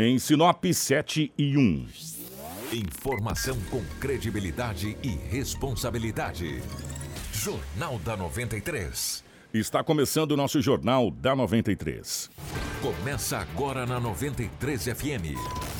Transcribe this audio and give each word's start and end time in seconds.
Em 0.00 0.16
Sinop 0.16 0.64
7 0.64 1.32
e 1.36 1.58
1. 1.58 1.86
Informação 2.72 3.58
com 3.68 3.82
credibilidade 3.98 4.96
e 5.02 5.08
responsabilidade. 5.08 6.62
Jornal 7.32 7.98
da 7.98 8.16
93. 8.16 9.24
Está 9.52 9.82
começando 9.82 10.30
o 10.30 10.36
nosso 10.36 10.62
Jornal 10.62 11.10
da 11.10 11.34
93. 11.34 12.30
Começa 12.80 13.38
agora 13.38 13.84
na 13.86 13.98
93 13.98 14.84
FM. 14.84 15.67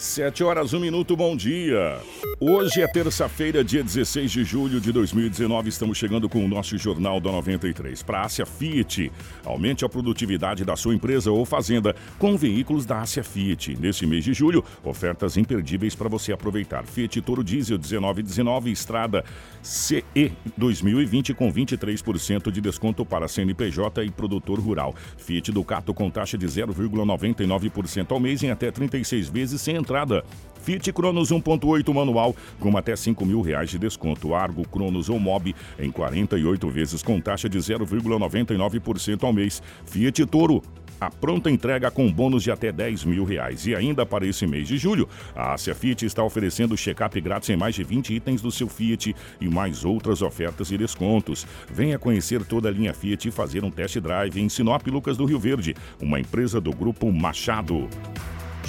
Sete 0.00 0.42
horas, 0.42 0.72
um 0.72 0.80
minuto, 0.80 1.14
bom 1.14 1.36
dia. 1.36 1.98
Hoje 2.40 2.80
é 2.80 2.88
terça-feira, 2.88 3.62
dia 3.62 3.84
16 3.84 4.32
de 4.32 4.44
julho 4.44 4.80
de 4.80 4.90
2019. 4.92 5.68
Estamos 5.68 5.98
chegando 5.98 6.26
com 6.26 6.42
o 6.42 6.48
nosso 6.48 6.78
Jornal 6.78 7.20
da 7.20 7.30
93. 7.30 8.02
Para 8.02 8.20
a 8.20 8.24
Ásia 8.24 8.46
Fiat, 8.46 9.12
aumente 9.44 9.84
a 9.84 9.90
produtividade 9.90 10.64
da 10.64 10.74
sua 10.74 10.94
empresa 10.94 11.30
ou 11.30 11.44
fazenda 11.44 11.94
com 12.18 12.34
veículos 12.34 12.86
da 12.86 13.02
Ásia 13.02 13.22
Fiat. 13.22 13.76
Neste 13.78 14.06
mês 14.06 14.24
de 14.24 14.32
julho, 14.32 14.64
ofertas 14.82 15.36
imperdíveis 15.36 15.94
para 15.94 16.08
você 16.08 16.32
aproveitar. 16.32 16.86
Fiat 16.86 17.20
Toro 17.20 17.44
Diesel 17.44 17.76
1919, 17.76 18.70
Estrada 18.70 19.22
CE 19.62 20.32
2020 20.56 21.34
com 21.34 21.52
23% 21.52 22.50
de 22.50 22.62
desconto 22.62 23.04
para 23.04 23.28
CNPJ 23.28 24.02
e 24.02 24.10
produtor 24.10 24.60
rural. 24.60 24.94
Fiat 25.18 25.52
Ducato 25.52 25.92
com 25.92 26.08
taxa 26.08 26.38
de 26.38 26.46
0,99% 26.46 28.12
ao 28.12 28.18
mês 28.18 28.42
em 28.42 28.50
até 28.50 28.70
36 28.70 29.28
vezes 29.28 29.60
sem 29.60 29.76
entrada. 29.90 30.24
Fiat 30.62 30.92
Cronos 30.92 31.32
1.8 31.32 31.92
manual 31.92 32.36
com 32.60 32.76
até 32.76 32.94
5 32.94 33.24
mil 33.24 33.40
reais 33.40 33.70
de 33.70 33.78
desconto. 33.78 34.34
Argo 34.34 34.66
Cronos 34.68 35.08
ou 35.08 35.18
Mob 35.18 35.54
em 35.78 35.90
48 35.90 36.68
vezes 36.68 37.02
com 37.02 37.20
taxa 37.20 37.48
de 37.48 37.58
0,99% 37.58 39.24
ao 39.24 39.32
mês. 39.32 39.62
Fiat 39.86 40.24
Toro 40.26 40.62
a 41.00 41.10
pronta 41.10 41.50
entrega 41.50 41.90
com 41.90 42.12
bônus 42.12 42.42
de 42.42 42.50
até 42.50 42.70
10 42.70 43.06
mil 43.06 43.24
reais. 43.24 43.66
E 43.66 43.74
ainda 43.74 44.04
para 44.04 44.26
esse 44.26 44.46
mês 44.46 44.68
de 44.68 44.76
julho, 44.76 45.08
a 45.34 45.54
Ásia 45.54 45.74
Fiat 45.74 46.04
está 46.04 46.22
oferecendo 46.22 46.76
check-up 46.76 47.18
grátis 47.22 47.48
em 47.48 47.56
mais 47.56 47.74
de 47.74 47.82
20 47.82 48.16
itens 48.16 48.42
do 48.42 48.50
seu 48.50 48.68
Fiat 48.68 49.16
e 49.40 49.48
mais 49.48 49.82
outras 49.82 50.20
ofertas 50.20 50.70
e 50.70 50.76
descontos. 50.76 51.46
Venha 51.72 51.98
conhecer 51.98 52.44
toda 52.44 52.68
a 52.68 52.70
linha 52.70 52.92
Fiat 52.92 53.26
e 53.26 53.30
fazer 53.30 53.64
um 53.64 53.70
test 53.70 53.98
drive 53.98 54.38
em 54.38 54.50
Sinop 54.50 54.86
Lucas 54.88 55.16
do 55.16 55.24
Rio 55.24 55.38
Verde, 55.38 55.74
uma 56.02 56.20
empresa 56.20 56.60
do 56.60 56.70
Grupo 56.70 57.10
Machado. 57.10 57.88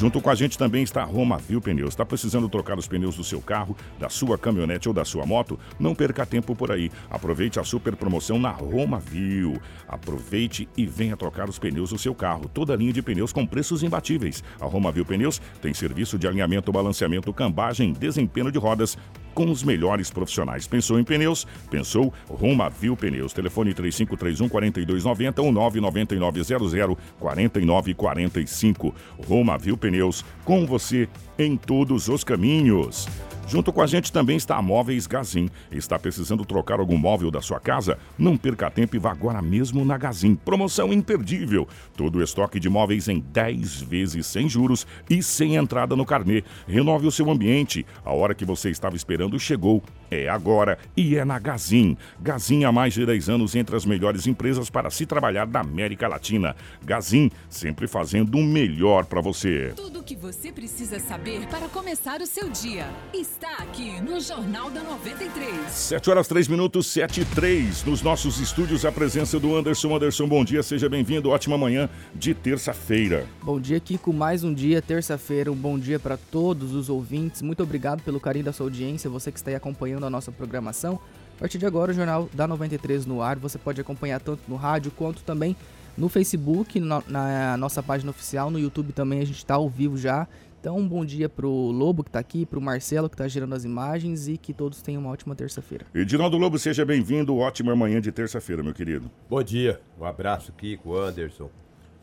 Junto 0.02 0.20
com 0.20 0.32
a 0.32 0.34
gente 0.34 0.58
também 0.58 0.82
está 0.82 1.04
a 1.04 1.06
Roma 1.06 1.38
Viu 1.38 1.62
Pneus. 1.62 1.90
Está 1.90 2.04
precisando 2.04 2.50
trocar 2.50 2.76
os 2.76 2.88
pneus 2.88 3.16
do 3.16 3.24
seu 3.24 3.40
carro, 3.40 3.78
da 4.00 4.10
sua 4.10 4.36
caminhonete 4.36 4.88
ou 4.88 4.96
da 4.96 5.06
sua 5.06 5.28
moto? 5.28 5.60
Não 5.80 5.94
perca 5.94 6.26
tempo 6.26 6.56
por 6.56 6.72
aí. 6.72 6.90
Aproveite 7.08 7.60
a 7.60 7.64
super 7.64 7.96
promoção 7.96 8.40
na 8.40 8.50
Roma 8.50 9.00
Viu. 9.00 9.62
Aproveite 9.88 10.68
e 10.76 10.88
venha 10.88 11.16
trocar 11.16 11.48
os 11.48 11.60
pneus 11.60 11.92
do 11.92 12.00
seu 12.00 12.16
carro. 12.16 12.50
Toda 12.52 12.76
linha 12.76 12.92
de 12.92 13.04
pneus 13.04 13.32
com 13.32 13.46
preços 13.46 13.84
imbatíveis. 13.84 14.44
A 14.60 14.66
Roma 14.66 14.92
Viu 14.92 15.06
Pneus 15.06 15.40
tem 15.62 15.72
serviço 15.72 16.18
de 16.18 16.28
alinhamento, 16.28 16.72
balanceamento, 16.72 17.32
cambagem, 17.32 17.94
desempenho 17.94 18.52
de 18.52 18.58
rodas 18.58 18.98
com 19.34 19.50
os 19.50 19.64
melhores 19.64 20.10
profissionais. 20.10 20.68
Pensou 20.68 21.00
em 21.00 21.04
pneus? 21.04 21.48
Pensou 21.70 22.14
Roma 22.28 22.70
Viu 22.70 22.96
Pneus. 22.96 23.34
Telefone 23.34 23.74
3531 23.74 24.50
4290 24.50 25.42
ou 25.42 25.52
99900 25.52 26.98
4945. 27.20 28.96
Roma 29.28 29.58
Viu 29.58 29.78
Pneus, 29.78 30.24
com 30.44 30.66
você 30.66 31.08
em 31.44 31.57
todos 31.57 32.07
os 32.07 32.24
caminhos. 32.24 33.07
Junto 33.47 33.74
com 33.74 33.81
a 33.81 33.88
gente 33.88 34.13
também 34.13 34.38
está 34.38 34.56
a 34.56 34.62
Móveis 34.62 35.06
Gazin. 35.06 35.50
Está 35.69 36.00
precisando 36.00 36.46
trocar 36.46 36.79
algum 36.79 36.97
móvel 36.97 37.29
da 37.29 37.41
sua 37.41 37.59
casa? 37.59 37.97
Não 38.18 38.38
perca 38.38 38.72
tempo 38.72 38.96
e 38.96 39.00
vá 39.00 39.12
agora 39.12 39.41
mesmo 39.41 39.84
na 39.84 39.97
Gazin. 39.97 40.35
Promoção 40.35 40.94
imperdível. 40.94 41.68
Todo 41.97 42.19
o 42.19 42.24
estoque 42.24 42.62
de 42.62 42.69
móveis 42.69 43.09
em 43.09 43.19
10 43.19 43.81
vezes 43.81 44.25
sem 44.25 44.47
juros 44.47 44.88
e 45.09 45.22
sem 45.22 45.56
entrada 45.56 45.97
no 45.97 46.06
carnê. 46.06 46.46
Renove 46.66 47.07
o 47.07 47.12
seu 47.12 47.30
ambiente. 47.30 47.85
A 48.06 48.13
hora 48.13 48.34
que 48.34 48.46
você 48.46 48.69
estava 48.69 48.96
esperando 48.96 49.38
chegou. 49.38 49.84
É 50.14 50.28
agora 50.28 50.78
e 50.96 51.16
é 51.16 51.24
na 51.24 51.40
Gazin. 51.40 51.96
Gazin 52.20 52.66
há 52.66 52.72
mais 52.72 52.94
de 52.94 53.06
10 53.06 53.30
anos 53.30 53.56
entre 53.56 53.78
as 53.78 53.86
melhores 53.86 54.28
empresas 54.28 54.70
para 54.70 54.90
se 54.90 55.06
trabalhar 55.06 55.48
da 55.48 55.62
América 55.62 56.06
Latina. 56.06 56.54
Gazin, 56.84 57.32
sempre 57.50 57.88
fazendo 57.88 58.38
o 58.38 58.44
melhor 58.44 59.06
para 59.06 59.22
você. 59.22 59.72
Tudo 59.74 60.02
o 60.02 60.04
que 60.04 60.18
você 60.18 60.52
precisa 60.52 61.00
saber 61.00 61.48
para 61.48 61.70
começar 61.70 62.20
o 62.20 62.26
seu 62.26 62.50
dia 62.50 62.88
está 63.14 63.54
aqui 63.60 64.02
no 64.02 64.20
Jornal 64.20 64.70
da 64.70 64.84
93. 64.84 65.72
7 65.72 66.10
horas 66.10 66.28
3 66.28 66.50
minutos, 66.50 66.88
7 66.88 67.22
e 67.22 67.26
3. 67.26 67.86
Nos 67.86 68.02
nossos 68.02 68.38
estúdios, 68.42 68.84
a 68.84 68.92
presença 68.92 69.40
do 69.40 69.56
Anderson. 69.56 69.96
Anderson, 69.96 70.28
bom 70.28 70.44
dia, 70.44 70.62
seja 70.62 70.90
bem-vindo. 70.90 71.30
Ótima 71.30 71.58
manhã 71.58 71.90
de 72.14 72.34
terça-feira. 72.34 73.26
Bom 73.42 73.62
dia, 73.62 73.80
Kiko. 73.80 74.12
Mais 74.12 74.44
um 74.44 74.54
dia, 74.54 74.82
terça-feira. 74.82 75.50
Um 75.50 75.56
bom 75.56 75.80
dia 75.80 75.98
para 75.98 76.18
todos 76.18 76.74
os 76.76 76.90
ouvintes. 76.90 77.42
Muito 77.42 77.64
obrigado 77.64 78.04
pelo 78.04 78.20
carinho 78.20 78.44
da 78.44 78.52
sua 78.52 78.66
audiência, 78.66 79.10
você 79.10 79.32
que 79.32 79.40
está 79.40 79.52
aí 79.52 79.56
acompanhando 79.56 80.00
a 80.06 80.09
nossa 80.09 80.31
programação. 80.31 81.00
A 81.35 81.39
partir 81.39 81.57
de 81.57 81.66
agora, 81.66 81.91
o 81.91 81.94
Jornal 81.94 82.29
da 82.34 82.47
93 82.47 83.06
no 83.06 83.22
ar. 83.22 83.38
Você 83.39 83.57
pode 83.57 83.81
acompanhar 83.81 84.19
tanto 84.19 84.41
no 84.47 84.56
rádio 84.56 84.91
quanto 84.91 85.23
também 85.23 85.56
no 85.97 86.07
Facebook, 86.07 86.79
na, 86.79 87.03
na 87.07 87.57
nossa 87.57 87.84
página 87.84 88.12
oficial, 88.12 88.50
no 88.50 88.59
YouTube 88.59 88.94
também 88.94 89.19
a 89.19 89.25
gente 89.25 89.38
está 89.38 89.56
ao 89.56 89.69
vivo 89.69 89.97
já. 89.97 90.28
Então, 90.59 90.78
um 90.78 90.88
bom 90.88 91.03
dia 91.03 91.28
pro 91.28 91.50
Lobo 91.50 92.03
que 92.03 92.09
está 92.09 92.19
aqui, 92.19 92.45
pro 92.45 92.62
Marcelo 92.62 93.09
que 93.09 93.16
está 93.16 93.28
gerando 93.28 93.56
as 93.56 93.66
imagens 93.66 94.28
e 94.28 94.38
que 94.38 94.53
todos 94.53 94.79
tenham 94.79 95.01
uma 95.01 95.09
ótima 95.09 95.34
terça-feira. 95.34 95.88
Edinaldo 95.94 96.38
Lobo, 96.38 96.59
seja 96.59 96.85
bem-vindo. 96.85 97.35
Ótima 97.35 97.75
manhã 97.75 98.00
de 98.00 98.12
terça-feira, 98.12 98.62
meu 98.62 98.72
querido. 98.72 99.09
Bom 99.28 99.41
dia. 99.41 99.81
Um 100.00 100.06
abraço, 100.06 100.53
Kiko, 100.53 100.95
Anderson, 100.95 101.50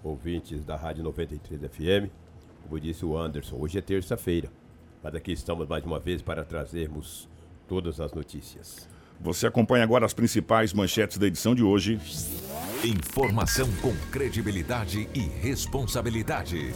ouvintes 0.03 0.65
da 0.65 0.75
Rádio 0.75 1.05
93 1.05 1.61
FM. 1.71 2.11
Como 2.65 2.81
disse 2.81 3.05
o 3.05 3.17
Anderson, 3.17 3.57
hoje 3.61 3.79
é 3.79 3.81
terça-feira. 3.81 4.51
Mas 5.05 5.15
aqui 5.15 5.31
estamos 5.31 5.69
mais 5.69 5.85
uma 5.85 6.01
vez 6.01 6.21
para 6.21 6.45
trazermos 6.45 7.29
todas 7.69 8.01
as 8.01 8.13
notícias. 8.13 8.89
Você 9.21 9.47
acompanha 9.47 9.85
agora 9.85 10.07
as 10.07 10.15
principais 10.15 10.73
manchetes 10.73 11.19
da 11.19 11.27
edição 11.27 11.55
de 11.55 11.63
hoje. 11.63 12.01
Informação 12.85 13.69
com 13.83 13.95
credibilidade 14.11 15.09
e 15.15 15.21
responsabilidade. 15.21 16.73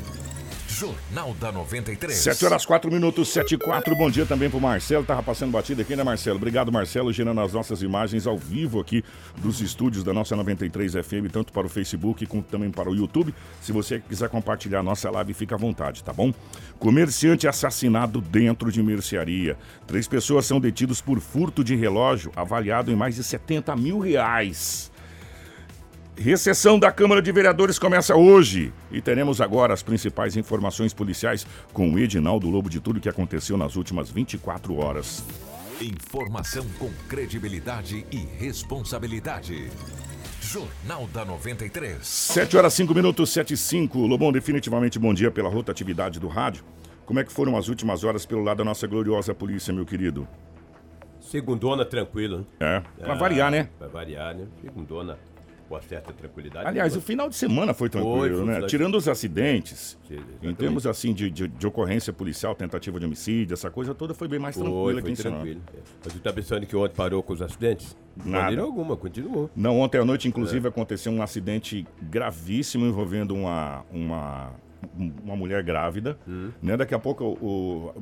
Jornal 0.73 1.35
da 1.35 1.53
93. 1.53 2.17
7 2.17 2.47
horas 2.47 2.65
4 2.65 2.91
minutos, 2.91 3.29
7 3.29 3.57
e 3.57 3.59
4. 3.59 3.95
Bom 3.95 4.11
dia 4.11 4.25
também 4.25 4.49
pro 4.49 4.59
Marcelo. 4.59 5.05
Tava 5.05 5.23
passando 5.23 5.53
batida 5.53 5.83
aqui, 5.83 5.95
né, 5.95 6.03
Marcelo? 6.03 6.37
Obrigado, 6.37 6.73
Marcelo, 6.73 7.13
gerando 7.13 7.43
as 7.43 7.53
nossas 7.53 7.83
imagens 7.83 8.27
ao 8.27 8.39
vivo 8.39 8.81
aqui 8.81 9.05
dos 9.37 9.61
estúdios 9.61 10.03
da 10.03 10.15
nossa 10.15 10.35
93 10.35 10.95
FM, 10.95 11.31
tanto 11.31 11.53
para 11.53 11.67
o 11.67 11.69
Facebook 11.69 12.25
como 12.25 12.43
também 12.43 12.71
para 12.71 12.89
o 12.89 12.95
YouTube. 12.95 13.35
Se 13.61 13.71
você 13.71 14.01
quiser 14.01 14.31
compartilhar 14.31 14.81
a 14.81 14.83
nossa 14.83 15.11
live, 15.11 15.35
fica 15.35 15.57
à 15.57 15.59
vontade, 15.59 16.03
tá 16.03 16.13
bom? 16.13 16.33
Comerciante 16.79 17.47
assassinado 17.47 18.23
dentro 18.23 18.73
de 18.73 18.83
mercearia. 18.83 19.59
Três 19.87 20.09
pessoas 20.09 20.47
são 20.47 20.59
detidos 20.59 21.03
por 21.03 21.21
furto 21.21 21.63
de 21.63 21.77
relógio, 21.77 22.33
avaliado 22.35 22.91
em 22.91 22.97
mais 22.97 23.17
de 23.17 23.23
70 23.23 23.77
mil 23.77 23.99
reais. 23.99 24.92
Recessão 26.17 26.79
da 26.79 26.93
Câmara 26.93 27.23
de 27.23 27.33
Vereadores 27.33 27.79
começa 27.79 28.15
hoje 28.15 28.73
e 28.91 29.01
teremos 29.01 29.41
agora 29.41 29.73
as 29.73 29.83
principais 29.83 30.37
informações 30.37 30.93
policiais 30.93 31.47
com 31.73 31.91
o 31.91 31.99
Edinaldo 31.99 32.49
Lobo 32.51 32.69
de 32.69 32.81
tudo 32.81 33.01
que 33.01 33.09
aconteceu 33.09 33.57
nas 33.57 33.77
últimas 33.77 34.11
24 34.11 34.77
horas. 34.77 35.25
Informação 35.81 36.65
com 36.79 36.91
credibilidade 37.09 38.07
e 38.13 38.19
responsabilidade. 38.39 39.69
Jornal 40.41 41.09
da 41.13 41.25
93. 41.25 42.07
7 42.07 42.57
horas 42.57 42.75
5 42.75 42.95
minutos, 42.95 43.31
7 43.33 43.55
e 43.55 43.57
5. 43.57 43.99
Lobão, 44.07 44.31
definitivamente 44.31 44.99
bom 44.99 45.15
dia 45.15 45.31
pela 45.31 45.49
rotatividade 45.49 46.21
do 46.21 46.29
rádio. 46.29 46.63
Como 47.07 47.19
é 47.19 47.25
que 47.25 47.33
foram 47.33 47.57
as 47.57 47.69
últimas 47.69 48.05
horas 48.05 48.27
pelo 48.27 48.45
lado 48.45 48.59
da 48.59 48.65
nossa 48.65 48.87
gloriosa 48.87 49.35
polícia, 49.35 49.73
meu 49.73 49.87
querido? 49.87 50.29
Segundona 51.21 51.85
tranquilo, 51.85 52.47
É, 52.61 52.81
né? 52.81 52.85
pra 53.01 53.15
variar, 53.15 53.51
né? 53.51 53.69
Pra 53.79 53.89
variar, 53.89 54.35
né? 54.37 54.47
Segundona 54.61 55.19
uma 55.75 55.83
certa 55.83 56.13
tranquilidade. 56.13 56.67
Aliás, 56.67 56.97
o 56.97 57.01
final 57.01 57.29
de 57.29 57.35
semana 57.37 57.73
foi 57.75 57.89
tranquilo, 57.89 58.39
Foi, 58.39 58.47
né? 58.47 58.59
foi. 58.61 58.69
Tirando 58.69 58.97
os 58.97 59.09
acidentes, 59.09 59.99
Sim, 60.07 60.19
em 60.43 60.55
termos 60.55 60.87
assim 60.87 61.13
de, 61.13 61.31
de, 61.31 61.49
de 61.49 61.67
ocorrência 61.67 62.13
policial, 62.13 62.55
tentativa 62.55 62.99
de 63.01 63.07
homicídio, 63.07 63.55
essa 63.55 63.71
coisa 63.71 63.95
toda 63.95 64.15
foi 64.15 64.29
bem 64.29 64.39
mais 64.39 64.55
Foi, 64.55 64.65
tranquila 64.65 64.93
foi 64.93 65.01
aqui 65.01 65.11
em 65.11 65.15
tranquilo. 65.15 65.61
é. 65.75 65.79
Mas 66.05 66.13
tu 66.13 66.21
tá 66.21 66.33
pensando 66.33 66.67
que 66.67 66.77
ontem 66.77 66.95
parou 66.95 67.23
com 67.23 67.33
os 67.33 67.43
acidentes? 67.43 67.97
De 68.17 68.29
Nada. 68.29 68.43
maneira 68.45 68.63
alguma, 68.63 68.97
continuou. 68.97 69.51
Não, 69.57 69.81
ontem 69.81 69.99
à 69.99 70.05
noite, 70.05 70.27
É. 70.27 70.29
inclusive, 70.29 70.69
aconteceu 70.69 71.11
um 71.13 71.23
acidente 71.23 71.87
gravíssimo 72.03 72.85
envolvendo 72.87 73.35
uma, 73.35 73.85
uma, 73.91 74.51
uma 75.25 75.35
mulher 75.37 75.63
grávida. 75.63 76.19
Hum. 76.29 76.51
Né? 76.63 76.77
Daqui 76.77 76.95
a 76.95 76.99
pouco 76.99 77.25
o, 77.25 77.95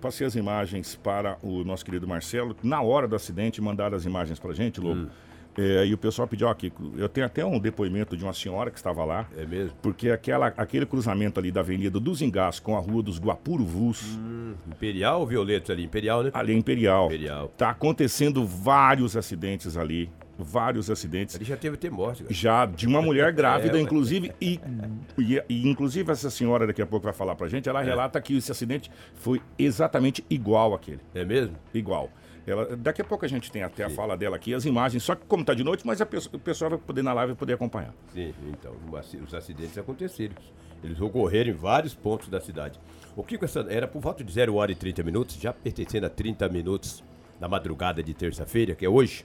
passei 0.00 0.26
as 0.26 0.34
imagens 0.34 0.96
para 0.96 1.36
o 1.42 1.64
nosso 1.64 1.84
querido 1.84 2.08
Marcelo. 2.08 2.56
Na 2.62 2.80
hora 2.80 3.06
do 3.06 3.14
acidente, 3.14 3.60
mandaram 3.60 3.96
as 3.96 4.04
imagens 4.06 4.38
pra 4.38 4.52
gente, 4.54 4.80
Lobo. 4.80 5.02
Hum. 5.02 5.08
É, 5.60 5.84
e 5.84 5.92
o 5.92 5.98
pessoal 5.98 6.28
pediu, 6.28 6.46
ó, 6.46 6.54
Kiko, 6.54 6.92
eu 6.96 7.08
tenho 7.08 7.26
até 7.26 7.44
um 7.44 7.58
depoimento 7.58 8.16
de 8.16 8.22
uma 8.22 8.32
senhora 8.32 8.70
que 8.70 8.76
estava 8.78 9.04
lá. 9.04 9.28
É 9.36 9.44
mesmo? 9.44 9.76
Porque 9.82 10.08
aquela, 10.10 10.46
aquele 10.56 10.86
cruzamento 10.86 11.40
ali 11.40 11.50
da 11.50 11.60
Avenida 11.62 11.98
dos 11.98 12.22
Engás 12.22 12.60
com 12.60 12.76
a 12.76 12.80
Rua 12.80 13.02
dos 13.02 13.18
Guapuruvus, 13.18 14.02
Hum, 14.16 14.54
Imperial 14.68 15.20
ou 15.20 15.26
Violetos 15.26 15.68
ali? 15.70 15.82
Imperial, 15.84 16.22
né? 16.22 16.30
ali 16.32 16.52
é 16.52 16.56
Imperial, 16.56 17.06
Imperial. 17.06 17.48
tá 17.56 17.70
acontecendo 17.70 18.46
vários 18.46 19.16
acidentes 19.16 19.76
ali. 19.76 20.08
Vários 20.40 20.88
acidentes. 20.88 21.34
Ali 21.34 21.44
já 21.44 21.56
teve 21.56 21.74
até 21.74 21.90
morte, 21.90 22.22
cara. 22.22 22.32
Já 22.32 22.64
de 22.64 22.86
uma 22.86 23.02
mulher 23.02 23.32
grávida, 23.34 23.76
É, 23.76 23.80
inclusive, 23.80 24.30
e, 24.40 24.60
e, 25.18 25.42
e 25.48 25.68
inclusive 25.68 26.12
essa 26.12 26.30
senhora 26.30 26.64
daqui 26.64 26.80
a 26.80 26.86
pouco 26.86 27.02
vai 27.02 27.12
falar 27.12 27.34
pra 27.34 27.48
gente, 27.48 27.68
ela 27.68 27.82
relata 27.82 28.20
que 28.20 28.36
esse 28.36 28.52
acidente 28.52 28.88
foi 29.16 29.42
exatamente 29.58 30.24
igual 30.30 30.74
àquele. 30.74 31.00
É 31.12 31.24
mesmo? 31.24 31.56
Igual. 31.74 32.08
Ela, 32.48 32.76
daqui 32.76 33.02
a 33.02 33.04
pouco 33.04 33.24
a 33.24 33.28
gente 33.28 33.50
tem 33.52 33.62
até 33.62 33.84
a 33.84 33.90
fala 33.90 34.16
dela 34.16 34.36
aqui, 34.36 34.54
as 34.54 34.64
imagens, 34.64 35.02
só 35.02 35.14
que 35.14 35.24
como 35.26 35.44
tá 35.44 35.52
de 35.54 35.62
noite, 35.62 35.86
mas 35.86 36.00
a 36.00 36.06
pessoa- 36.06 36.34
o 36.34 36.38
pessoal 36.38 36.70
vai 36.70 36.78
poder 36.78 37.02
na 37.02 37.12
live 37.12 37.34
poder 37.34 37.52
acompanhar. 37.54 37.94
Sim, 38.12 38.32
então, 38.48 38.74
os 39.22 39.34
acidentes 39.34 39.76
aconteceram. 39.76 40.34
Eles 40.82 41.00
ocorreram 41.00 41.50
em 41.50 41.54
vários 41.54 41.94
pontos 41.94 42.28
da 42.28 42.40
cidade. 42.40 42.78
O 43.16 43.22
Kiko 43.22 43.44
era 43.68 43.86
por 43.88 44.00
volta 44.00 44.22
de 44.24 44.32
0 44.32 44.54
hora 44.54 44.70
e 44.72 44.74
30 44.74 45.02
minutos, 45.02 45.36
já 45.36 45.52
pertencendo 45.52 46.06
a 46.06 46.10
30 46.10 46.48
minutos 46.48 47.02
da 47.38 47.48
madrugada 47.48 48.02
de 48.02 48.14
terça-feira, 48.14 48.74
que 48.74 48.84
é 48.86 48.88
hoje. 48.88 49.24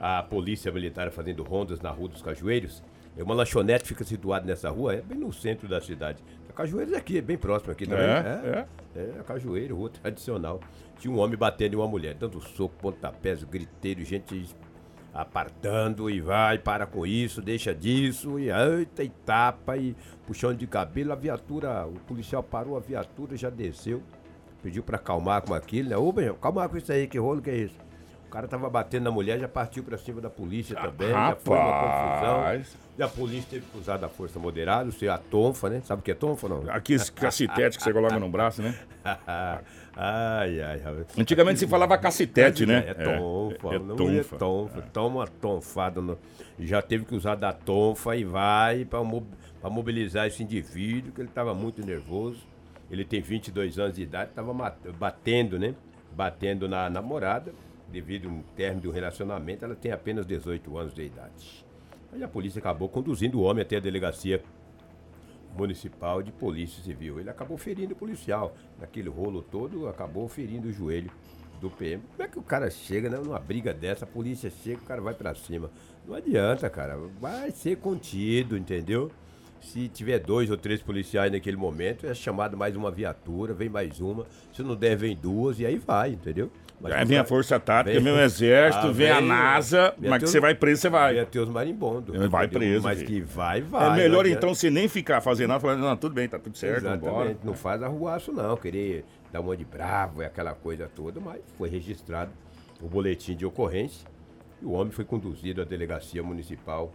A 0.00 0.22
polícia 0.22 0.70
militar 0.72 1.10
fazendo 1.10 1.42
rondas 1.42 1.80
na 1.80 1.90
Rua 1.90 2.08
dos 2.08 2.22
Cajueiros. 2.22 2.82
É 3.16 3.22
uma 3.22 3.34
lanchonete 3.34 3.86
fica 3.86 4.04
situada 4.04 4.46
nessa 4.46 4.70
rua, 4.70 4.94
é 4.94 5.00
bem 5.00 5.18
no 5.18 5.32
centro 5.32 5.68
da 5.68 5.80
cidade. 5.80 6.22
A 6.48 6.52
Cajueiros 6.52 6.92
é 6.92 6.96
aqui, 6.96 7.18
é 7.18 7.22
bem 7.22 7.36
próximo 7.36 7.72
aqui 7.72 7.86
também. 7.86 8.04
É, 8.04 8.66
é. 8.94 9.00
É, 9.00 9.20
a 9.20 9.24
Cajueiro, 9.24 9.76
rua 9.76 9.90
tradicional. 9.90 10.60
Tinha 10.98 11.12
um 11.12 11.18
homem 11.18 11.36
batendo 11.36 11.74
em 11.74 11.76
uma 11.76 11.88
mulher, 11.88 12.14
dando 12.14 12.40
soco, 12.40 12.74
pontapés, 12.78 13.42
griteiro, 13.44 14.04
gente 14.04 14.54
apartando 15.12 16.08
e 16.08 16.20
vai, 16.20 16.58
para 16.58 16.86
com 16.86 17.04
isso, 17.04 17.42
deixa 17.42 17.74
disso, 17.74 18.38
e 18.38 18.50
eita, 18.50 19.02
e 19.02 19.08
tapa, 19.08 19.76
e 19.76 19.96
puxão 20.26 20.54
de 20.54 20.66
cabelo, 20.66 21.12
a 21.12 21.16
viatura, 21.16 21.86
o 21.86 21.94
policial 22.06 22.42
parou 22.42 22.76
a 22.76 22.80
viatura, 22.80 23.36
já 23.36 23.50
desceu, 23.50 24.02
pediu 24.62 24.82
pra 24.82 24.96
acalmar 24.96 25.42
com 25.42 25.54
aquilo, 25.54 25.88
né? 25.88 25.96
Ô, 25.96 26.12
calmar 26.34 26.68
com 26.68 26.76
isso 26.76 26.92
aí, 26.92 27.08
que 27.08 27.18
rolo 27.18 27.42
que 27.42 27.50
é 27.50 27.56
isso? 27.56 27.87
O 28.28 28.30
cara 28.30 28.46
tava 28.46 28.68
batendo 28.68 29.04
na 29.04 29.10
mulher, 29.10 29.40
já 29.40 29.48
partiu 29.48 29.82
pra 29.82 29.96
cima 29.96 30.20
da 30.20 30.28
polícia 30.28 30.76
também, 30.76 31.08
já 31.08 31.34
foi 31.36 31.56
uma 31.56 31.72
confusão. 31.72 32.36
Rapaz. 32.36 32.76
E 32.98 33.02
a 33.02 33.08
polícia 33.08 33.46
teve 33.48 33.64
que 33.72 33.78
usar 33.78 33.96
da 33.96 34.06
força 34.08 34.38
moderada, 34.38 34.90
o 34.90 34.92
seu 34.92 35.10
a 35.10 35.16
tonfa, 35.16 35.70
né? 35.70 35.80
Sabe 35.82 36.00
o 36.00 36.02
que 36.04 36.10
é 36.10 36.14
tonfa, 36.14 36.46
não? 36.46 36.62
Aqui 36.70 36.92
esse 36.92 37.10
cacetete 37.10 37.78
que 37.78 37.82
você 37.84 37.90
coloca 37.92 38.18
no 38.18 38.28
braço, 38.28 38.60
né? 38.60 38.74
ai, 39.96 40.60
ai, 40.60 40.82
ai. 40.84 41.06
Antigamente 41.18 41.58
se 41.60 41.66
falava 41.66 41.96
cacetete, 41.96 42.66
né? 42.66 42.84
É 42.88 42.94
tonfa, 42.94 43.68
É, 43.72 43.76
é 43.76 43.78
não 43.78 43.96
tonfa. 43.96 44.34
é 44.34 44.38
tonfa. 44.38 44.82
Toma 44.92 45.16
uma 45.20 45.26
tonfada. 45.26 46.00
No... 46.02 46.18
Já 46.58 46.82
teve 46.82 47.04
que 47.06 47.14
usar 47.14 47.34
da 47.34 47.52
tonfa 47.52 48.14
e 48.14 48.24
vai 48.24 48.86
mo- 49.04 49.26
pra 49.60 49.70
mobilizar 49.70 50.26
esse 50.26 50.42
indivíduo, 50.42 51.12
que 51.12 51.20
ele 51.22 51.30
tava 51.30 51.54
muito 51.54 51.84
nervoso. 51.84 52.46
Ele 52.90 53.04
tem 53.04 53.20
22 53.22 53.78
anos 53.78 53.96
de 53.96 54.02
idade, 54.02 54.32
tava 54.34 54.52
mat- 54.52 54.76
batendo, 54.98 55.58
né? 55.58 55.74
Batendo 56.12 56.68
na 56.68 56.88
namorada, 56.90 57.52
devido 57.90 58.28
a 58.28 58.32
um 58.32 58.42
término 58.56 58.82
de 58.82 58.88
um 58.88 58.92
relacionamento, 58.92 59.64
ela 59.64 59.74
tem 59.74 59.92
apenas 59.92 60.26
18 60.26 60.76
anos 60.76 60.94
de 60.94 61.02
idade. 61.02 61.64
Aí 62.12 62.22
a 62.22 62.28
polícia 62.28 62.58
acabou 62.58 62.88
conduzindo 62.88 63.38
o 63.38 63.42
homem 63.42 63.62
até 63.62 63.76
a 63.76 63.80
delegacia 63.80 64.42
municipal 65.56 66.22
de 66.22 66.32
polícia 66.32 66.82
civil. 66.82 67.18
Ele 67.20 67.30
acabou 67.30 67.56
ferindo 67.56 67.94
o 67.94 67.96
policial. 67.96 68.54
Naquele 68.78 69.08
rolo 69.08 69.42
todo, 69.42 69.88
acabou 69.88 70.28
ferindo 70.28 70.68
o 70.68 70.72
joelho 70.72 71.10
do 71.60 71.68
PM. 71.68 72.02
Como 72.12 72.22
é 72.22 72.28
que 72.28 72.38
o 72.38 72.42
cara 72.42 72.70
chega 72.70 73.10
né, 73.10 73.18
numa 73.18 73.38
briga 73.38 73.74
dessa, 73.74 74.04
a 74.04 74.08
polícia 74.08 74.50
chega, 74.50 74.80
o 74.80 74.84
cara 74.84 75.00
vai 75.00 75.14
pra 75.14 75.34
cima. 75.34 75.70
Não 76.06 76.14
adianta, 76.14 76.70
cara. 76.70 76.96
Vai 77.20 77.50
ser 77.50 77.76
contido, 77.76 78.56
entendeu? 78.56 79.10
Se 79.60 79.88
tiver 79.88 80.20
dois 80.20 80.50
ou 80.50 80.56
três 80.56 80.80
policiais 80.80 81.32
naquele 81.32 81.56
momento, 81.56 82.06
é 82.06 82.14
chamado 82.14 82.56
mais 82.56 82.76
uma 82.76 82.90
viatura, 82.90 83.52
vem 83.52 83.68
mais 83.68 84.00
uma. 84.00 84.24
Se 84.52 84.62
não 84.62 84.76
der, 84.76 84.96
vem 84.96 85.16
duas 85.16 85.58
e 85.58 85.66
aí 85.66 85.76
vai, 85.76 86.10
entendeu? 86.10 86.50
Aí 86.84 87.04
o 87.04 87.06
vem 87.06 87.18
a 87.18 87.24
Força 87.24 87.58
Tática, 87.58 87.94
vem- 87.94 88.02
vem 88.04 88.12
o 88.12 88.20
Exército, 88.20 88.86
Ah, 88.86 88.92
vem 88.92 89.10
a 89.10 89.18
vem- 89.18 89.28
NASA, 89.28 89.94
vem 89.98 90.10
mas 90.10 90.22
que 90.22 90.28
você 90.28 90.38
vai 90.40 90.54
preso, 90.54 90.80
você 90.82 90.88
vai. 90.88 91.14
Vem 91.14 91.22
até 91.22 91.38
os 91.40 91.48
marimbondos. 91.48 92.28
Vai 92.28 92.46
preso, 92.46 92.84
Mas 92.84 92.98
filho. 93.00 93.08
que 93.10 93.20
vai, 93.20 93.60
vai. 93.60 93.90
É 93.90 94.02
melhor 94.02 94.26
então 94.26 94.54
você 94.54 94.70
nem 94.70 94.86
ficar 94.88 95.20
fazendo 95.20 95.48
nada, 95.48 95.60
falando, 95.60 95.80
não, 95.80 95.96
tudo 95.96 96.14
bem, 96.14 96.28
tá 96.28 96.38
tudo 96.38 96.56
certo. 96.56 96.78
Exatamente, 96.86 97.40
não 97.44 97.54
faz 97.54 97.82
arruaço 97.82 98.32
não, 98.32 98.56
querer 98.56 99.04
dar 99.32 99.40
uma 99.40 99.56
de 99.56 99.64
bravo 99.64 100.22
e 100.22 100.24
aquela 100.24 100.52
coisa 100.54 100.88
toda, 100.94 101.18
mas 101.20 101.40
foi 101.56 101.68
registrado 101.68 102.30
o 102.80 102.86
boletim 102.86 103.34
de 103.34 103.44
ocorrência 103.44 104.06
e 104.62 104.64
o 104.64 104.70
homem 104.72 104.92
foi 104.92 105.04
conduzido 105.04 105.60
à 105.60 105.64
delegacia 105.64 106.22
municipal 106.22 106.92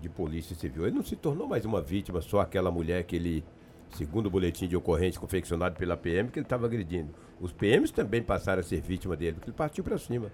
de 0.00 0.08
polícia 0.08 0.54
civil. 0.54 0.86
Ele 0.86 0.96
não 0.96 1.02
se 1.04 1.16
tornou 1.16 1.46
mais 1.48 1.64
uma 1.64 1.80
vítima, 1.80 2.20
só 2.20 2.40
aquela 2.40 2.70
mulher 2.70 3.04
que 3.04 3.16
ele, 3.16 3.44
segundo 3.96 4.26
o 4.26 4.30
boletim 4.30 4.66
de 4.66 4.76
ocorrência 4.76 5.20
confeccionado 5.20 5.76
pela 5.76 5.96
PM, 5.96 6.30
que 6.30 6.38
ele 6.38 6.46
estava 6.46 6.66
agredindo. 6.66 7.10
Os 7.40 7.52
PMs 7.52 7.90
também 7.92 8.22
passaram 8.22 8.60
a 8.60 8.62
ser 8.62 8.80
vítima 8.80 9.16
dele, 9.16 9.32
porque 9.34 9.50
ele 9.50 9.56
partiu 9.56 9.82
para 9.84 9.98
cima. 9.98 10.30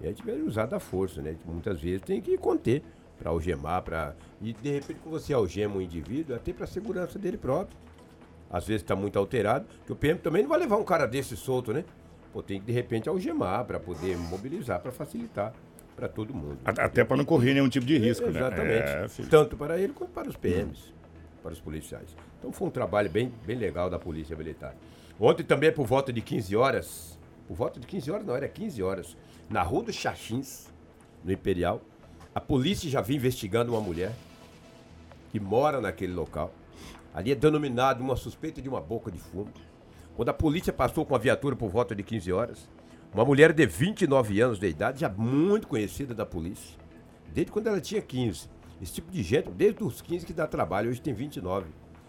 E 0.00 0.06
aí 0.06 0.14
tiveram 0.14 0.44
usado 0.46 0.74
a 0.74 0.80
força, 0.80 1.22
né? 1.22 1.36
Muitas 1.46 1.80
vezes 1.80 2.02
tem 2.02 2.20
que 2.20 2.36
conter 2.36 2.82
para 3.18 3.30
algemar, 3.30 3.82
para 3.82 4.14
e 4.42 4.52
de 4.52 4.70
repente 4.70 5.00
quando 5.02 5.12
você 5.18 5.32
algema 5.32 5.76
um 5.76 5.80
indivíduo, 5.80 6.34
é 6.34 6.36
até 6.36 6.52
para 6.52 6.66
segurança 6.66 7.18
dele 7.18 7.38
próprio. 7.38 7.76
Às 8.50 8.66
vezes 8.66 8.82
está 8.82 8.94
muito 8.94 9.18
alterado, 9.18 9.66
que 9.86 9.92
o 9.92 9.96
PM 9.96 10.20
também 10.20 10.42
não 10.42 10.48
vai 10.50 10.58
levar 10.58 10.76
um 10.76 10.84
cara 10.84 11.06
desse 11.06 11.36
solto, 11.36 11.72
né? 11.72 11.84
Pô, 12.32 12.42
tem 12.42 12.60
que 12.60 12.66
de 12.66 12.72
repente 12.72 13.08
algemar 13.08 13.64
para 13.64 13.80
poder 13.80 14.16
mobilizar, 14.18 14.78
para 14.80 14.92
facilitar 14.92 15.52
para 15.96 16.06
todo 16.08 16.34
mundo. 16.34 16.58
A- 16.64 16.84
Até 16.84 17.02
para 17.02 17.16
não 17.16 17.24
correr 17.24 17.54
nenhum 17.54 17.68
tipo 17.70 17.86
de 17.86 17.96
risco, 17.96 18.24
né? 18.26 18.38
Exatamente. 18.38 19.22
É. 19.22 19.24
Tanto 19.30 19.56
para 19.56 19.78
ele 19.80 19.94
quanto 19.94 20.10
para 20.10 20.28
os 20.28 20.36
PMs, 20.36 20.92
para 21.46 21.52
os 21.52 21.60
policiais. 21.60 22.08
Então 22.38 22.50
foi 22.50 22.66
um 22.66 22.70
trabalho 22.72 23.08
bem, 23.08 23.32
bem 23.46 23.56
legal 23.56 23.88
da 23.88 24.00
Polícia 24.00 24.36
Militar. 24.36 24.74
Ontem 25.18 25.44
também, 25.44 25.72
por 25.72 25.86
volta 25.86 26.12
de 26.12 26.20
15 26.20 26.56
horas, 26.56 27.18
por 27.46 27.54
volta 27.54 27.78
de 27.78 27.86
15 27.86 28.10
horas, 28.10 28.26
não, 28.26 28.34
era 28.34 28.48
15 28.48 28.82
horas, 28.82 29.16
na 29.48 29.62
Rua 29.62 29.84
dos 29.84 29.94
Xaxins, 29.94 30.66
no 31.22 31.30
Imperial, 31.30 31.80
a 32.34 32.40
polícia 32.40 32.90
já 32.90 33.00
vinha 33.00 33.18
investigando 33.18 33.72
uma 33.72 33.80
mulher 33.80 34.12
que 35.30 35.38
mora 35.38 35.80
naquele 35.80 36.12
local. 36.12 36.52
Ali 37.14 37.30
é 37.30 37.36
denominado 37.36 38.02
uma 38.02 38.16
suspeita 38.16 38.60
de 38.60 38.68
uma 38.68 38.80
boca 38.80 39.08
de 39.08 39.18
fumo. 39.18 39.52
Quando 40.16 40.30
a 40.30 40.34
polícia 40.34 40.72
passou 40.72 41.06
com 41.06 41.14
a 41.14 41.18
viatura 41.18 41.54
por 41.54 41.70
volta 41.70 41.94
de 41.94 42.02
15 42.02 42.32
horas, 42.32 42.68
uma 43.14 43.24
mulher 43.24 43.52
de 43.52 43.64
29 43.64 44.40
anos 44.40 44.58
de 44.58 44.66
idade, 44.66 45.00
já 45.00 45.08
muito 45.08 45.68
conhecida 45.68 46.12
da 46.12 46.26
polícia, 46.26 46.76
desde 47.32 47.52
quando 47.52 47.68
ela 47.68 47.80
tinha 47.80 48.02
15. 48.02 48.55
Esse 48.80 48.94
tipo 48.94 49.10
de 49.10 49.22
gente, 49.22 49.50
desde 49.50 49.82
os 49.82 50.00
15 50.02 50.26
que 50.26 50.32
dá 50.32 50.46
trabalho, 50.46 50.90
hoje 50.90 51.00
tem 51.00 51.14
29. 51.14 51.66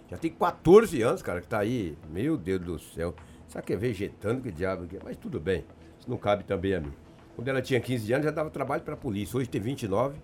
Já 0.10 0.18
tem 0.18 0.32
14 0.32 1.02
anos, 1.02 1.22
cara, 1.22 1.42
que 1.42 1.48
tá 1.48 1.60
aí. 1.60 1.98
Meu 2.10 2.38
Deus 2.38 2.62
do 2.62 2.80
céu. 2.80 3.14
Sabe 3.48 3.66
que 3.66 3.74
é 3.74 3.78
vegetando, 3.78 4.42
que 4.42 4.52
diabo 4.52 4.86
que 4.86 4.98
é? 4.98 5.00
Mas 5.04 5.18
tudo 5.18 5.40
bem. 5.40 5.64
Isso 6.00 6.10
não 6.10 6.18
cabe 6.18 6.44
também 6.44 6.76
a 6.76 6.82
mim. 6.82 6.94
Quando 7.36 7.48
ela 7.48 7.62
tinha 7.62 7.80
15 7.80 8.14
anos, 8.14 8.26
já 8.26 8.32
dava 8.32 8.50
trabalho 8.50 8.82
para 8.82 8.96
a 8.96 8.98
polícia. 8.98 9.38
Hoje 9.38 9.50
tem 9.50 9.62
29. 9.62 10.18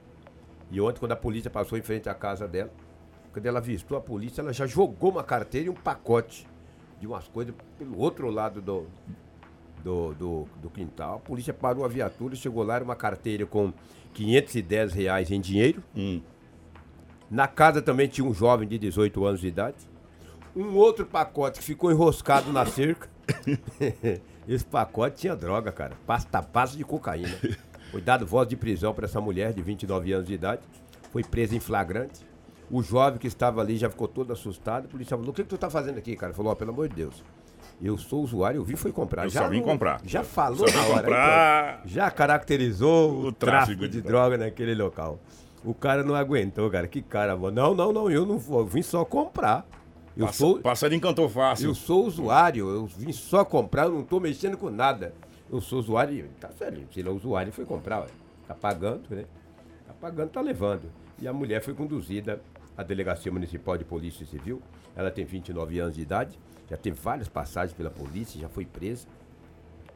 E 0.71 0.81
ontem, 0.81 0.99
quando 0.99 1.11
a 1.11 1.15
polícia 1.15 1.49
passou 1.49 1.77
em 1.77 1.81
frente 1.81 2.09
à 2.09 2.13
casa 2.13 2.47
dela, 2.47 2.71
quando 3.31 3.45
ela 3.45 3.59
avistou 3.59 3.97
a 3.97 4.01
polícia, 4.01 4.41
ela 4.41 4.51
já 4.51 4.65
jogou 4.65 5.11
uma 5.11 5.23
carteira 5.23 5.67
e 5.67 5.69
um 5.69 5.75
pacote 5.75 6.47
de 6.99 7.07
umas 7.07 7.27
coisas 7.27 7.53
pelo 7.77 7.97
outro 7.99 8.29
lado 8.29 8.61
do, 8.61 8.87
do, 9.83 10.13
do, 10.13 10.47
do 10.61 10.69
quintal. 10.69 11.15
A 11.15 11.19
polícia 11.19 11.53
parou 11.53 11.85
a 11.85 11.87
viatura, 11.87 12.35
chegou 12.35 12.63
lá, 12.63 12.75
era 12.75 12.83
uma 12.83 12.95
carteira 12.95 13.45
com 13.45 13.73
510 14.13 14.93
reais 14.93 15.31
em 15.31 15.39
dinheiro. 15.39 15.83
Hum. 15.95 16.21
Na 17.33 17.47
casa 17.47 17.81
também 17.81 18.07
tinha 18.07 18.27
um 18.27 18.33
jovem 18.33 18.67
de 18.67 18.77
18 18.77 19.25
anos 19.25 19.41
de 19.41 19.47
idade. 19.47 19.77
Um 20.55 20.75
outro 20.75 21.03
pacote 21.03 21.57
que 21.59 21.65
ficou 21.65 21.91
enroscado 21.91 22.53
na 22.53 22.63
cerca. 22.63 23.09
Esse 24.47 24.63
pacote 24.63 25.17
tinha 25.21 25.35
droga, 25.35 25.71
cara. 25.71 25.93
Pasta 26.05 26.43
pasta 26.43 26.77
de 26.77 26.83
cocaína. 26.83 27.35
Foi 27.91 28.01
dado 28.01 28.25
voz 28.27 28.47
de 28.47 28.55
prisão 28.55 28.93
para 28.93 29.05
essa 29.05 29.19
mulher 29.19 29.51
de 29.51 29.63
29 29.63 30.13
anos 30.13 30.27
de 30.27 30.33
idade. 30.35 30.61
Foi 31.11 31.23
presa 31.23 31.55
em 31.55 31.59
flagrante. 31.59 32.23
O 32.69 32.83
jovem 32.83 33.17
que 33.19 33.25
estava 33.27 33.61
ali 33.61 33.77
já 33.77 33.89
ficou 33.89 34.07
todo 34.07 34.31
assustado. 34.31 34.85
O 34.85 34.89
policial 34.89 35.19
falou: 35.19 35.31
O 35.31 35.35
que, 35.35 35.41
que 35.43 35.49
tu 35.49 35.57
tá 35.57 35.69
fazendo 35.71 35.97
aqui, 35.97 36.15
cara? 36.15 36.31
Ele 36.31 36.37
falou: 36.37 36.51
Ó, 36.51 36.55
pelo 36.55 36.69
amor 36.71 36.87
de 36.87 36.95
Deus. 36.95 37.23
Eu 37.81 37.97
sou 37.97 38.21
usuário, 38.23 38.59
eu 38.59 38.63
vim 38.63 38.75
foi 38.75 38.91
comprar. 38.91 39.23
Eu 39.23 39.29
já 39.29 39.41
só 39.43 39.49
vim 39.49 39.57
não- 39.57 39.63
comprar. 39.65 39.99
Já 40.05 40.23
falou 40.23 40.59
Só 40.59 40.65
vim 40.67 40.73
na 40.73 40.83
hora. 40.93 41.01
comprar. 41.03 41.73
pronto. 41.79 41.87
Já 41.93 42.11
caracterizou 42.11 43.11
o, 43.11 43.25
O 43.27 43.31
tráfico, 43.31 43.41
tráfico 43.79 43.81
de 43.81 43.89
de 43.89 44.01
droga 44.01 44.37
naquele 44.37 44.75
local. 44.75 45.19
O 45.63 45.73
cara 45.73 46.03
não 46.03 46.15
aguentou, 46.15 46.69
cara. 46.69 46.87
Que 46.87 47.01
cara, 47.01 47.35
mano. 47.37 47.55
Não, 47.55 47.73
não, 47.73 47.93
não, 47.93 48.11
eu 48.11 48.25
não 48.25 48.37
vou. 48.37 48.59
Eu 48.59 48.65
vim 48.65 48.81
só 48.81 49.03
comprar. 49.05 49.65
Eu 50.15 50.27
Passa- 50.27 50.37
sou, 50.37 50.59
Passarinho 50.59 51.01
cantou 51.01 51.27
fácil. 51.27 51.69
eu 51.69 51.75
sou 51.75 52.05
usuário, 52.05 52.69
eu 52.69 52.85
vim 52.85 53.11
só 53.11 53.43
comprar, 53.43 53.85
eu 53.85 53.93
não 53.93 54.03
tô 54.03 54.19
mexendo 54.19 54.55
com 54.57 54.69
nada. 54.69 55.13
Eu 55.51 55.59
sou 55.59 55.79
usuário, 55.79 56.13
e 56.15 56.23
tá 56.39 56.49
sério, 56.51 56.87
se 56.93 56.99
ele 56.99 57.09
é 57.09 57.11
usuário, 57.11 57.51
foi 57.51 57.65
comprar, 57.65 58.01
ué. 58.01 58.07
Tá 58.47 58.53
pagando, 58.53 59.01
né? 59.09 59.25
Tá 59.87 59.93
pagando, 59.99 60.29
tá 60.29 60.39
levando. 60.41 60.83
E 61.19 61.27
a 61.27 61.33
mulher 61.33 61.63
foi 61.63 61.73
conduzida 61.73 62.39
a 62.77 62.83
Delegacia 62.83 63.31
Municipal 63.31 63.75
de 63.77 63.83
Polícia 63.85 64.23
Civil. 64.25 64.61
Ela 64.95 65.09
tem 65.09 65.25
29 65.25 65.79
anos 65.79 65.95
de 65.95 66.01
idade, 66.01 66.37
já 66.69 66.77
teve 66.77 66.99
várias 66.99 67.27
passagens 67.27 67.75
pela 67.75 67.89
polícia, 67.89 68.39
já 68.39 68.49
foi 68.49 68.65
presa. 68.65 69.07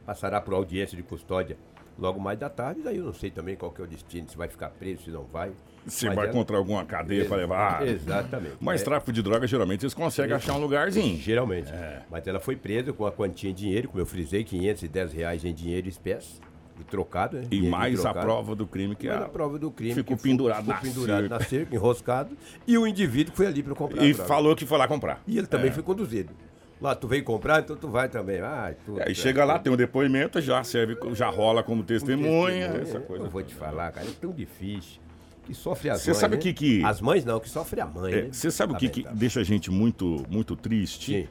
Passará 0.04 0.40
por 0.40 0.54
audiência 0.54 0.96
de 0.96 1.02
custódia 1.04 1.56
logo 1.98 2.20
mais 2.20 2.38
da 2.38 2.48
tarde, 2.48 2.80
daí 2.82 2.96
eu 2.98 3.04
não 3.04 3.12
sei 3.12 3.30
também 3.30 3.56
qual 3.56 3.70
que 3.72 3.80
é 3.80 3.84
o 3.84 3.86
destino, 3.86 4.28
se 4.28 4.36
vai 4.36 4.48
ficar 4.48 4.70
preso, 4.70 5.02
se 5.04 5.10
não 5.10 5.24
vai. 5.24 5.50
Você 5.86 6.06
Mas 6.06 6.16
vai 6.16 6.24
ela- 6.26 6.34
encontrar 6.34 6.58
alguma 6.58 6.84
cadeia 6.84 7.24
para 7.24 7.36
levar. 7.38 7.86
Exatamente. 7.86 8.56
Mas 8.60 8.80
É. 8.82 8.84
tráfico 8.84 9.12
de 9.12 9.22
drogas, 9.22 9.48
geralmente, 9.48 9.82
eles 9.84 9.94
conseguem 9.94 10.36
achar 10.36 10.54
um 10.54 10.60
lugarzinho. 10.60 11.18
Geralmente. 11.18 11.70
É. 11.72 12.02
Mas 12.10 12.26
ela 12.26 12.38
foi 12.38 12.56
presa 12.56 12.92
com 12.92 13.06
a 13.06 13.12
quantia 13.12 13.50
em 13.50 13.54
dinheiro, 13.54 13.88
como 13.88 14.00
eu 14.00 14.06
frisei, 14.06 14.44
510 14.44 15.12
reais 15.12 15.44
em 15.44 15.52
dinheiro 15.54 15.88
espécie. 15.88 16.40
E 16.80 16.84
trocado, 16.84 17.38
né? 17.38 17.42
E 17.46 17.48
Dinheiro 17.48 17.70
mais 17.72 17.98
a 17.98 18.02
trocado. 18.04 18.24
prova 18.26 18.54
do 18.54 18.64
crime 18.64 18.94
que 18.94 19.08
é. 19.08 19.12
a 19.12 19.22
prova 19.22 19.58
do 19.58 19.68
crime. 19.68 19.94
ficou 19.94 20.16
pendurado 20.16 20.58
ficou 20.60 20.74
na 20.74 20.80
pendurado 20.80 21.20
cerca. 21.22 21.38
na 21.38 21.44
cerca, 21.44 21.74
enroscado. 21.74 22.36
E 22.68 22.78
o 22.78 22.86
indivíduo 22.86 23.34
foi 23.34 23.46
ali 23.48 23.64
para 23.64 23.74
comprar 23.74 24.04
E 24.04 24.12
a 24.12 24.14
falou 24.14 24.54
que 24.54 24.64
foi 24.64 24.78
lá 24.78 24.86
comprar. 24.86 25.20
E 25.26 25.36
ele 25.38 25.48
também 25.48 25.70
É. 25.70 25.72
foi 25.72 25.82
conduzido. 25.82 26.30
Lá, 26.80 26.94
tu 26.94 27.08
veio 27.08 27.24
comprar, 27.24 27.60
então 27.60 27.74
tu 27.76 27.88
vai 27.88 28.08
também. 28.08 28.40
Ah, 28.40 28.72
tu, 28.86 29.00
Aí 29.00 29.14
chega 29.14 29.44
lá, 29.44 29.58
tem 29.58 29.72
um 29.72 29.76
depoimento, 29.76 30.40
já 30.40 30.62
serve, 30.62 30.96
já 31.14 31.28
rola 31.28 31.62
como 31.62 31.82
testemunha, 31.82 32.68
Testemunha, 32.68 32.82
essa 32.82 33.00
coisa. 33.00 33.24
Eu 33.24 33.30
vou 33.30 33.42
te 33.42 33.54
falar, 33.54 33.90
cara, 33.90 34.06
é 34.06 34.10
tão 34.20 34.32
difícil. 34.32 35.00
Que 35.44 35.54
sofre 35.54 35.90
as 35.90 36.02
Você 36.02 36.10
mães. 36.10 36.18
sabe 36.18 36.34
o 36.34 36.36
né? 36.36 36.42
que 36.42 36.52
que- 36.52 36.84
As 36.84 37.00
mães 37.00 37.24
não, 37.24 37.40
que 37.40 37.48
sofre 37.48 37.80
a 37.80 37.86
mãe. 37.86 38.12
É, 38.12 38.22
né? 38.24 38.28
Você 38.30 38.50
sabe 38.50 38.74
o 38.74 38.76
que, 38.76 38.88
que 38.88 39.02
deixa 39.14 39.40
a 39.40 39.44
gente 39.44 39.70
muito, 39.70 40.24
muito 40.30 40.54
triste? 40.54 41.22
Sim. 41.22 41.28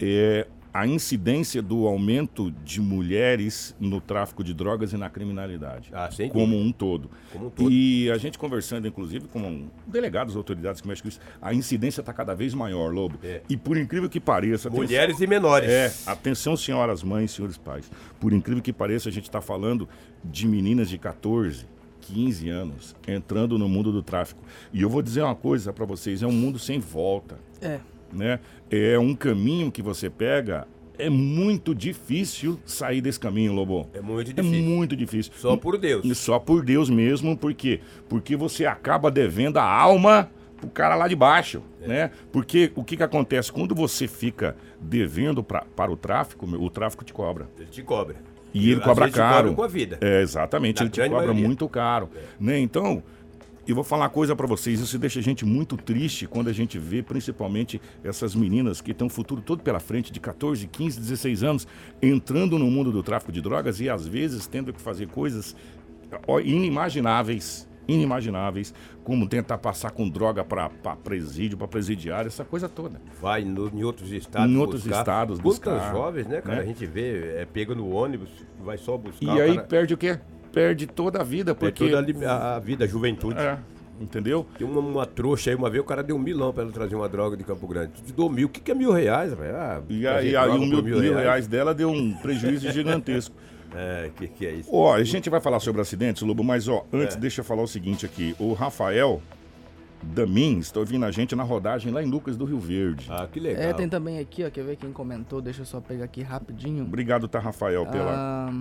É 0.00 0.46
a 0.72 0.86
incidência 0.86 1.62
do 1.62 1.86
aumento 1.86 2.50
de 2.64 2.80
mulheres 2.80 3.74
no 3.80 4.00
tráfico 4.00 4.44
de 4.44 4.52
drogas 4.52 4.92
e 4.92 4.96
na 4.96 5.08
criminalidade. 5.08 5.90
Ah, 5.92 6.08
como 6.30 6.56
um 6.56 6.70
todo. 6.70 7.10
Como 7.32 7.46
um 7.46 7.50
todo. 7.50 7.70
E 7.70 8.10
a 8.10 8.18
gente 8.18 8.38
conversando, 8.38 8.86
inclusive, 8.86 9.26
com 9.28 9.66
delegados, 9.86 10.36
autoridades 10.36 10.80
que 10.80 10.86
mexem 10.88 11.02
com 11.02 11.08
isso, 11.08 11.20
a 11.40 11.54
incidência 11.54 12.00
está 12.00 12.12
cada 12.12 12.34
vez 12.34 12.52
maior, 12.54 12.92
Lobo. 12.92 13.18
É. 13.24 13.40
E 13.48 13.56
por 13.56 13.76
incrível 13.76 14.08
que 14.08 14.20
pareça. 14.20 14.68
atenção- 14.68 14.84
Mulheres 14.84 15.20
e 15.20 15.26
menores. 15.26 15.68
É, 15.70 15.92
atenção, 16.06 16.56
senhoras 16.56 17.02
mães, 17.02 17.30
senhores 17.30 17.56
pais. 17.56 17.90
Por 18.20 18.32
incrível 18.32 18.62
que 18.62 18.72
pareça, 18.72 19.08
a 19.08 19.12
gente 19.12 19.24
está 19.24 19.40
falando 19.40 19.88
de 20.22 20.46
meninas 20.46 20.88
de 20.88 20.98
14, 20.98 21.66
15 22.02 22.48
anos 22.48 22.94
entrando 23.06 23.58
no 23.58 23.68
mundo 23.68 23.90
do 23.92 24.02
tráfico. 24.02 24.42
E 24.72 24.82
eu 24.82 24.88
vou 24.90 25.02
dizer 25.02 25.22
uma 25.22 25.34
coisa 25.34 25.72
para 25.72 25.84
vocês: 25.84 26.22
é 26.22 26.26
um 26.26 26.32
mundo 26.32 26.58
sem 26.58 26.78
volta. 26.78 27.38
É. 27.60 27.80
Né? 28.12 28.40
É 28.70 28.98
um 28.98 29.14
caminho 29.14 29.70
que 29.70 29.82
você 29.82 30.08
pega. 30.10 30.66
É 30.98 31.08
muito 31.08 31.74
difícil 31.74 32.58
sair 32.66 33.00
desse 33.00 33.20
caminho, 33.20 33.52
Lobo. 33.52 33.88
É 33.94 34.00
muito 34.00 34.32
É 34.32 34.34
difícil. 34.34 34.62
muito 34.64 34.96
difícil. 34.96 35.32
Só 35.36 35.56
por 35.56 35.78
Deus. 35.78 36.04
E 36.04 36.14
Só 36.14 36.38
por 36.40 36.64
Deus 36.64 36.90
mesmo, 36.90 37.36
por 37.36 37.54
quê? 37.54 37.80
Porque 38.08 38.34
você 38.34 38.66
acaba 38.66 39.08
devendo 39.10 39.58
a 39.58 39.62
alma 39.62 40.28
pro 40.56 40.68
cara 40.68 40.96
lá 40.96 41.06
de 41.06 41.14
baixo, 41.14 41.62
É. 41.82 41.86
né? 41.86 42.10
Porque 42.32 42.72
o 42.74 42.82
que 42.82 42.96
que 42.96 43.02
acontece? 43.04 43.52
Quando 43.52 43.76
você 43.76 44.08
fica 44.08 44.56
devendo 44.80 45.40
pra, 45.44 45.64
para 45.76 45.92
o 45.92 45.96
tráfico, 45.96 46.46
o 46.46 46.68
tráfico 46.68 47.04
te 47.04 47.12
cobra. 47.12 47.48
Ele 47.56 47.66
te 47.68 47.82
cobra. 47.82 48.16
E 48.52 48.70
ele 48.72 48.80
Às 48.80 48.86
cobra 48.86 49.08
caro. 49.08 49.36
cobra 49.50 49.54
com 49.54 49.62
a 49.62 49.68
vida. 49.68 49.98
É, 50.00 50.20
exatamente, 50.20 50.78
Na 50.78 50.84
ele 50.86 50.90
te 50.90 51.00
cobra 51.02 51.18
maioria. 51.18 51.46
muito 51.46 51.68
caro. 51.68 52.10
Né? 52.40 52.58
Então, 52.58 53.04
eu 53.70 53.74
vou 53.74 53.84
falar 53.84 54.04
uma 54.04 54.10
coisa 54.10 54.34
pra 54.34 54.46
vocês, 54.46 54.80
isso 54.80 54.98
deixa 54.98 55.18
a 55.20 55.22
gente 55.22 55.44
muito 55.44 55.76
triste 55.76 56.26
quando 56.26 56.48
a 56.48 56.52
gente 56.52 56.78
vê 56.78 57.02
principalmente 57.02 57.80
essas 58.02 58.34
meninas 58.34 58.80
que 58.80 58.94
têm 58.94 59.06
um 59.06 59.10
futuro 59.10 59.40
todo 59.42 59.62
pela 59.62 59.78
frente, 59.80 60.10
de 60.12 60.18
14, 60.20 60.66
15, 60.66 60.98
16 61.00 61.42
anos, 61.42 61.66
entrando 62.00 62.58
no 62.58 62.70
mundo 62.70 62.90
do 62.90 63.02
tráfico 63.02 63.30
de 63.32 63.40
drogas 63.40 63.80
e 63.80 63.88
às 63.90 64.06
vezes 64.06 64.46
tendo 64.46 64.72
que 64.72 64.80
fazer 64.80 65.06
coisas 65.08 65.54
inimagináveis, 66.44 67.68
inimagináveis, 67.86 68.74
como 69.04 69.26
tentar 69.26 69.58
passar 69.58 69.90
com 69.90 70.08
droga 70.08 70.44
pra 70.44 70.68
pra 70.68 70.94
presídio, 70.96 71.56
pra 71.56 71.66
presidiário, 71.66 72.28
essa 72.28 72.44
coisa 72.44 72.68
toda. 72.68 73.00
Vai 73.20 73.44
no- 73.44 73.68
em 73.68 73.82
outros 73.82 74.12
estados. 74.12 74.50
Em 74.50 74.56
outros 74.58 74.82
buscar. 74.82 74.98
estados 74.98 75.38
Quantas 75.40 75.42
buscar, 75.74 75.92
jovens, 75.92 76.26
né, 76.26 76.40
cara? 76.42 76.56
né? 76.56 76.62
A 76.62 76.66
gente 76.66 76.84
vê, 76.86 77.40
é, 77.40 77.46
pega 77.46 77.74
no 77.74 77.90
ônibus, 77.90 78.28
vai 78.62 78.76
só 78.76 78.96
buscar. 78.98 79.24
E 79.24 79.40
aí 79.40 79.54
cara 79.56 79.66
perde 79.66 79.94
o 79.94 79.96
quê? 79.98 80.18
Perde 80.58 80.86
toda 80.86 81.20
a 81.20 81.24
vida, 81.24 81.54
perde 81.54 81.74
porque... 81.78 81.90
toda 81.92 81.98
a 81.98 82.06
li- 82.06 82.24
a, 82.24 82.58
vida, 82.58 82.84
a 82.84 82.88
juventude. 82.88 83.38
É, 83.38 83.58
entendeu? 84.00 84.46
Tem 84.58 84.66
uma, 84.66 84.80
uma 84.80 85.06
trouxa 85.06 85.50
aí, 85.50 85.56
uma 85.56 85.70
vez 85.70 85.82
o 85.82 85.86
cara 85.86 86.02
deu 86.02 86.16
um 86.16 86.18
milão 86.18 86.52
pra 86.52 86.62
ela 86.64 86.72
trazer 86.72 86.94
uma 86.96 87.08
droga 87.08 87.36
de 87.36 87.44
Campo 87.44 87.66
Grande. 87.66 87.92
Tu 87.92 88.02
te 88.02 88.12
dou 88.12 88.28
mil, 88.28 88.46
o 88.46 88.50
que, 88.50 88.60
que 88.60 88.70
é 88.70 88.74
mil 88.74 88.92
reais, 88.92 89.32
velho? 89.34 89.56
Ah, 89.56 89.80
E 89.88 90.06
aí, 90.06 90.34
aí 90.36 90.48
um 90.50 90.70
por 90.70 90.82
mil, 90.82 90.98
mil 91.00 91.14
reais 91.14 91.46
dela 91.46 91.72
deu 91.74 91.90
um 91.90 92.12
prejuízo 92.14 92.70
gigantesco. 92.72 93.34
É, 93.76 94.10
que 94.16 94.26
que 94.28 94.46
é 94.46 94.52
isso? 94.52 94.70
Ó, 94.72 94.94
a 94.94 95.04
gente 95.04 95.28
vai 95.28 95.42
falar 95.42 95.60
sobre 95.60 95.82
acidentes, 95.82 96.22
Lobo, 96.22 96.42
mas 96.42 96.68
ó, 96.68 96.86
antes 96.90 97.16
É. 97.16 97.20
deixa 97.20 97.42
eu 97.42 97.44
falar 97.44 97.62
o 97.62 97.66
seguinte 97.68 98.06
aqui. 98.06 98.34
O 98.38 98.54
Rafael 98.54 99.20
Damin 100.02 100.58
está 100.58 100.80
ouvindo 100.80 101.04
a 101.04 101.10
gente 101.10 101.36
na 101.36 101.42
rodagem 101.42 101.92
lá 101.92 102.02
em 102.02 102.06
Lucas 102.06 102.34
do 102.34 102.46
Rio 102.46 102.58
Verde. 102.58 103.06
Ah, 103.10 103.28
que 103.30 103.38
legal. 103.38 103.62
É, 103.62 103.72
tem 103.74 103.86
também 103.86 104.18
aqui, 104.20 104.42
ó. 104.42 104.48
Quer 104.50 104.64
ver 104.64 104.76
quem 104.76 104.90
comentou? 104.90 105.42
Deixa 105.42 105.60
eu 105.60 105.66
só 105.66 105.82
pegar 105.82 106.04
aqui 106.06 106.22
rapidinho. 106.22 106.82
Obrigado, 106.82 107.28
tá, 107.28 107.38
Rafael, 107.38 107.84
pela. 107.84 108.14
Ah, 108.16 108.52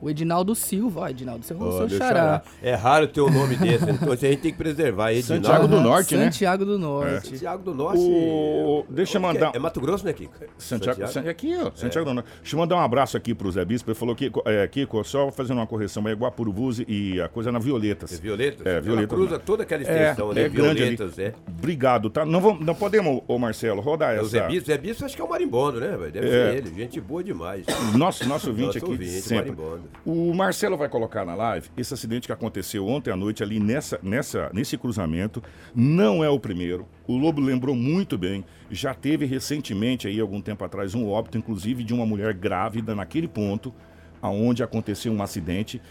o 0.00 0.08
Edinaldo 0.10 0.54
Silva, 0.54 1.00
ó, 1.00 1.08
Edinaldo 1.08 1.44
Silva, 1.44 1.64
é 1.64 1.68
o 1.68 1.70
Ó, 1.70 1.78
seu 1.88 1.98
xará. 1.98 2.08
xará. 2.08 2.42
É 2.62 2.74
raro 2.74 3.06
ter 3.06 3.20
um 3.20 3.30
nome 3.30 3.56
desse, 3.56 3.90
então 3.90 4.12
a 4.12 4.16
gente 4.16 4.40
tem 4.40 4.52
que 4.52 4.58
preservar. 4.58 5.12
Edinaldo. 5.12 5.46
Santiago 5.46 5.68
do 5.68 5.80
Norte, 5.80 6.16
né? 6.16 6.24
Santiago 6.24 6.64
do 6.64 6.78
Norte. 6.78 7.28
Santiago 7.28 7.62
do 7.62 7.74
Norte. 7.74 8.00
O- 8.00 8.84
deixa 8.88 9.18
eu 9.18 9.20
que 9.20 9.26
mandar- 9.26 9.50
É, 9.54 9.56
é 9.56 9.60
Mato 9.60 9.80
Grosso, 9.80 10.04
né, 10.04 10.12
Kiko? 10.12 10.32
Santiago, 10.58 11.06
San- 11.08 11.20
aqui, 11.28 11.54
ó, 11.56 11.70
Santiago 11.74 12.08
do 12.08 12.14
Norte. 12.14 12.28
Deixa 12.40 12.56
eu 12.56 12.60
mandar 12.60 12.76
um 12.76 12.80
abraço 12.80 13.16
aqui 13.16 13.34
pro 13.34 13.50
Zé 13.50 13.64
Bispo. 13.64 13.90
Ele 13.90 13.94
falou 13.98 14.14
que, 14.14 14.30
é, 14.46 14.66
Kiko, 14.68 15.02
só 15.04 15.30
fazendo 15.30 15.58
uma 15.58 15.66
correção, 15.66 16.06
é 16.08 16.12
Guapuruvus 16.14 16.80
e 16.86 17.20
a 17.20 17.28
coisa 17.28 17.52
na 17.52 17.58
Violetas. 17.58 18.12
É 18.12 18.16
Violetas? 18.16 18.66
É, 18.66 18.70
Ela 18.72 18.80
Violetas. 18.80 19.08
cruza 19.16 19.38
toda 19.38 19.62
aquela 19.62 19.82
É, 19.82 19.84
extensão, 20.10 20.32
né? 20.32 20.42
é 20.42 20.48
grande 20.48 20.82
ali. 20.82 20.96
Violetas, 20.96 21.18
é. 21.18 21.34
Obrigado, 21.48 22.08
tá? 22.10 22.24
Não, 22.24 22.40
vamos, 22.40 22.64
não 22.64 22.74
podemos, 22.74 23.22
ô 23.28 23.38
Marcelo, 23.38 23.80
rodar 23.80 24.14
É 24.16 24.20
o 24.20 24.24
Zé 24.24 24.38
essa. 24.38 24.48
Bispo, 24.48 24.66
Zé 24.66 24.78
Bispo 24.78 25.04
acho 25.04 25.14
que 25.16 25.22
é 25.22 25.24
o 25.24 25.28
marimbondo, 25.28 25.80
né? 25.80 25.96
velho? 25.96 26.12
Deve 26.12 26.26
É. 26.28 26.30
ser 26.30 26.56
ele. 26.58 26.74
Gente 26.74 27.00
boa 27.00 27.22
demais. 27.22 27.66
Nosso, 27.96 28.26
nosso 28.28 28.48
ouvinte 28.48 28.66
Nosso 28.66 28.78
aqui 28.78 28.90
ouvinte, 28.90 29.10
sempre. 29.20 29.50
marimbondo. 29.52 29.82
O 30.04 30.32
Marcelo 30.32 30.78
vai 30.78 30.88
colocar 30.88 31.26
na 31.26 31.34
live 31.34 31.68
esse 31.76 31.92
acidente 31.92 32.26
que 32.26 32.32
aconteceu 32.32 32.88
ontem 32.88 33.10
à 33.10 33.16
noite 33.16 33.42
ali 33.42 33.60
nessa, 33.60 34.00
nessa, 34.02 34.50
nesse 34.52 34.78
cruzamento. 34.78 35.42
Não 35.74 36.24
é 36.24 36.30
o 36.30 36.40
primeiro. 36.40 36.88
O 37.06 37.16
Lobo 37.18 37.40
lembrou 37.40 37.76
muito 37.76 38.16
bem. 38.16 38.44
Já 38.70 38.94
teve 38.94 39.26
recentemente, 39.26 40.08
aí, 40.08 40.18
algum 40.18 40.40
tempo 40.40 40.64
atrás, 40.64 40.94
um 40.94 41.06
óbito, 41.06 41.36
inclusive, 41.36 41.84
de 41.84 41.92
uma 41.92 42.06
mulher 42.06 42.32
grávida 42.32 42.94
naquele 42.94 43.28
ponto, 43.28 43.74
aonde 44.22 44.62
aconteceu 44.62 45.12
um 45.12 45.22
acidente. 45.22 45.82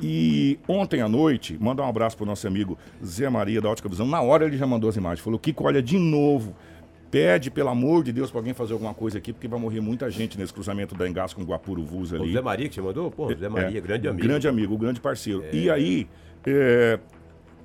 E 0.00 0.58
ontem 0.66 1.02
à 1.02 1.08
noite, 1.08 1.58
manda 1.60 1.82
um 1.82 1.88
abraço 1.88 2.16
pro 2.16 2.24
nosso 2.24 2.46
amigo 2.46 2.78
Zé 3.04 3.28
Maria 3.28 3.60
da 3.60 3.68
Ótica 3.68 3.88
Visão. 3.88 4.06
Na 4.06 4.22
hora 4.22 4.46
ele 4.46 4.56
já 4.56 4.66
mandou 4.66 4.88
as 4.88 4.96
imagens. 4.96 5.20
Falou, 5.20 5.38
Kiko, 5.38 5.64
olha 5.64 5.82
de 5.82 5.98
novo. 5.98 6.56
Pede, 7.12 7.50
pelo 7.50 7.68
amor 7.68 8.02
de 8.02 8.10
Deus, 8.10 8.30
pra 8.30 8.40
alguém 8.40 8.54
fazer 8.54 8.72
alguma 8.72 8.94
coisa 8.94 9.18
aqui, 9.18 9.34
porque 9.34 9.46
vai 9.46 9.60
morrer 9.60 9.82
muita 9.82 10.10
gente 10.10 10.38
nesse 10.38 10.50
cruzamento 10.50 10.94
da 10.94 11.06
Engasco 11.06 11.38
com 11.38 11.46
Guapuruvus 11.46 12.10
O 12.10 12.16
ali. 12.16 12.32
Zé 12.32 12.40
Maria 12.40 12.68
que 12.70 12.74
você 12.74 12.80
mandou? 12.80 13.10
Pô, 13.10 13.30
Zé 13.34 13.50
Maria, 13.50 13.78
É, 13.78 13.80
grande 13.82 14.08
amigo. 14.08 14.26
Grande 14.26 14.48
amigo, 14.48 14.78
grande 14.78 14.98
parceiro. 14.98 15.44
E 15.52 15.68
aí, 15.68 16.08
é, 16.46 16.98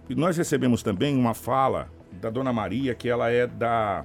nós 0.10 0.36
recebemos 0.36 0.84
também 0.84 1.16
uma 1.16 1.34
fala 1.34 1.90
da 2.22 2.30
dona 2.30 2.52
Maria, 2.52 2.94
que 2.94 3.08
ela 3.08 3.32
é 3.32 3.48
da. 3.48 4.04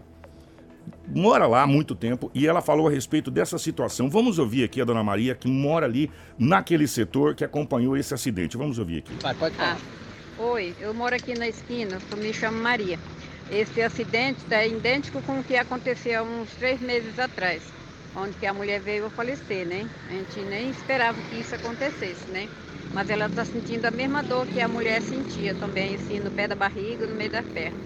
mora 1.08 1.44
lá 1.48 1.62
há 1.62 1.66
muito 1.66 1.96
tempo, 1.96 2.30
e 2.32 2.46
ela 2.46 2.62
falou 2.62 2.86
a 2.86 2.90
respeito 2.92 3.28
dessa 3.28 3.58
situação. 3.58 4.08
Vamos 4.08 4.38
ouvir 4.38 4.62
aqui 4.62 4.80
a 4.80 4.84
dona 4.84 5.02
Maria, 5.02 5.34
que 5.34 5.48
mora 5.48 5.86
ali 5.86 6.08
naquele 6.38 6.86
setor 6.86 7.34
que 7.34 7.42
acompanhou 7.42 7.96
esse 7.96 8.14
acidente. 8.14 8.56
Vamos 8.56 8.78
ouvir 8.78 8.98
aqui. 8.98 9.12
Vai, 9.20 9.34
pode 9.34 9.56
falar. 9.56 9.76
Ah, 9.76 10.42
oi, 10.42 10.72
eu 10.80 10.94
moro 10.94 11.16
aqui 11.16 11.36
na 11.36 11.48
esquina, 11.48 11.98
eu 12.12 12.16
me 12.16 12.32
chamo 12.32 12.62
Maria. 12.62 12.96
Esse 13.52 13.82
acidente 13.82 14.46
é 14.50 14.66
idêntico 14.66 15.20
com 15.20 15.38
o 15.40 15.44
que 15.44 15.56
aconteceu 15.56 16.24
uns 16.24 16.56
três 16.56 16.80
meses 16.80 17.18
atrás, 17.18 17.62
onde 18.16 18.34
que 18.38 18.46
a 18.46 18.54
mulher 18.54 18.80
veio 18.80 19.04
a 19.04 19.10
falecer, 19.10 19.66
né? 19.66 19.90
A 20.08 20.12
gente 20.12 20.42
nem 20.42 20.70
esperava 20.70 21.20
que 21.20 21.36
isso 21.36 21.54
acontecesse, 21.54 22.30
né? 22.30 22.48
Mas 22.94 23.10
ela 23.10 23.26
está 23.26 23.44
sentindo 23.44 23.84
a 23.84 23.90
mesma 23.90 24.22
dor 24.22 24.46
que 24.46 24.58
a 24.58 24.66
mulher 24.66 25.02
sentia 25.02 25.54
também, 25.54 25.94
assim, 25.94 26.18
no 26.18 26.30
pé 26.30 26.48
da 26.48 26.54
barriga, 26.54 27.06
no 27.06 27.14
meio 27.14 27.30
da 27.30 27.42
perna. 27.42 27.78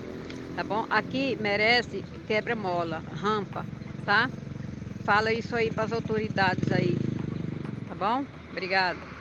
Tá 0.55 0.63
bom? 0.63 0.87
Aqui 0.89 1.37
merece 1.41 2.05
quebra-mola, 2.29 3.03
rampa, 3.21 3.67
tá? 4.05 4.31
Fala 5.05 5.33
isso 5.33 5.57
aí 5.57 5.69
para 5.73 5.83
as 5.83 5.93
autoridades 5.93 6.71
aí. 6.71 6.97
Tá 7.89 7.95
bom? 7.97 8.25
Obrigada. 8.53 9.16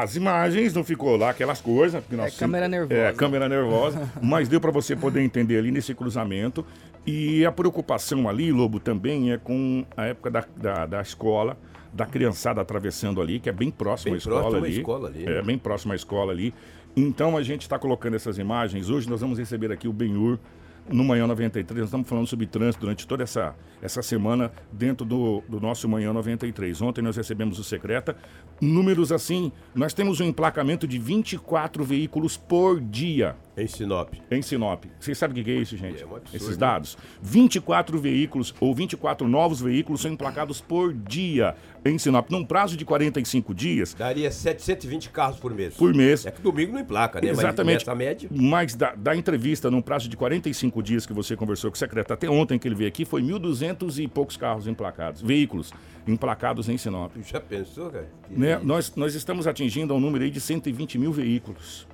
As 0.00 0.14
imagens 0.16 0.72
não 0.72 0.84
ficou 0.84 1.16
lá 1.16 1.30
aquelas 1.30 1.60
coisas. 1.60 2.00
porque 2.00 2.16
nós 2.16 2.34
É 2.34 2.38
câmera 2.38 2.68
nervosa. 2.68 2.94
É, 3.00 3.12
câmera 3.12 3.48
nervosa. 3.48 4.08
mas 4.22 4.48
deu 4.48 4.60
para 4.60 4.70
você 4.70 4.94
poder 4.94 5.20
entender 5.22 5.58
ali 5.58 5.70
nesse 5.70 5.94
cruzamento. 5.94 6.64
E 7.06 7.44
a 7.44 7.52
preocupação 7.52 8.28
ali, 8.28 8.50
Lobo, 8.52 8.80
também 8.80 9.32
é 9.32 9.38
com 9.38 9.84
a 9.96 10.06
época 10.06 10.30
da, 10.30 10.44
da, 10.56 10.86
da 10.86 11.00
escola, 11.02 11.56
da 11.92 12.04
criançada 12.06 12.60
atravessando 12.60 13.20
ali, 13.20 13.38
que 13.38 13.48
é 13.48 13.52
bem 13.52 13.70
próximo 13.70 14.10
Bem 14.12 14.14
à 14.14 14.18
escola 14.18 14.40
próximo 14.40 14.64
ali. 14.64 14.76
escola 14.78 15.08
ali, 15.08 15.26
É, 15.26 15.42
bem 15.42 15.58
próximo 15.58 15.92
à 15.92 15.96
escola 15.96 16.32
ali. 16.32 16.54
Então 16.96 17.36
a 17.36 17.42
gente 17.42 17.62
está 17.62 17.78
colocando 17.78 18.14
essas 18.14 18.38
imagens. 18.38 18.88
Hoje 18.88 19.08
nós 19.08 19.20
vamos 19.20 19.38
receber 19.38 19.70
aqui 19.70 19.86
o 19.86 19.92
Benhur 19.92 20.38
no 20.88 21.04
Manhã 21.04 21.26
93. 21.26 21.80
Nós 21.80 21.88
estamos 21.88 22.08
falando 22.08 22.26
sobre 22.26 22.46
trânsito 22.46 22.80
durante 22.80 23.06
toda 23.06 23.22
essa, 23.22 23.54
essa 23.82 24.02
semana 24.02 24.52
dentro 24.72 25.04
do, 25.04 25.42
do 25.48 25.60
nosso 25.60 25.88
Manhã 25.88 26.12
93. 26.12 26.80
Ontem 26.82 27.02
nós 27.02 27.16
recebemos 27.16 27.58
o 27.58 27.64
Secreta. 27.64 28.16
Números 28.60 29.12
assim, 29.12 29.52
nós 29.74 29.92
temos 29.92 30.20
um 30.20 30.24
emplacamento 30.24 30.86
de 30.86 30.98
24 30.98 31.84
veículos 31.84 32.36
por 32.36 32.80
dia. 32.80 33.36
Em 33.56 33.66
Sinop. 33.66 34.12
Em 34.30 34.42
Sinop. 34.42 34.84
Vocês 35.00 35.16
sabem 35.16 35.40
o 35.40 35.44
que 35.44 35.50
é 35.50 35.54
isso, 35.54 35.76
gente? 35.78 36.02
É 36.02 36.06
um 36.06 36.14
absurdo, 36.16 36.36
Esses 36.36 36.56
dados. 36.58 36.98
24 37.22 37.98
veículos 37.98 38.54
ou 38.60 38.74
24 38.74 39.26
novos 39.26 39.62
veículos 39.62 40.02
são 40.02 40.12
emplacados 40.12 40.60
por 40.60 40.92
dia 40.92 41.54
em 41.82 41.96
Sinop. 41.96 42.30
Num 42.30 42.44
prazo 42.44 42.76
de 42.76 42.84
45 42.84 43.54
dias, 43.54 43.94
Daria 43.94 44.30
720 44.30 45.08
carros 45.08 45.38
por 45.38 45.54
mês. 45.54 45.74
por 45.74 45.94
mês. 45.94 46.26
É 46.26 46.30
que 46.30 46.42
domingo 46.42 46.72
não 46.72 46.80
emplaca, 46.80 47.18
né? 47.18 47.30
Exatamente. 47.30 47.86
Mas 47.86 47.96
média. 47.96 48.28
Mas 48.30 48.74
da, 48.74 48.94
da 48.94 49.16
entrevista, 49.16 49.70
num 49.70 49.80
prazo 49.80 50.08
de 50.08 50.16
45 50.18 50.82
dias 50.82 51.06
que 51.06 51.14
você 51.14 51.34
conversou 51.34 51.70
com 51.70 51.76
o 51.76 51.78
secretário, 51.78 52.14
até 52.14 52.28
ontem 52.28 52.58
que 52.58 52.68
ele 52.68 52.74
veio 52.74 52.88
aqui, 52.88 53.06
foi 53.06 53.22
1.200 53.22 54.04
e 54.04 54.06
poucos 54.06 54.36
carros 54.36 54.66
emplacados, 54.66 55.22
veículos 55.22 55.72
emplacados 56.06 56.68
em 56.68 56.76
Sinop. 56.76 57.12
Já 57.22 57.40
pensou, 57.40 57.90
cara? 57.90 58.08
Né? 58.28 58.60
Nós, 58.62 58.94
nós 58.94 59.14
estamos 59.14 59.46
atingindo 59.46 59.94
um 59.94 60.00
número 60.00 60.24
aí 60.24 60.30
de 60.30 60.40
120 60.40 60.98
mil 60.98 61.12
veículos 61.12 61.86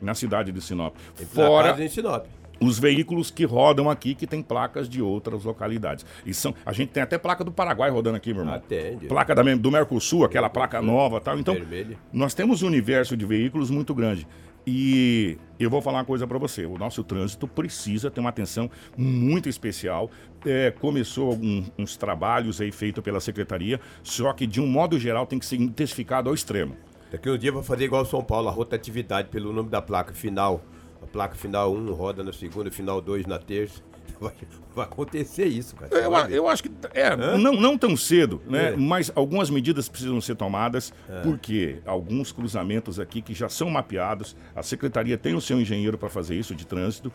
na 0.00 0.14
cidade 0.14 0.52
de 0.52 0.60
Sinop. 0.60 0.94
Fora 1.32 1.82
em 1.82 1.88
Sinop. 1.88 2.26
os 2.60 2.78
veículos 2.78 3.30
que 3.30 3.44
rodam 3.44 3.88
aqui, 3.88 4.14
que 4.14 4.26
tem 4.26 4.42
placas 4.42 4.88
de 4.88 5.00
outras 5.00 5.44
localidades. 5.44 6.04
E 6.26 6.34
são, 6.34 6.54
a 6.66 6.72
gente 6.72 6.88
tem 6.90 7.02
até 7.02 7.16
placa 7.16 7.44
do 7.44 7.52
Paraguai 7.52 7.88
rodando 7.90 8.16
aqui, 8.16 8.32
meu 8.32 8.42
irmão. 8.42 8.54
Atende. 8.56 9.06
Placa 9.06 9.34
da, 9.34 9.42
do 9.42 9.70
Mercosul, 9.70 10.24
aquela 10.24 10.48
placa 10.50 10.82
nova 10.82 11.20
tal. 11.20 11.38
Então, 11.38 11.54
Vermelha. 11.54 11.96
nós 12.12 12.34
temos 12.34 12.62
um 12.62 12.66
universo 12.66 13.16
de 13.16 13.24
veículos 13.24 13.70
muito 13.70 13.94
grande. 13.94 14.26
E 14.70 15.38
eu 15.58 15.70
vou 15.70 15.80
falar 15.80 15.98
uma 16.00 16.04
coisa 16.04 16.26
para 16.26 16.36
você: 16.36 16.66
o 16.66 16.76
nosso 16.76 17.02
trânsito 17.02 17.48
precisa 17.48 18.10
ter 18.10 18.20
uma 18.20 18.28
atenção 18.28 18.70
muito 18.96 19.48
especial. 19.48 20.10
É, 20.44 20.70
começou 20.70 21.30
algum- 21.30 21.64
uns 21.78 21.96
trabalhos 21.96 22.60
aí 22.60 22.70
feitos 22.70 23.02
pela 23.02 23.18
secretaria, 23.18 23.80
só 24.02 24.30
que 24.34 24.46
de 24.46 24.60
um 24.60 24.66
modo 24.66 24.98
geral 24.98 25.26
tem 25.26 25.38
que 25.38 25.46
ser 25.46 25.56
intensificado 25.56 26.28
ao 26.28 26.34
extremo. 26.34 26.76
Daqui 27.10 27.30
um 27.30 27.38
dia 27.38 27.50
vai 27.50 27.62
fazer 27.62 27.84
igual 27.84 28.04
São 28.04 28.22
Paulo, 28.22 28.48
a 28.48 28.50
rotatividade 28.50 29.28
pelo 29.28 29.52
nome 29.52 29.70
da 29.70 29.80
placa 29.80 30.12
final. 30.12 30.62
A 31.02 31.06
placa 31.06 31.34
final 31.34 31.72
1 31.72 31.92
roda 31.92 32.22
na 32.22 32.32
segunda, 32.32 32.70
final 32.70 33.00
2 33.00 33.26
na 33.26 33.38
terça. 33.38 33.82
Vai, 34.20 34.32
vai 34.74 34.84
acontecer 34.84 35.44
isso, 35.44 35.76
cara. 35.76 35.94
Eu, 35.94 36.12
eu 36.34 36.48
acho 36.48 36.64
que 36.64 36.70
é, 36.92 37.14
não, 37.36 37.52
não 37.52 37.78
tão 37.78 37.96
cedo, 37.96 38.42
né? 38.46 38.72
É. 38.72 38.76
Mas 38.76 39.12
algumas 39.14 39.48
medidas 39.48 39.88
precisam 39.88 40.20
ser 40.20 40.34
tomadas, 40.34 40.92
porque 41.22 41.78
alguns 41.86 42.32
cruzamentos 42.32 42.98
aqui 42.98 43.22
que 43.22 43.32
já 43.32 43.48
são 43.48 43.70
mapeados, 43.70 44.34
a 44.56 44.62
secretaria 44.62 45.16
tem 45.16 45.34
o 45.34 45.40
seu 45.40 45.60
engenheiro 45.60 45.96
para 45.96 46.08
fazer 46.08 46.34
isso 46.34 46.52
de 46.52 46.66
trânsito, 46.66 47.12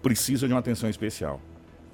precisa 0.00 0.46
de 0.46 0.54
uma 0.54 0.60
atenção 0.60 0.88
especial. 0.88 1.40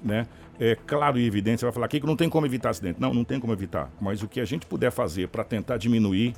Né? 0.03 0.27
É 0.59 0.75
claro 0.75 1.17
e 1.17 1.25
evidente, 1.25 1.61
você 1.61 1.65
vai 1.65 1.73
falar 1.73 1.85
aqui 1.87 1.99
que 1.99 2.05
não 2.05 2.15
tem 2.15 2.29
como 2.29 2.45
evitar 2.45 2.69
acidente. 2.69 3.01
Não, 3.01 3.11
não 3.11 3.23
tem 3.23 3.39
como 3.39 3.53
evitar. 3.53 3.91
Mas 3.99 4.21
o 4.21 4.27
que 4.27 4.39
a 4.39 4.45
gente 4.45 4.67
puder 4.67 4.91
fazer 4.91 5.29
para 5.29 5.43
tentar 5.43 5.77
diminuir, 5.77 6.35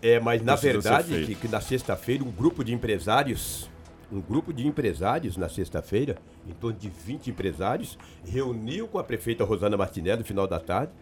É, 0.00 0.20
mas 0.20 0.42
na 0.42 0.54
verdade, 0.54 1.26
que, 1.26 1.34
que 1.34 1.48
na 1.48 1.60
sexta-feira, 1.60 2.22
um 2.22 2.30
grupo 2.30 2.62
de 2.62 2.72
empresários, 2.72 3.68
um 4.12 4.20
grupo 4.20 4.52
de 4.52 4.66
empresários 4.66 5.36
na 5.36 5.48
sexta-feira, 5.48 6.16
em 6.46 6.52
torno 6.52 6.78
de 6.78 6.88
20 6.88 7.30
empresários, 7.30 7.98
reuniu 8.24 8.86
com 8.86 8.98
a 8.98 9.04
prefeita 9.04 9.44
Rosana 9.44 9.76
Martinelli 9.76 10.20
no 10.20 10.24
final 10.24 10.46
da 10.46 10.60
tarde 10.60 10.92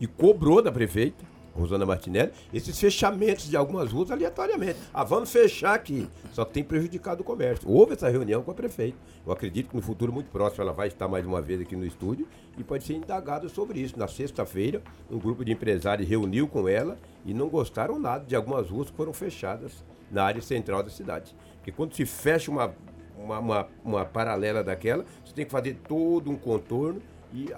e 0.00 0.06
cobrou 0.06 0.60
da 0.60 0.70
prefeita, 0.70 1.24
Rosana 1.54 1.84
Martinelli, 1.84 2.32
esses 2.52 2.78
fechamentos 2.78 3.48
de 3.48 3.56
algumas 3.56 3.92
ruas 3.92 4.10
aleatoriamente. 4.10 4.78
Ah, 4.92 5.04
vamos 5.04 5.30
fechar 5.30 5.74
aqui. 5.74 6.08
Só 6.32 6.44
tem 6.44 6.64
prejudicado 6.64 7.20
o 7.20 7.24
comércio. 7.24 7.68
Houve 7.68 7.92
essa 7.92 8.08
reunião 8.08 8.42
com 8.42 8.50
a 8.50 8.54
prefeita. 8.54 8.96
Eu 9.26 9.32
acredito 9.32 9.70
que 9.70 9.76
no 9.76 9.82
futuro 9.82 10.12
muito 10.12 10.30
próximo 10.30 10.62
ela 10.62 10.72
vai 10.72 10.88
estar 10.88 11.08
mais 11.08 11.26
uma 11.26 11.40
vez 11.40 11.60
aqui 11.60 11.76
no 11.76 11.84
estúdio 11.84 12.26
e 12.56 12.64
pode 12.64 12.84
ser 12.84 12.94
indagada 12.94 13.48
sobre 13.48 13.80
isso. 13.80 13.98
Na 13.98 14.08
sexta-feira, 14.08 14.82
um 15.10 15.18
grupo 15.18 15.44
de 15.44 15.52
empresários 15.52 16.08
reuniu 16.08 16.48
com 16.48 16.68
ela 16.68 16.98
e 17.24 17.34
não 17.34 17.48
gostaram 17.48 17.98
nada 17.98 18.24
de 18.24 18.34
algumas 18.34 18.70
ruas 18.70 18.90
que 18.90 18.96
foram 18.96 19.12
fechadas 19.12 19.84
na 20.10 20.24
área 20.24 20.42
central 20.42 20.82
da 20.82 20.90
cidade. 20.90 21.34
Porque 21.56 21.70
quando 21.70 21.94
se 21.94 22.04
fecha 22.04 22.50
uma, 22.50 22.74
uma, 23.16 23.38
uma, 23.38 23.68
uma 23.84 24.04
paralela 24.04 24.64
daquela, 24.64 25.04
você 25.24 25.32
tem 25.34 25.44
que 25.44 25.50
fazer 25.50 25.78
todo 25.86 26.30
um 26.30 26.36
contorno 26.36 27.00
e 27.32 27.48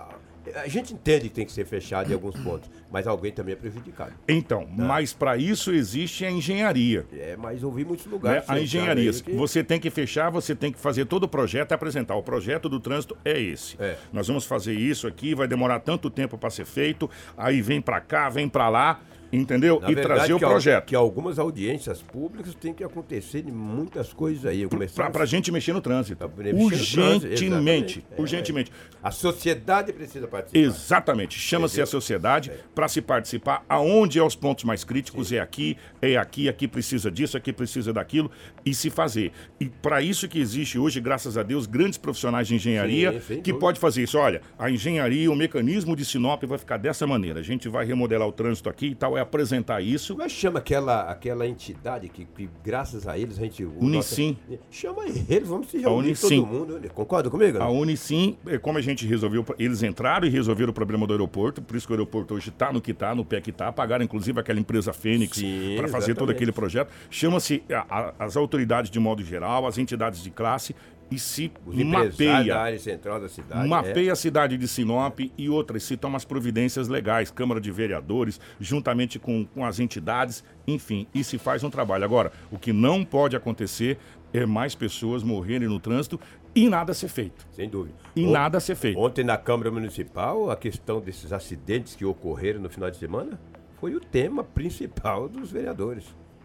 a 0.55 0.69
gente 0.69 0.93
entende 0.95 1.29
que 1.29 1.35
tem 1.35 1.47
que 1.47 1.53
ser 1.53 1.65
fechado 1.65 2.11
em 2.11 2.15
alguns 2.15 2.39
pontos, 2.41 2.71
mas 2.91 3.07
alguém 3.07 3.33
também 3.33 3.53
é 3.55 3.57
prejudicado. 3.57 4.13
então, 4.29 4.67
mas 4.71 5.13
para 5.13 5.37
isso 5.37 5.73
existe 5.73 6.25
a 6.25 6.31
engenharia. 6.31 7.07
É, 7.13 7.37
mas 7.37 7.63
ouvi 7.63 7.85
muitos 7.85 8.07
né? 8.07 8.13
lugares. 8.13 8.43
A 8.43 8.55
fechando 8.55 8.63
engenharia. 8.65 9.13
que- 9.13 9.33
Você 9.33 9.63
tem 9.65 9.81
que 9.81 9.91
fechar, 9.91 10.31
você 10.31 10.55
tem 10.55 10.73
que 10.73 10.79
fazer 10.79 11.05
todo 11.07 11.25
o 11.25 11.29
projeto 11.29 11.71
e 11.71 11.75
apresentar. 11.75 12.15
O 12.17 12.23
projeto 12.23 12.69
do 12.69 12.79
trânsito 12.81 13.17
é 13.25 13.41
esse. 13.41 13.77
É. 13.81 13.97
Nós 14.13 14.29
vamos 14.29 14.45
fazer 14.45 14.75
isso 14.75 15.07
aqui, 15.07 15.35
vai 15.35 15.47
demorar 15.49 15.81
tanto 15.81 16.11
tempo 16.11 16.37
para 16.37 16.51
ser 16.51 16.65
feito, 16.65 17.09
aí 17.37 17.61
vem 17.63 17.81
para 17.81 18.01
cá, 18.01 18.29
vem 18.29 18.49
para 18.49 18.69
lá, 18.69 19.01
entendeu? 19.41 19.81
Na 19.81 19.91
e 19.91 19.95
verdade, 19.95 20.17
trazer 20.19 20.33
o 20.35 20.39
que 20.39 20.45
al- 20.45 20.51
projeto. 20.51 20.85
Que 20.87 20.95
algumas 20.97 21.39
audiências 21.39 22.01
públicas 22.03 22.55
têm 22.55 22.73
que 22.73 22.85
acontecer 22.85 23.43
de 23.43 23.53
muitas 23.53 24.13
coisas 24.13 24.47
aí. 24.47 24.67
Comecei 24.67 24.95
Pra, 24.97 25.11
pra 25.11 25.27
gente 25.27 25.51
mexer 25.51 25.73
no 25.73 25.81
trânsito. 25.81 26.31
Mexer 26.37 26.53
no 26.53 26.69
trânsito, 26.71 27.27
Urgentemente. 27.33 28.05
É. 28.17 28.21
Urgentemente. 28.21 28.73
A 29.03 29.11
sociedade 29.11 29.93
precisa 29.93 30.27
participar. 30.27 30.59
Exatamente. 30.59 31.39
Chama-se 31.39 31.81
a 31.81 31.87
sociedade 31.87 32.51
para 32.75 32.89
se 32.89 33.01
participar. 33.01 33.65
Aonde 33.69 34.19
é 34.19 34.23
os 34.23 34.35
pontos 34.37 34.65
mais 34.65 34.85
críticos? 34.85 35.33
É 35.33 35.41
aqui, 35.41 35.77
é 36.01 36.17
aqui, 36.17 36.49
aqui 36.49 36.69
precisa 36.69 37.11
disso, 37.11 37.37
aqui 37.37 37.53
precisa 37.53 37.93
daquilo 37.93 38.31
e 38.65 38.75
se 38.75 38.91
fazer. 38.91 39.33
E 39.61 39.67
para 39.69 40.01
isso 40.03 40.29
que 40.29 40.39
existe 40.39 40.79
hoje, 40.79 41.01
graças 41.01 41.37
a 41.37 41.43
Deus, 41.43 41.67
grandes 41.67 41.99
profissionais 41.99 42.49
de 42.49 42.55
engenharia 42.55 43.13
Sim, 43.13 43.21
sem 43.21 43.43
que 43.43 43.53
pode 43.53 43.79
fazer 43.81 44.03
isso. 44.03 44.19
Olha, 44.19 44.41
a 44.59 44.71
engenharia, 44.71 45.31
o 45.31 45.37
mecanismo 45.37 45.97
de 45.97 46.05
Sinop 46.05 46.43
vai 46.45 46.59
ficar 46.59 46.77
dessa 46.77 47.07
maneira. 47.07 47.41
A 47.41 47.43
gente 47.43 47.69
vai 47.69 47.85
remodelar 47.85 48.27
o 48.29 48.33
trânsito 48.33 48.69
aqui 48.69 48.89
e 48.89 48.95
tal, 48.95 49.17
é 49.19 49.24
apresentar 49.25 49.81
isso. 49.81 50.15
Como 50.15 50.25
é 50.25 50.29
chama 50.29 50.59
aquela, 50.61 51.03
aquela 51.11 51.47
entidade 51.47 52.09
que, 52.09 52.25
que, 52.25 52.49
graças 52.65 53.07
a 53.09 53.19
eles, 53.19 53.39
a 53.39 53.43
gente... 53.43 53.65
Unicim. 53.65 54.37
nosso- 54.49 54.63
chama 54.71 55.03
eles, 55.29 55.49
vamos 55.49 55.69
se 55.69 55.79
reunir 55.79 56.09
Unicim. 56.09 56.43
todo 56.43 56.47
mundo. 56.47 56.91
Concorda 56.95 57.29
comigo? 57.29 57.59
A 57.61 57.69
Unicim, 57.71 58.37
é, 58.47 58.59
como 58.59 58.79
a 58.79 58.81
gente 58.81 59.07
resolveu, 59.07 59.45
eles 59.59 59.83
entraram 59.83 60.27
e 60.27 60.31
resolveram 60.31 60.71
o 60.71 60.75
problema 60.75 61.07
do 61.07 61.13
aeroporto, 61.13 61.61
por 61.63 61.77
isso 61.77 61.87
que 61.87 61.93
o 61.93 61.97
aeroporto 61.97 62.35
hoje 62.35 62.51
está 62.51 62.73
no 62.73 62.81
que 62.81 62.91
está, 62.93 63.15
no 63.15 63.25
pé 63.25 63.41
que 63.41 63.51
está, 63.51 63.73
pagaram 63.73 64.05
inclusive 64.05 64.39
aquela 64.39 64.61
empresa 64.61 64.93
Fênix 64.93 65.43
para 65.77 65.89
fazer 65.89 66.15
todo 66.15 66.31
aquele 66.31 66.53
projeto. 66.53 66.91
Chama-se 67.11 67.63
a- 67.71 67.87
a- 67.89 68.15
as 68.25 68.37
autoridades 68.37 68.91
de 68.91 68.99
modo 69.01 69.23
geral, 69.25 69.67
as 69.67 69.79
entidades 69.79 70.23
de 70.23 70.31
classe 70.31 70.75
e 71.11 71.19
se 71.19 71.53
mapeia. 71.67 72.59
área 72.59 72.79
central 72.79 73.21
da 73.21 73.29
cidade. 73.29 73.69
Mapeia 73.69 74.13
a 74.13 74.17
cidade 74.17 74.57
de 74.57 74.67
Sinop 74.67 75.21
e 75.37 75.49
outras, 75.49 75.83
se 75.83 75.97
toma 75.97 76.17
as 76.17 76.25
providências 76.25 76.89
legais, 76.89 77.31
Câmara 77.31 77.61
de 77.61 77.71
Vereadores, 77.71 78.41
juntamente 78.61 79.19
com, 79.19 79.45
com 79.47 79.65
as 79.65 79.79
entidades, 79.79 80.45
enfim, 80.67 81.07
e 81.15 81.23
se 81.23 81.39
faz 81.39 81.63
um 81.63 81.71
trabalho. 81.71 82.05
Agora, 82.05 82.33
o 82.51 82.59
que 82.59 82.73
não 82.73 83.05
pode 83.05 83.37
acontecer 83.37 83.99
é 84.33 84.45
mais 84.45 84.75
pessoas 84.75 85.23
morrerem 85.23 85.69
no 85.69 85.79
trânsito 85.79 86.19
e 86.55 86.69
nada 86.69 86.95
ser 86.95 87.09
feito. 87.09 87.47
É, 87.53 87.55
sem 87.55 87.69
dúvida. 87.69 87.97
E 88.15 88.27
nada 88.27 88.61
ser 88.61 88.75
feito. 88.75 88.99
Ontem 88.99 89.25
na 89.25 89.37
Câmara 89.37 89.71
Municipal, 89.71 90.51
a 90.51 90.57
questão 90.57 91.01
desses 91.01 91.33
acidentes 91.33 91.95
que 91.95 92.05
ocorreram 92.05 92.61
no 92.61 92.71
final 92.71 92.91
de 92.91 92.97
semana 92.97 93.39
foi 93.81 93.95
o 93.95 94.01
tema 94.01 94.43
principal 94.43 95.29
dos 95.29 95.51
vereadores. 95.51 96.05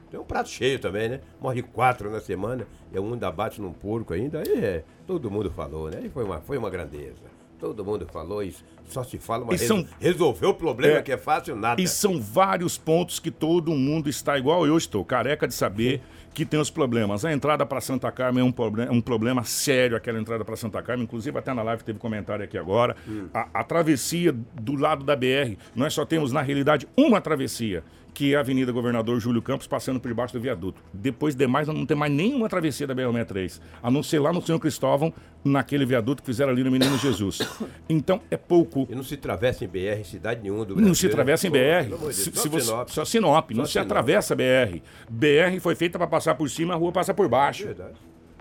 Tem 0.10 0.20
um 0.20 0.24
prato 0.24 0.50
cheio 0.50 0.80
também, 0.80 1.08
né? 1.10 1.20
Morre 1.40 1.62
quatro 1.62 2.10
na 2.10 2.20
semana, 2.20 2.66
é 2.94 3.00
um 3.00 3.14
ainda 3.14 3.32
bate 3.32 3.62
num 3.62 3.72
porco 3.74 4.14
ainda. 4.14 4.40
Aí 4.40 4.64
é, 4.64 4.84
todo 5.06 5.30
mundo 5.30 5.52
falou, 5.52 5.90
né? 5.90 6.02
E 6.06 6.10
foi 6.10 6.24
uma, 6.24 6.40
foi 6.42 6.58
uma 6.58 6.70
grandeza. 6.70 7.30
Todo 7.60 7.84
mundo 7.84 8.08
falou 8.12 8.42
isso. 8.42 8.64
Só 8.88 9.04
se 9.04 9.18
fala, 9.20 9.46
mas 9.46 9.62
E 9.62 9.68
são- 9.68 9.86
resolver 10.00 10.46
o 10.48 10.54
problema 10.54 11.00
É. 11.00 11.02
que 11.02 11.12
é 11.12 11.18
fácil, 11.18 11.56
nada. 11.58 11.80
E 11.82 11.88
são 11.88 12.20
vários 12.20 12.78
pontos 12.78 13.20
que 13.20 13.30
todo 13.30 13.72
mundo 13.74 14.10
está 14.10 14.38
igual 14.38 14.66
eu 14.66 14.78
estou, 14.78 15.04
careca 15.04 15.46
de 15.46 15.54
saber 15.54 16.02
que 16.34 16.46
tem 16.46 16.58
os 16.60 16.70
problemas. 16.70 17.26
A 17.26 17.34
entrada 17.34 17.66
para 17.66 17.82
Santa 17.82 18.10
Carmen 18.14 18.42
é 18.42 18.46
um, 18.48 18.52
proble 18.52 18.84
um 18.90 19.02
problema 19.02 19.44
sério, 19.44 19.98
aquela 19.98 20.18
entrada 20.20 20.46
para 20.46 20.56
Santa 20.56 20.82
Carmen. 20.82 21.04
Inclusive, 21.04 21.38
até 21.38 21.54
na 21.54 21.62
live 21.62 21.84
teve 21.84 22.00
comentário 22.00 22.46
aqui 22.46 22.58
agora. 22.58 22.96
A, 23.34 23.50
a 23.60 23.64
travessia 23.64 24.32
do 24.32 24.76
lado 24.76 25.04
da 25.04 25.16
BR, 25.16 25.58
nós 25.76 25.94
só 25.94 26.06
temos, 26.06 26.32
na 26.32 26.42
realidade, 26.42 26.88
uma 26.96 27.20
travessia, 27.20 27.84
que 28.14 28.34
é 28.34 28.38
a 28.38 28.40
Avenida 28.42 28.72
Governador 28.72 29.20
Júlio 29.20 29.42
Campos, 29.42 29.68
passando 29.68 30.00
por 30.00 30.08
debaixo 30.08 30.34
do 30.34 30.40
viaduto. 30.40 30.82
Depois 30.94 31.36
demais, 31.36 31.68
não 31.68 31.86
tem 31.86 31.96
mais 31.96 32.12
nenhuma 32.12 32.50
travessia 32.50 32.86
da 32.88 32.94
BR-63, 32.96 33.62
a 33.82 33.90
não 33.92 34.04
ser 34.04 34.20
lá 34.20 34.34
no 34.34 34.42
Senhor 34.42 34.60
Cristóvão, 34.60 35.14
naquele 35.44 35.86
viaduto 35.86 36.22
que 36.22 36.26
fizeram 36.26 36.52
ali 36.52 36.64
no 36.64 36.72
Menino 36.72 36.98
Jesus. 36.98 37.40
Então, 37.88 38.22
é 38.30 38.38
pouco. 38.38 38.88
E 38.90 38.96
não 38.96 39.04
se 39.04 39.16
atravessa 39.16 39.64
em 39.66 39.68
BR 39.68 40.00
em 40.00 40.04
cidade 40.04 40.42
nenhuma 40.42 40.64
do 40.66 40.76
Não 40.76 40.84
Brasil. 40.84 40.96
se 40.96 41.08
atravessa 41.08 41.48
em 41.48 41.50
né? 41.50 41.84
Pô, 41.84 41.98
BR. 41.98 42.08
de 42.10 42.14
Se, 42.14 42.30
Deus, 42.30 42.42
se 42.42 42.44
só 42.44 42.50
você- 42.50 42.66
Sinop. 42.66 42.90
só 42.90 43.06
Sinop, 43.06 43.52
não 43.52 43.64
Só 43.64 43.66
se 43.68 43.72
Sinop. 43.74 43.86
atravessa 43.88 44.36
BR. 44.36 44.82
BR 45.10 45.60
foi 45.62 45.76
feita 45.76 45.98
para 45.98 46.08
passar 46.08 46.36
por 46.36 46.50
cima, 46.50 46.74
a 46.74 46.78
rua 46.78 46.92
passa 46.92 47.14
por 47.14 47.28
baixo. 47.30 47.66
Verdade. 47.66 47.94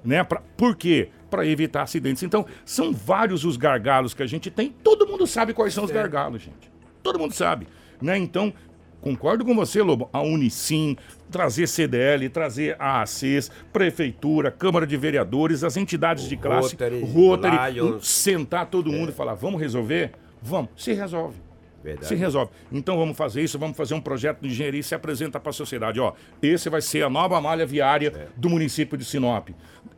Né? 0.04 0.22
Pra, 0.24 0.40
por 0.56 0.76
quê? 0.76 1.08
Para 1.30 1.46
evitar 1.46 1.82
acidentes. 1.82 2.22
Então, 2.22 2.44
são 2.64 2.92
vários 2.92 3.44
os 3.44 3.56
gargalos 3.56 4.12
que 4.14 4.22
a 4.22 4.26
gente 4.26 4.50
tem. 4.50 4.70
Todo 4.82 5.06
mundo 5.06 5.26
sabe 5.26 5.52
quais 5.54 5.72
são 5.74 5.84
os 5.84 5.90
gargalos, 5.90 6.42
gente. 6.42 6.70
Todo 7.02 7.18
mundo 7.18 7.32
sabe. 7.32 7.66
Né? 8.00 8.16
Então, 8.18 8.52
concordo 9.00 9.44
com 9.44 9.54
você, 9.54 9.82
Lobo. 9.82 10.08
A 10.12 10.20
Unicim, 10.20 10.96
trazer 11.30 11.66
CDL, 11.66 12.28
trazer 12.28 12.76
a 12.78 13.02
ACES, 13.02 13.50
Prefeitura, 13.72 14.50
Câmara 14.50 14.86
de 14.86 14.96
Vereadores, 14.96 15.64
as 15.64 15.76
entidades 15.76 16.28
de 16.28 16.36
classe, 16.36 16.72
Rotary, 16.72 17.00
Rotary, 17.02 17.74
Lions. 17.74 18.06
sentar 18.08 18.66
todo 18.66 18.92
mundo 18.92 19.10
e 19.10 19.12
falar, 19.12 19.34
vamos 19.34 19.60
resolver? 19.60 20.12
Vamos. 20.42 20.70
Se 20.76 20.92
resolve. 20.92 21.48
Verdade. 21.82 22.08
Se 22.08 22.14
resolve. 22.14 22.50
Então 22.72 22.96
vamos 22.96 23.16
fazer 23.16 23.42
isso, 23.42 23.58
vamos 23.58 23.76
fazer 23.76 23.94
um 23.94 24.00
projeto 24.00 24.40
de 24.40 24.48
engenharia 24.48 24.80
e 24.80 24.82
se 24.82 24.94
apresenta 24.94 25.38
para 25.38 25.50
a 25.50 25.52
sociedade. 25.52 26.00
Ó, 26.00 26.12
esse 26.42 26.68
vai 26.68 26.80
ser 26.80 27.04
a 27.04 27.10
nova 27.10 27.40
malha 27.40 27.64
viária 27.64 28.12
é. 28.14 28.26
do 28.36 28.50
município 28.50 28.98
de 28.98 29.04
Sinop. 29.04 29.50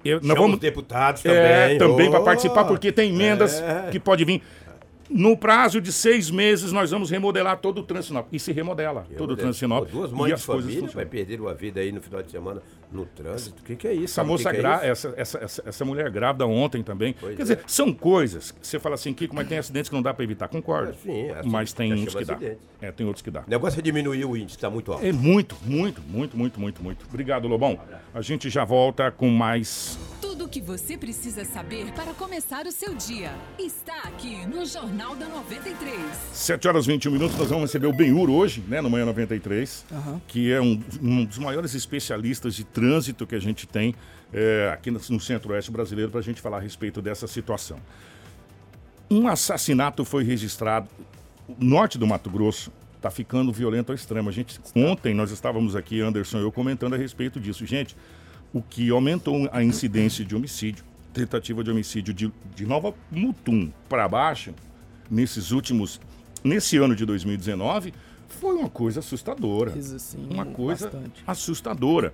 Eu, 0.05 0.21
nós 0.23 0.39
vamos 0.39 0.59
deputados 0.59 1.23
também. 1.23 1.39
É, 1.39 1.79
também 1.79 2.09
oh. 2.09 2.11
para 2.11 2.21
participar, 2.21 2.65
porque 2.65 2.93
tem 2.93 3.15
emendas 3.15 3.61
é. 3.61 3.89
que 3.91 3.99
pode 3.99 4.25
vir. 4.25 4.43
No 5.11 5.37
prazo 5.37 5.81
de 5.81 5.93
seis 5.93 6.31
meses, 6.31 6.71
nós 6.71 6.93
vamos 6.93 7.11
remodelar 7.11 7.59
todo 7.59 7.79
o 7.79 7.83
trânsito 7.83 8.25
E 8.31 8.39
se 8.39 8.53
remodela 8.53 9.01
Remodel. 9.01 9.19
todo 9.19 9.31
o 9.33 9.37
trânsito 9.37 9.59
Sinop. 9.59 9.85
Pô, 9.85 9.91
duas 9.99 10.13
mães 10.13 10.37
de 10.37 10.43
família 10.47 10.89
vai 10.89 11.05
perder 11.05 11.41
uma 11.41 11.53
vida 11.53 11.81
aí 11.81 11.91
no 11.91 12.01
final 12.01 12.23
de 12.23 12.31
semana 12.31 12.63
no 12.93 13.07
trânsito. 13.07 13.63
O 13.63 13.65
que, 13.65 13.77
que, 13.77 13.89
é 13.89 13.95
isso? 13.95 14.05
Essa 14.05 14.25
moça 14.25 14.51
que 14.51 14.61
que 14.61 14.67
é 14.67 14.89
essa, 14.89 15.15
essa, 15.17 15.39
essa, 15.39 15.63
essa, 15.67 15.85
mulher 15.85 16.11
grávida 16.11 16.47
ontem 16.47 16.83
também. 16.83 17.15
Pois 17.19 17.37
Quer 17.37 17.43
é. 17.43 17.45
dizer, 17.45 17.61
são 17.67 17.93
coisas. 17.93 18.55
Você 18.61 18.79
fala 18.79 18.95
assim, 18.95 19.13
Kiko, 19.13 19.35
mas 19.35 19.49
tem 19.49 19.59
acidentes 19.59 19.89
que 19.89 19.95
não 19.95 20.03
dá 20.03 20.13
para 20.13 20.25
evitar. 20.25 20.49
Concordo. 20.49 20.91
É, 20.91 20.95
sim, 20.95 21.23
é 21.29 21.39
assim, 21.39 21.49
mas 21.49 21.73
tem 21.73 21.93
outros 21.93 22.15
que 22.15 22.23
acidente. 22.23 22.59
dá. 22.81 22.87
É, 22.87 22.93
tem 22.93 23.07
outros 23.07 23.23
que 23.23 23.31
dá. 23.31 23.41
O 23.47 23.51
negócio 23.51 23.79
é 23.79 23.83
diminuir 23.83 24.25
o 24.25 24.37
índice, 24.37 24.57
está 24.57 24.71
muito 24.71 24.93
alto. 24.93 25.05
É 25.05 25.13
muito, 25.13 25.57
muito, 25.65 26.03
muito, 26.03 26.37
muito, 26.37 26.61
muito, 26.61 26.83
muito. 26.83 27.07
Obrigado, 27.09 27.47
Lobão. 27.47 27.79
A 28.13 28.21
gente 28.21 28.51
já 28.51 28.65
volta 28.65 29.11
com 29.11 29.29
mais 29.29 29.99
tudo 30.41 30.47
o 30.47 30.49
que 30.49 30.61
você 30.61 30.97
precisa 30.97 31.45
saber 31.45 31.93
para 31.93 32.15
começar 32.15 32.67
o 32.67 32.73
seu 32.73 32.95
dia 32.95 33.31
está 33.59 34.05
aqui 34.05 34.47
no 34.47 34.65
Jornal 34.65 35.15
da 35.15 35.29
93. 35.29 36.01
7 36.33 36.69
horas 36.69 36.85
e 36.87 36.93
21 36.93 37.13
minutos, 37.13 37.37
nós 37.37 37.49
vamos 37.49 37.65
receber 37.65 37.87
o 37.87 37.93
Benhur 37.93 38.31
hoje, 38.31 38.65
né, 38.67 38.81
no 38.81 38.89
Manhã 38.89 39.05
93, 39.05 39.85
uhum. 39.91 40.21
que 40.27 40.51
é 40.51 40.61
um, 40.61 40.81
um, 41.03 41.25
dos 41.27 41.37
maiores 41.37 41.75
especialistas 41.75 42.55
de 42.55 42.65
trânsito 42.65 42.80
que 43.27 43.35
a 43.35 43.41
gente 43.41 43.67
tem 43.67 43.95
é, 44.33 44.71
aqui 44.73 44.91
no, 44.91 45.21
Centro-Oeste 45.21 45.71
brasileiro 45.71 46.11
para 46.11 46.21
a 46.21 46.23
gente 46.23 46.41
falar 46.41 46.59
a 46.59 46.61
respeito 46.61 47.03
dessa 47.03 47.27
situação. 47.27 47.79
Um 49.11 49.27
assassinato 49.27 50.05
foi 50.05 50.23
registrado 50.23 50.89
no 51.59 51.69
norte 51.69 51.99
do 51.99 52.07
Mato 52.07 52.31
Grosso, 52.31 52.73
está 52.97 53.11
ficando 53.11 53.53
violento 53.53 53.91
ao 53.91 53.97
extremo. 53.97 54.29
A 54.29 54.33
gente, 54.33 54.61
ontem 54.77 55.15
nós 55.15 55.31
estávamos 55.31 55.75
aqui, 55.75 56.01
Anderson 56.01 56.39
e 56.39 56.43
eu, 56.43 56.53
comentando 56.53 56.95
a 56.95 56.97
respeito 56.97 57.41
disso. 57.41 57.67
Gente, 57.67 57.97
o 58.53 58.63
que 58.63 58.91
aumentou 58.91 59.49
a 59.53 59.63
incidência 59.63 60.25
de 60.25 60.37
homicídio, 60.37 60.85
tentativa 61.13 61.65
de 61.65 61.71
homicídio 61.71 62.15
de, 62.15 62.33
de 62.55 62.67
Nova 62.67 62.95
Mutum 63.11 63.73
para 63.89 64.07
baixo, 64.09 64.55
nesses 65.11 65.51
últimos, 65.51 66.01
nesse 66.45 66.77
ano 66.77 66.95
de 66.95 67.05
2019, 67.05 67.93
foi 68.29 68.55
uma 68.55 68.71
coisa 68.71 69.01
assustadora. 69.01 69.81
Sim, 69.83 70.29
uma 70.31 70.47
coisa 70.47 70.89
bastante. 70.89 71.23
assustadora. 71.27 72.13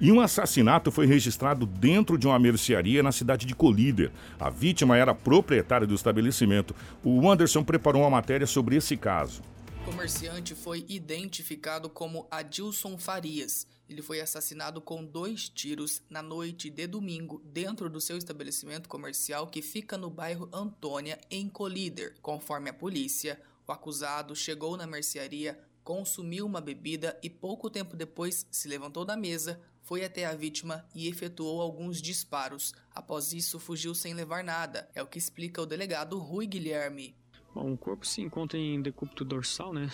E 0.00 0.10
um 0.10 0.20
assassinato 0.20 0.90
foi 0.90 1.06
registrado 1.06 1.64
dentro 1.64 2.18
de 2.18 2.26
uma 2.26 2.38
mercearia 2.38 3.02
na 3.02 3.12
cidade 3.12 3.46
de 3.46 3.54
Colíder. 3.54 4.10
A 4.40 4.50
vítima 4.50 4.96
era 4.96 5.14
proprietária 5.14 5.86
do 5.86 5.94
estabelecimento. 5.94 6.74
O 7.02 7.30
Anderson 7.30 7.62
preparou 7.62 8.02
uma 8.02 8.10
matéria 8.10 8.46
sobre 8.46 8.76
esse 8.76 8.96
caso. 8.96 9.40
O 9.82 9.84
comerciante 9.84 10.54
foi 10.54 10.84
identificado 10.88 11.88
como 11.88 12.26
Adilson 12.30 12.98
Farias. 12.98 13.68
Ele 13.88 14.02
foi 14.02 14.20
assassinado 14.20 14.80
com 14.80 15.04
dois 15.04 15.48
tiros 15.48 16.02
na 16.08 16.22
noite 16.22 16.70
de 16.70 16.86
domingo 16.86 17.40
dentro 17.44 17.88
do 17.88 18.00
seu 18.00 18.16
estabelecimento 18.16 18.88
comercial 18.88 19.46
que 19.46 19.62
fica 19.62 19.96
no 19.96 20.10
bairro 20.10 20.48
Antônia, 20.52 21.20
em 21.30 21.48
Colíder. 21.48 22.14
Conforme 22.20 22.70
a 22.70 22.74
polícia, 22.74 23.38
o 23.66 23.72
acusado 23.72 24.34
chegou 24.34 24.76
na 24.76 24.86
mercearia, 24.86 25.58
consumiu 25.84 26.46
uma 26.46 26.62
bebida 26.62 27.16
e 27.22 27.28
pouco 27.28 27.68
tempo 27.68 27.94
depois 27.94 28.46
se 28.50 28.66
levantou 28.66 29.04
da 29.04 29.18
mesa, 29.18 29.60
foi 29.84 30.02
até 30.02 30.24
a 30.24 30.34
vítima 30.34 30.84
e 30.94 31.08
efetuou 31.08 31.60
alguns 31.60 32.00
disparos. 32.00 32.74
Após 32.92 33.32
isso, 33.32 33.60
fugiu 33.60 33.94
sem 33.94 34.14
levar 34.14 34.42
nada. 34.42 34.88
É 34.94 35.02
o 35.02 35.06
que 35.06 35.18
explica 35.18 35.60
o 35.60 35.66
delegado 35.66 36.18
Rui 36.18 36.46
Guilherme. 36.46 37.14
Bom, 37.54 37.72
o 37.72 37.78
corpo 37.78 38.06
se 38.06 38.22
encontra 38.22 38.58
em 38.58 38.80
decúbito 38.80 39.24
dorsal, 39.24 39.72
né? 39.72 39.90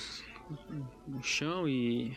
No 1.06 1.22
chão 1.22 1.68
e 1.68 2.16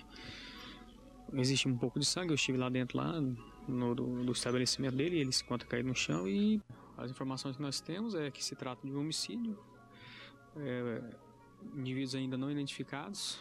existe 1.33 1.67
um 1.67 1.75
pouco 1.75 1.99
de 1.99 2.05
sangue. 2.05 2.29
Eu 2.29 2.35
estive 2.35 2.57
lá 2.57 2.69
dentro, 2.69 2.97
lá 2.97 3.19
no 3.67 3.95
do, 3.95 4.23
do 4.23 4.31
estabelecimento 4.31 4.95
dele, 4.95 5.19
ele 5.19 5.31
se 5.31 5.43
encontra 5.43 5.67
caído 5.67 5.89
no 5.89 5.95
chão 5.95 6.27
e 6.27 6.61
as 6.95 7.09
informações 7.09 7.55
que 7.55 7.61
nós 7.61 7.81
temos 7.81 8.13
é 8.13 8.29
que 8.29 8.43
se 8.43 8.55
trata 8.55 8.85
de 8.85 8.93
um 8.93 8.99
homicídio. 8.99 9.57
É, 10.57 11.01
indivíduos 11.75 12.13
ainda 12.13 12.37
não 12.37 12.51
identificados 12.51 13.39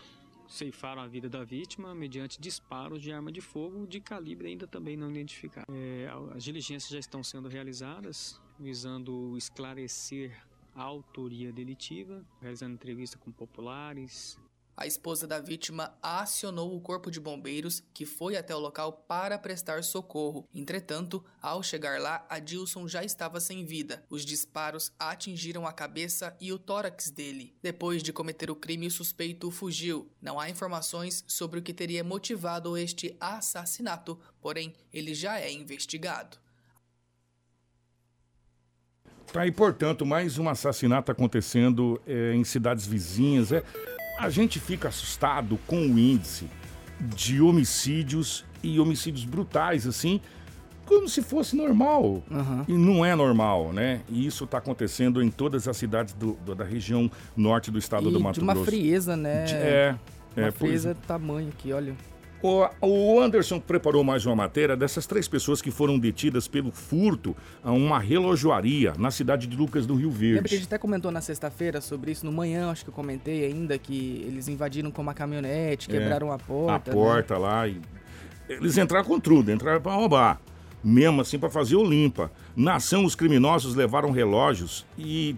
ceifaram 0.52 1.02
a 1.02 1.06
vida 1.06 1.28
da 1.28 1.42
vítima 1.42 1.94
mediante 1.94 2.40
disparos 2.40 3.00
de 3.00 3.12
arma 3.12 3.32
de 3.32 3.40
fogo 3.40 3.86
de 3.86 4.00
calibre 4.00 4.48
ainda 4.48 4.66
também 4.66 4.96
não 4.96 5.10
identificado. 5.10 5.66
É, 5.72 6.08
as 6.34 6.44
diligências 6.44 6.90
já 6.90 6.98
estão 6.98 7.22
sendo 7.24 7.48
realizadas 7.48 8.40
visando 8.58 9.36
esclarecer 9.36 10.36
a 10.74 10.82
autoria 10.82 11.52
delitiva, 11.52 12.24
realizando 12.40 12.74
entrevista 12.74 13.18
com 13.18 13.30
populares. 13.30 14.38
A 14.74 14.86
esposa 14.86 15.26
da 15.26 15.38
vítima 15.38 15.94
acionou 16.02 16.74
o 16.74 16.80
corpo 16.80 17.10
de 17.10 17.20
bombeiros, 17.20 17.82
que 17.92 18.06
foi 18.06 18.36
até 18.36 18.54
o 18.54 18.58
local 18.58 19.04
para 19.06 19.38
prestar 19.38 19.84
socorro. 19.84 20.48
Entretanto, 20.54 21.22
ao 21.42 21.62
chegar 21.62 22.00
lá, 22.00 22.26
Adilson 22.28 22.88
já 22.88 23.04
estava 23.04 23.38
sem 23.38 23.64
vida. 23.64 24.02
Os 24.08 24.24
disparos 24.24 24.90
atingiram 24.98 25.66
a 25.66 25.72
cabeça 25.72 26.34
e 26.40 26.52
o 26.52 26.58
tórax 26.58 27.10
dele. 27.10 27.54
Depois 27.62 28.02
de 28.02 28.12
cometer 28.12 28.50
o 28.50 28.56
crime, 28.56 28.86
o 28.86 28.90
suspeito 28.90 29.50
fugiu. 29.50 30.10
Não 30.20 30.40
há 30.40 30.48
informações 30.48 31.22
sobre 31.28 31.60
o 31.60 31.62
que 31.62 31.74
teria 31.74 32.02
motivado 32.02 32.76
este 32.76 33.14
assassinato, 33.20 34.18
porém, 34.40 34.72
ele 34.92 35.14
já 35.14 35.38
é 35.38 35.52
investigado. 35.52 36.38
Tá 39.32 39.42
aí, 39.42 39.52
portanto, 39.52 40.04
mais 40.04 40.38
um 40.38 40.48
assassinato 40.48 41.10
acontecendo 41.10 42.00
é, 42.06 42.34
em 42.34 42.44
cidades 42.44 42.86
vizinhas. 42.86 43.50
É, 43.50 43.64
a 44.22 44.30
gente 44.30 44.60
fica 44.60 44.88
assustado 44.88 45.58
com 45.66 45.80
o 45.80 45.98
índice 45.98 46.48
de 47.00 47.40
homicídios 47.40 48.44
e 48.62 48.78
homicídios 48.78 49.24
brutais, 49.24 49.84
assim, 49.84 50.20
como 50.86 51.08
se 51.08 51.22
fosse 51.22 51.56
normal. 51.56 52.22
Uhum. 52.30 52.64
E 52.68 52.72
não 52.72 53.04
é 53.04 53.16
normal, 53.16 53.72
né? 53.72 54.02
E 54.08 54.24
isso 54.24 54.44
está 54.44 54.58
acontecendo 54.58 55.20
em 55.20 55.28
todas 55.28 55.66
as 55.66 55.76
cidades 55.76 56.14
do, 56.14 56.34
do, 56.34 56.54
da 56.54 56.64
região 56.64 57.10
norte 57.36 57.68
do 57.72 57.78
estado 57.78 58.08
e 58.08 58.12
do 58.12 58.20
Mato 58.20 58.34
Grosso. 58.34 58.40
De 58.40 58.44
uma 58.44 58.54
Grosso. 58.54 58.70
frieza, 58.70 59.16
né? 59.16 59.44
De, 59.44 59.54
é. 59.54 59.98
Uma 60.36 60.46
é, 60.46 60.50
frieza 60.52 60.90
é. 60.90 60.94
tamanho 60.94 61.48
aqui, 61.48 61.72
olha. 61.72 61.96
O 62.42 63.20
Anderson 63.20 63.60
preparou 63.60 64.02
mais 64.02 64.26
uma 64.26 64.34
matéria 64.34 64.76
dessas 64.76 65.06
três 65.06 65.28
pessoas 65.28 65.62
que 65.62 65.70
foram 65.70 65.96
detidas 65.96 66.48
pelo 66.48 66.72
furto 66.72 67.36
a 67.62 67.70
uma 67.70 68.00
relojoaria 68.00 68.94
na 68.98 69.12
cidade 69.12 69.46
de 69.46 69.56
Lucas 69.56 69.86
do 69.86 69.94
Rio 69.94 70.10
Verde. 70.10 70.34
Lembra 70.34 70.48
que 70.48 70.54
a 70.56 70.58
gente 70.58 70.66
até 70.66 70.78
comentou 70.78 71.12
na 71.12 71.20
sexta-feira 71.20 71.80
sobre 71.80 72.10
isso, 72.10 72.26
no 72.26 72.32
manhã 72.32 72.70
acho 72.70 72.82
que 72.82 72.90
eu 72.90 72.94
comentei 72.94 73.44
ainda, 73.44 73.78
que 73.78 74.24
eles 74.26 74.48
invadiram 74.48 74.90
com 74.90 75.00
uma 75.00 75.14
caminhonete, 75.14 75.88
é, 75.88 75.98
quebraram 75.98 76.32
é, 76.32 76.34
a 76.34 76.38
porta. 76.38 76.90
A 76.90 76.94
porta 76.94 77.34
né? 77.34 77.40
lá 77.40 77.68
e... 77.68 77.80
Eles 78.48 78.76
entraram 78.76 79.04
com 79.04 79.20
tudo, 79.20 79.52
entraram 79.52 79.80
para 79.80 79.94
roubar. 79.94 80.40
Mesmo 80.82 81.20
assim, 81.20 81.38
para 81.38 81.48
fazer 81.48 81.76
o 81.76 81.84
limpa. 81.84 82.30
Na 82.56 82.74
ação, 82.74 83.04
os 83.04 83.14
criminosos 83.14 83.76
levaram 83.76 84.10
relógios 84.10 84.84
e 84.98 85.36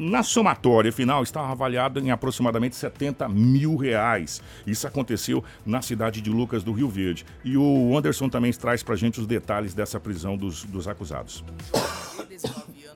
na 0.00 0.22
somatória 0.22 0.90
final 0.90 1.22
estava 1.22 1.52
avaliado 1.52 2.00
em 2.00 2.10
aproximadamente 2.10 2.74
70 2.74 3.28
mil 3.28 3.76
reais. 3.76 4.42
Isso 4.66 4.86
aconteceu 4.86 5.44
na 5.66 5.82
cidade 5.82 6.22
de 6.22 6.30
Lucas 6.30 6.64
do 6.64 6.72
Rio 6.72 6.88
Verde. 6.88 7.26
E 7.44 7.54
o 7.54 7.94
Anderson 7.94 8.30
também 8.30 8.50
traz 8.52 8.82
para 8.82 8.96
gente 8.96 9.20
os 9.20 9.26
detalhes 9.26 9.74
dessa 9.74 10.00
prisão 10.00 10.38
dos, 10.38 10.64
dos 10.64 10.88
acusados 10.88 11.44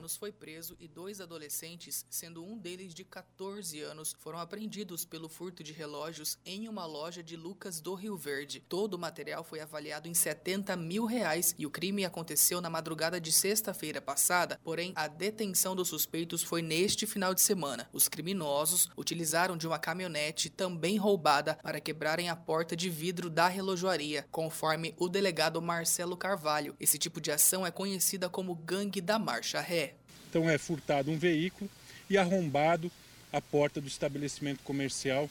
anos 0.05 0.15
foi 0.15 0.31
preso 0.31 0.77
e 0.79 0.87
dois 0.87 1.19
adolescentes, 1.19 2.05
sendo 2.11 2.45
um 2.45 2.55
deles 2.55 2.93
de 2.93 3.03
14 3.03 3.81
anos, 3.81 4.15
foram 4.19 4.37
apreendidos 4.37 5.03
pelo 5.03 5.27
furto 5.27 5.63
de 5.63 5.73
relógios 5.73 6.37
em 6.45 6.69
uma 6.69 6.85
loja 6.85 7.23
de 7.23 7.35
Lucas 7.35 7.81
do 7.81 7.95
Rio 7.95 8.15
Verde. 8.15 8.63
Todo 8.69 8.93
o 8.93 8.99
material 8.99 9.43
foi 9.43 9.61
avaliado 9.61 10.07
em 10.07 10.13
70 10.13 10.75
mil 10.75 11.05
reais 11.05 11.55
e 11.57 11.65
o 11.65 11.71
crime 11.71 12.05
aconteceu 12.05 12.61
na 12.61 12.69
madrugada 12.69 13.19
de 13.19 13.31
sexta-feira 13.31 13.99
passada, 13.99 14.59
porém 14.63 14.93
a 14.95 15.07
detenção 15.07 15.75
dos 15.75 15.87
suspeitos 15.87 16.43
foi 16.43 16.61
neste 16.61 17.07
final 17.07 17.33
de 17.33 17.41
semana. 17.41 17.89
Os 17.91 18.07
criminosos 18.07 18.91
utilizaram 18.95 19.57
de 19.57 19.65
uma 19.65 19.79
caminhonete 19.79 20.51
também 20.51 20.97
roubada 20.97 21.57
para 21.63 21.81
quebrarem 21.81 22.29
a 22.29 22.35
porta 22.35 22.75
de 22.75 22.91
vidro 22.91 23.27
da 23.27 23.47
relojoaria, 23.47 24.27
conforme 24.29 24.93
o 24.99 25.09
delegado 25.09 25.59
Marcelo 25.63 26.15
Carvalho. 26.15 26.75
Esse 26.79 26.99
tipo 26.99 27.19
de 27.19 27.31
ação 27.31 27.65
é 27.65 27.71
conhecida 27.71 28.29
como 28.29 28.53
gangue 28.53 29.01
da 29.01 29.17
marcha 29.17 29.59
ré. 29.59 29.94
Então 30.29 30.49
é 30.49 30.57
furtado 30.57 31.11
um 31.11 31.17
veículo 31.17 31.69
e 32.09 32.17
arrombado 32.17 32.91
a 33.31 33.41
porta 33.41 33.81
do 33.81 33.87
estabelecimento 33.87 34.63
comercial 34.63 35.29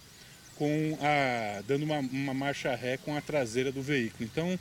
com 0.57 0.98
a, 1.00 1.62
dando 1.62 1.85
uma, 1.85 1.98
uma 1.98 2.35
marcha 2.35 2.74
ré 2.74 2.96
com 2.96 3.16
a 3.16 3.20
traseira 3.20 3.72
do 3.72 3.83
veículo. 3.83 4.24
Então, 4.24 4.59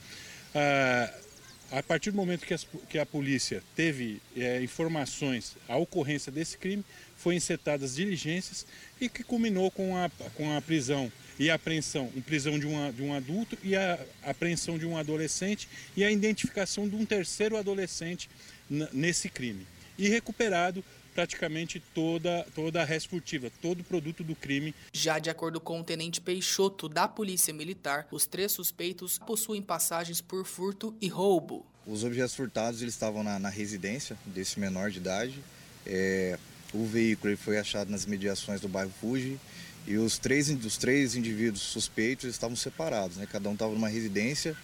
a, 0.55 1.77
a 1.79 1.83
partir 1.83 2.11
do 2.11 2.17
momento 2.17 2.45
que, 2.45 2.53
as, 2.53 2.65
que 2.89 2.97
a 2.97 3.05
polícia 3.05 3.63
teve 3.75 4.21
é, 4.35 4.61
informações, 4.61 5.55
a 5.67 5.77
ocorrência 5.77 6.31
desse 6.31 6.57
crime, 6.57 6.83
foi 7.17 7.35
encetadas 7.35 7.95
diligências 7.95 8.65
e 8.99 9.09
que 9.09 9.23
culminou 9.23 9.69
com 9.71 9.95
a, 9.97 10.09
com 10.35 10.55
a 10.55 10.61
prisão 10.61 11.11
e 11.39 11.49
a 11.49 11.55
apreensão, 11.55 12.11
a 12.15 12.21
prisão 12.21 12.59
de, 12.59 12.65
uma, 12.65 12.91
de 12.91 13.01
um 13.01 13.13
adulto 13.13 13.57
e 13.63 13.75
a 13.75 13.99
apreensão 14.23 14.77
de 14.77 14.85
um 14.85 14.97
adolescente 14.97 15.67
e 15.97 16.03
a 16.03 16.11
identificação 16.11 16.87
de 16.87 16.95
um 16.95 17.05
terceiro 17.05 17.57
adolescente 17.57 18.29
nesse 18.69 19.29
crime 19.29 19.65
e 19.97 20.07
recuperado 20.09 20.83
praticamente 21.13 21.81
toda, 21.93 22.45
toda 22.55 22.81
a 22.81 22.85
récia 22.85 23.09
furtiva, 23.09 23.51
todo 23.61 23.81
o 23.81 23.83
produto 23.83 24.23
do 24.23 24.35
crime. 24.35 24.73
Já 24.91 25.19
de 25.19 25.29
acordo 25.29 25.61
com 25.61 25.79
o 25.79 25.83
tenente 25.83 26.19
Peixoto 26.19 26.89
da 26.89 27.07
Polícia 27.07 27.53
Militar, 27.53 28.07
os 28.11 28.25
três 28.25 28.51
suspeitos 28.51 29.17
possuem 29.19 29.61
passagens 29.61 30.21
por 30.21 30.45
furto 30.45 30.95
e 30.99 31.07
roubo. 31.07 31.65
Os 31.85 32.03
objetos 32.03 32.33
furtados 32.33 32.81
eles 32.81 32.93
estavam 32.93 33.23
na, 33.23 33.37
na 33.37 33.49
residência 33.49 34.17
desse 34.25 34.59
menor 34.59 34.89
de 34.89 34.97
idade. 34.97 35.43
É, 35.85 36.37
o 36.73 36.85
veículo 36.85 37.29
ele 37.29 37.37
foi 37.37 37.57
achado 37.57 37.89
nas 37.89 38.05
mediações 38.05 38.59
do 38.61 38.67
bairro 38.67 38.91
Fuji 38.99 39.39
e 39.85 39.97
os 39.97 40.17
três, 40.17 40.49
os 40.49 40.77
três 40.77 41.15
indivíduos 41.15 41.61
suspeitos 41.61 42.29
estavam 42.29 42.55
separados, 42.55 43.17
né? 43.17 43.27
cada 43.29 43.49
um 43.49 43.53
estava 43.53 43.73
numa 43.73 43.89
residência 43.89 44.55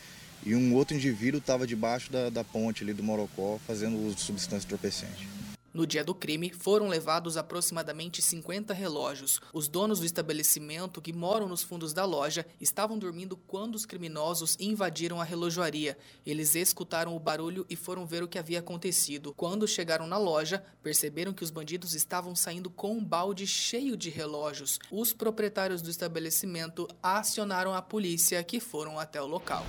e 0.46 0.56
um 0.56 0.74
outro 0.76 0.96
indivíduo 0.96 1.40
estava 1.40 1.68
debaixo 1.68 2.12
da, 2.12 2.30
da 2.30 2.44
ponte 2.44 2.84
ali 2.84 2.94
do 2.94 3.04
Morocó 3.04 3.60
fazendo 3.66 3.98
uso 3.98 4.16
de 4.16 4.22
substância 4.22 4.66
entorpecente. 4.66 5.28
No 5.72 5.86
dia 5.86 6.04
do 6.04 6.16
crime, 6.16 6.52
foram 6.52 6.88
levados 6.88 7.38
aproximadamente 7.38 8.22
50 8.22 8.74
relógios. 8.74 9.40
Os 9.54 9.68
donos 9.68 10.00
do 10.00 10.06
estabelecimento, 10.06 11.02
que 11.02 11.14
moram 11.14 11.48
nos 11.48 11.62
fundos 11.62 11.94
da 11.94 12.06
loja, 12.06 12.46
estavam 12.60 12.98
dormindo 12.98 13.38
quando 13.38 13.76
os 13.76 13.86
criminosos 13.86 14.58
invadiram 14.60 15.22
a 15.22 15.24
relojoaria. 15.24 15.96
Eles 16.26 16.56
escutaram 16.56 17.16
o 17.16 17.20
barulho 17.20 17.68
e 17.70 17.76
foram 17.76 18.06
ver 18.06 18.24
o 18.24 18.28
que 18.28 18.40
havia 18.40 18.60
acontecido. 18.60 19.34
Quando 19.38 19.68
chegaram 19.68 20.08
na 20.08 20.18
loja, 20.18 20.64
perceberam 20.82 21.34
que 21.34 21.44
os 21.44 21.52
bandidos 21.52 21.94
estavam 21.94 22.36
saindo 22.36 22.70
com 22.70 22.94
um 22.94 23.04
balde 23.04 23.46
cheio 23.46 23.96
de 23.96 24.10
relógios. 24.10 24.80
Os 24.92 25.14
proprietários 25.14 25.84
do 25.84 25.90
estabelecimento 25.90 26.88
acionaram 27.02 27.76
a 27.76 27.82
polícia, 27.82 28.44
que 28.44 28.60
foram 28.60 28.98
até 28.98 29.22
o 29.22 29.28
local. 29.28 29.64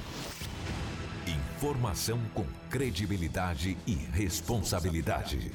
Informação 1.61 2.19
com 2.33 2.43
credibilidade 2.71 3.77
e 3.87 3.93
responsabilidade. 4.15 5.53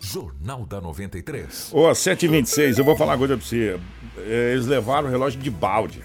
Jornal 0.00 0.66
da 0.66 0.80
93. 0.80 1.70
Ô, 1.72 1.82
7h26, 1.92 2.76
eu 2.78 2.84
vou 2.84 2.96
falar 2.96 3.12
uma 3.12 3.18
coisa 3.18 3.36
pra 3.36 3.46
você. 3.46 3.78
É, 4.18 4.52
Eles 4.52 4.66
levaram 4.66 5.06
o 5.06 5.10
relógio 5.12 5.40
de 5.40 5.50
balde. 5.52 6.02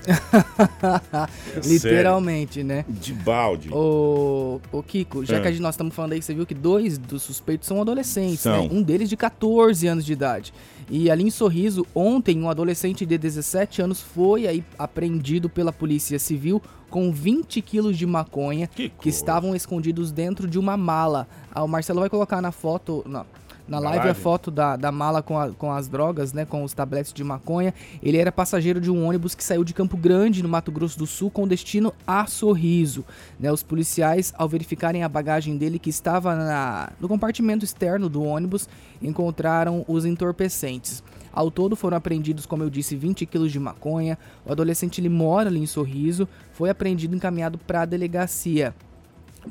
Literalmente, 1.66 2.64
né? 2.64 2.86
De 2.88 3.12
balde. 3.12 3.70
Ô, 3.74 4.62
ô 4.72 4.84
Kiko, 4.84 5.26
já 5.26 5.38
É. 5.38 5.42
que 5.42 5.48
a 5.48 5.52
gente, 5.52 5.62
nós 5.62 5.74
estamos 5.74 5.96
falando 5.96 6.12
aí, 6.14 6.22
você 6.22 6.34
viu 6.34 6.46
que 6.46 6.54
dois 6.54 7.00
dos 7.00 7.24
suspeitos 7.24 7.68
são 7.68 7.82
adolescentes, 7.82 8.42
São. 8.42 8.64
né? 8.64 8.70
Um 8.72 8.84
deles 8.84 9.10
de 9.10 9.18
14 9.18 9.88
anos 9.88 10.06
de 10.06 10.14
idade. 10.14 10.54
E 10.90 11.12
ali 11.12 11.24
em 11.24 11.30
Sorriso, 11.30 11.86
ontem, 11.94 12.42
um 12.42 12.50
adolescente 12.50 13.06
de 13.06 13.18
17 13.18 13.82
anos 13.82 14.02
foi 14.02 14.48
aí 14.48 14.64
apreendido 14.78 15.48
pela 15.48 15.72
Polícia 15.72 16.18
Civil 16.18 16.62
com 16.90 17.12
20 17.12 17.62
quilos 17.62 17.96
de 17.96 18.08
maconha 18.08 18.68
que, 18.68 18.92
estavam 19.08 19.56
escondidos 19.56 20.12
dentro 20.12 20.48
de 20.48 20.58
uma 20.58 20.76
mala. 20.76 21.28
Ah, 21.54 21.64
o 21.64 21.68
Marcelo 21.68 22.00
vai 22.00 22.10
colocar 22.10 22.42
na 22.42 22.52
foto, 22.52 23.04
na, 23.08 23.24
na 23.70 23.80
live, 23.80 24.00
a 24.10 24.14
foto 24.16 24.50
da, 24.52 24.76
da 24.76 24.92
mala 24.92 25.22
com, 25.22 25.38
a- 25.38 25.52
com 25.52 25.72
as 25.72 25.88
drogas, 25.88 26.34
né? 26.34 26.44
Com 26.46 26.64
os 26.64 26.74
tabletes 26.74 27.14
de 27.14 27.24
maconha. 27.24 27.74
Ele 28.02 28.18
era 28.18 28.32
passageiro 28.32 28.82
de 28.82 28.90
um 28.90 29.06
ônibus 29.06 29.36
que 29.36 29.44
saiu 29.44 29.64
de 29.64 29.74
Campo 29.74 29.96
Grande, 29.96 30.42
no 30.42 30.50
Mato 30.50 30.72
Grosso 30.72 30.98
do 30.98 31.06
Sul, 31.06 31.30
com 31.30 31.48
destino 31.48 31.94
a 32.08 32.26
Sorriso. 32.26 33.06
Né, 33.40 33.52
os 33.52 33.62
policiais, 33.64 34.34
ao 34.38 34.50
verificarem 34.50 35.04
a 35.04 35.10
bagagem 35.10 35.58
dele 35.58 35.78
que 35.80 35.90
estava 35.90 36.36
na- 36.36 36.90
no 37.00 37.08
compartimento 37.08 37.64
externo 37.64 38.10
do 38.10 38.24
ônibus, 38.24 38.68
encontraram 39.02 39.86
os 39.88 40.06
entorpecentes. 40.06 41.04
Ao 41.32 41.52
todo 41.52 41.76
foram 41.76 41.96
apreendidos, 41.96 42.46
como 42.46 42.64
eu 42.64 42.70
disse, 42.70 42.96
20 42.96 43.26
quilos 43.26 43.52
de 43.52 43.60
maconha. 43.60 44.18
O 44.46 44.52
adolescente 44.52 45.00
ele 45.00 45.10
mora 45.10 45.48
ali 45.48 45.60
em 45.60 45.66
Sorriso, 45.68 46.28
foi 46.54 46.70
apreendido 46.70 47.14
e 47.14 47.18
encaminhado 47.18 47.58
para 47.58 47.84
a 47.84 47.86
delegacia. 47.86 48.74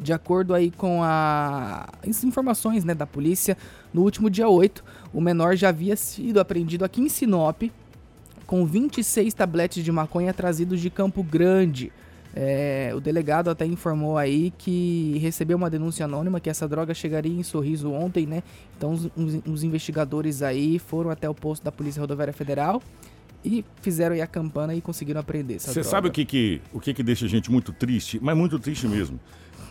De 0.01 0.13
acordo 0.13 0.55
aí 0.55 0.71
com 0.71 1.03
a- 1.03 1.89
as 2.09 2.23
informações 2.25 2.85
né, 2.85 2.95
da 2.95 3.07
polícia, 3.07 3.57
no 3.93 4.03
último 4.03 4.31
dia 4.31 4.49
8, 4.49 4.85
o 5.13 5.21
menor 5.21 5.57
já 5.57 5.71
havia 5.71 5.97
sido 5.97 6.39
apreendido 6.41 6.85
aqui 6.85 7.01
em 7.01 7.09
Sinop 7.09 7.63
com 8.47 8.65
26 8.65 9.35
tabletes 9.35 9.85
de 9.85 9.91
maconha 9.93 10.33
trazidos 10.33 10.81
de 10.81 10.89
Campo 10.89 11.23
Grande. 11.23 11.93
É, 12.35 12.93
o 12.95 13.01
delegado 13.01 13.51
até 13.51 13.67
informou 13.67 14.17
aí 14.17 14.53
que 14.57 15.19
recebeu 15.21 15.57
uma 15.57 15.69
denúncia 15.69 16.05
anônima 16.05 16.39
que 16.39 16.49
essa 16.49 16.69
droga 16.69 16.95
chegaria 16.95 17.33
em 17.33 17.43
Sorriso 17.43 17.91
ontem, 17.91 18.27
né? 18.27 18.43
Então 18.77 18.93
os, 18.93 19.07
os- 19.17 19.41
os 19.47 19.65
investigadores 19.65 20.43
aí 20.43 20.79
foram 20.79 21.11
até 21.11 21.29
o 21.29 21.35
posto 21.35 21.65
da 21.65 21.73
Polícia 21.73 22.01
Rodoviária 22.01 22.33
Federal 22.33 22.81
e 23.45 23.65
fizeram 23.83 24.15
aí 24.15 24.21
a 24.21 24.27
campana 24.27 24.75
e 24.75 24.81
conseguiram 24.81 25.21
apreender 25.21 25.57
essa 25.57 25.69
Você 25.73 25.81
droga. 25.81 25.89
sabe 25.91 26.09
o 26.09 26.13
que 26.13 26.25
que, 26.25 26.61
o 26.73 26.79
que 26.79 26.95
que 26.95 27.03
deixa 27.03 27.25
a 27.25 27.29
gente 27.29 27.51
muito 27.51 27.73
triste, 27.73 28.21
mas 28.23 28.37
muito 28.37 28.59
triste 28.59 28.87
mesmo? 28.87 29.19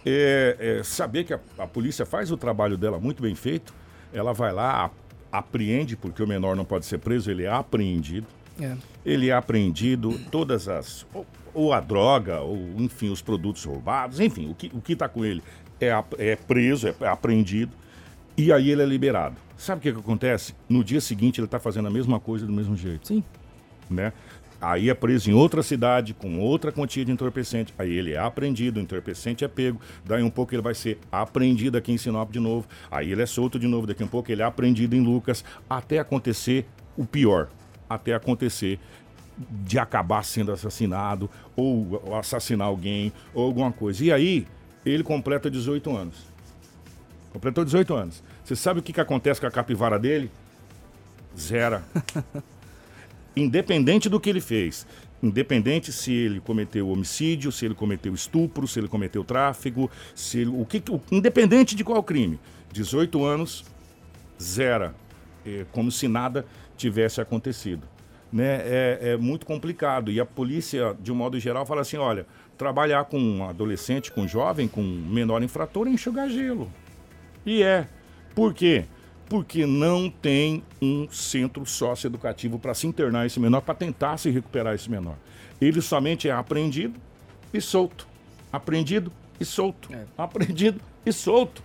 É, 0.06 0.78
é 0.80 0.84
saber 0.84 1.24
que 1.24 1.34
a, 1.34 1.40
a 1.58 1.68
polícia 1.68 2.06
faz 2.06 2.32
o 2.32 2.38
trabalho 2.38 2.78
dela 2.78 3.00
muito 3.00 3.22
bem 3.22 3.36
feito, 3.36 3.74
ela 4.14 4.34
vai 4.34 4.54
lá, 4.54 4.90
apreende, 5.32 5.96
porque 5.96 6.22
o 6.24 6.28
menor 6.28 6.56
não 6.56 6.66
pode 6.66 6.86
ser 6.86 7.00
preso, 7.00 7.30
ele 7.30 7.44
é 7.44 7.52
apreendido. 7.52 8.28
É. 8.60 8.76
Ele 9.06 9.30
é 9.30 9.34
apreendido, 9.34 10.18
todas 10.32 10.68
as. 10.68 11.06
Ou, 11.14 11.26
ou 11.54 11.74
a 11.74 11.80
droga, 11.80 12.42
ou 12.42 12.58
enfim, 12.78 13.10
os 13.10 13.22
produtos 13.22 13.64
roubados, 13.64 14.20
enfim, 14.20 14.50
o 14.50 14.56
que 14.56 14.72
o 14.74 14.82
está 14.92 15.08
com 15.08 15.26
ele 15.26 15.42
é, 15.80 15.92
é 16.18 16.36
preso, 16.36 16.88
é 16.88 17.08
apreendido, 17.08 17.72
e 18.36 18.52
aí 18.52 18.70
ele 18.70 18.84
é 18.84 18.86
liberado. 18.86 19.36
Sabe 19.58 19.80
o 19.80 19.82
que, 19.82 19.92
que 19.92 20.00
acontece? 20.00 20.54
No 20.70 20.84
dia 20.84 21.02
seguinte 21.02 21.40
ele 21.40 21.46
está 21.46 21.60
fazendo 21.60 21.88
a 21.88 21.92
mesma 21.92 22.20
coisa 22.20 22.46
do 22.46 22.54
mesmo 22.54 22.76
jeito. 22.76 23.08
Sim. 23.08 23.24
Né? 23.90 24.14
Aí 24.60 24.90
é 24.90 24.94
preso 24.94 25.30
em 25.30 25.34
outra 25.34 25.62
cidade, 25.62 26.14
com 26.14 26.40
outra 26.40 26.72
quantia 26.72 27.06
de 27.06 27.12
entorpecente. 27.12 27.74
Aí 27.78 27.92
ele 27.92 28.14
é 28.14 28.18
apreendido, 28.18 28.80
o 28.80 28.84
entorpecente 28.84 29.46
é 29.46 29.48
pego. 29.48 29.80
Daí 30.04 30.24
um 30.24 30.30
pouco 30.30 30.54
ele 30.56 30.62
vai 30.62 30.74
ser 30.74 31.00
apreendido 31.12 31.78
aqui 31.78 31.92
em 31.92 31.98
Sinop 31.98 32.32
de 32.32 32.40
novo. 32.40 32.68
Aí 32.90 33.12
ele 33.12 33.22
é 33.22 33.26
solto 33.26 33.60
de 33.60 33.68
novo. 33.68 33.86
Daqui 33.86 34.04
a 34.04 34.08
pouco 34.08 34.32
ele 34.32 34.42
é 34.42 34.46
apreendido 34.46 34.96
em 34.96 35.02
Lucas. 35.02 35.44
Até 35.70 36.00
acontecer 36.00 36.66
o 36.98 37.06
pior. 37.06 37.50
Até 37.88 38.14
acontecer 38.14 38.80
de 39.38 39.78
acabar 39.78 40.24
sendo 40.24 40.52
assassinado, 40.52 41.30
ou 41.56 42.18
assassinar 42.18 42.68
alguém, 42.68 43.14
ou 43.36 43.46
alguma 43.46 43.72
coisa. 43.72 44.04
E 44.04 44.12
aí 44.12 44.48
ele 44.84 45.04
completa 45.04 45.50
18 45.50 45.96
anos. 45.96 46.26
Completou 47.32 47.64
18 47.64 47.94
anos. 47.94 48.24
Você 48.44 48.56
sabe 48.56 48.80
o 48.80 48.84
que, 48.84 48.92
que 48.92 49.02
acontece 49.02 49.40
com 49.40 49.46
a 49.46 49.52
capivara 49.52 50.00
dele? 50.00 50.32
Zera. 51.38 51.84
Independente 53.40 54.10
do 54.10 54.20
que 54.20 54.30
ele 54.30 54.42
fez. 54.42 54.86
Independente 55.22 55.92
se 55.92 56.14
ele 56.14 56.40
cometeu 56.40 56.90
homicídio, 56.90 57.52
se 57.52 57.66
ele 57.66 57.74
cometeu 57.74 58.14
estupro, 58.14 58.68
se 58.68 58.80
ele 58.80 58.88
cometeu 58.88 59.24
tráfico, 59.24 59.90
se 60.14 60.40
ele, 60.40 60.52
o 60.52 60.66
que, 60.66 60.84
independente 61.12 61.76
de 61.76 61.84
qual 61.84 62.04
crime. 62.04 62.40
18 62.72 63.24
anos, 63.24 63.66
zera. 64.42 64.96
É, 65.46 65.66
como 65.72 65.92
se 65.92 66.08
nada 66.08 66.46
tivesse 66.76 67.22
acontecido. 67.22 67.88
Né? 68.32 68.62
É, 68.66 69.00
é 69.02 69.18
muito 69.18 69.46
complicado. 69.46 70.12
E 70.12 70.20
a 70.20 70.26
polícia, 70.26 70.96
de 71.02 71.12
um 71.12 71.16
modo 71.16 71.40
geral, 71.40 71.66
fala 71.66 71.82
assim: 71.82 71.98
olha, 71.98 72.28
trabalhar 72.58 73.06
com 73.06 73.20
um 73.20 73.48
adolescente, 73.48 74.12
com 74.12 74.22
um 74.22 74.28
jovem, 74.28 74.68
com 74.68 74.82
um 74.82 75.06
menor 75.08 75.42
infrator 75.42 75.88
é 75.88 75.92
enxugar 75.92 76.30
gelo. 76.30 76.72
E 77.46 77.64
é. 77.64 77.88
Por 78.36 78.54
quê? 78.54 78.86
Porque 79.30 79.66
não 79.66 80.10
tem 80.10 80.64
um 80.82 81.08
centro 81.12 81.66
socioeducativo 81.66 82.58
para 82.58 82.74
se 82.74 82.88
internar 82.88 83.26
esse 83.26 83.40
menor, 83.40 83.62
para 83.62 83.76
tentar 83.76 84.18
se 84.18 84.30
recuperar 84.30 84.74
esse 84.74 84.90
menor. 84.90 85.16
Ele 85.60 85.82
somente 85.82 86.30
é 86.30 86.32
apreendido 86.32 87.00
e 87.54 87.60
solto. 87.60 88.08
Apreendido 88.52 89.12
e 89.40 89.46
solto. 89.46 89.90
Apreendido 90.18 90.80
e 91.06 91.12
solto. 91.12 91.62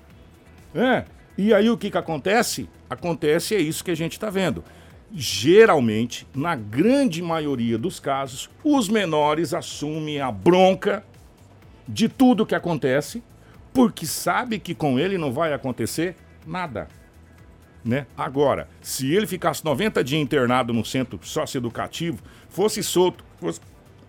É. 0.75 1.05
E 1.37 1.55
aí 1.55 1.71
o 1.71 1.79
que, 1.79 1.91
que 1.91 1.99
acontece? 1.99 2.69
Acontece 2.89 3.55
é 3.55 3.61
isso 3.61 3.85
que 3.85 3.91
a 3.91 3.97
gente 3.97 4.13
está 4.13 4.29
vendo. 4.29 4.65
Geralmente, 5.15 6.27
na 6.35 6.55
grande 6.57 7.23
maioria 7.23 7.77
dos 7.77 8.01
casos, 8.01 8.49
os 8.65 8.89
menores 8.89 9.53
assumem 9.53 10.21
a 10.21 10.33
bronca 10.33 11.05
de 11.87 12.09
tudo 12.09 12.47
que 12.47 12.55
acontece, 12.55 13.23
porque 13.73 14.07
sabe 14.07 14.59
que 14.59 14.75
com 14.75 14.99
ele 14.99 15.19
não 15.19 15.33
vai 15.33 15.53
acontecer 15.53 16.17
nada. 16.47 16.89
Né? 17.85 18.07
Agora, 18.17 18.69
se 18.81 19.13
ele 19.13 19.27
ficasse 19.27 19.65
90 19.65 20.05
dias 20.05 20.21
internado 20.23 20.73
no 20.73 20.85
centro 20.85 21.19
socioeducativo, 21.23 22.19
fosse 22.49 22.83
solto, 22.83 23.25
fosse 23.41 23.61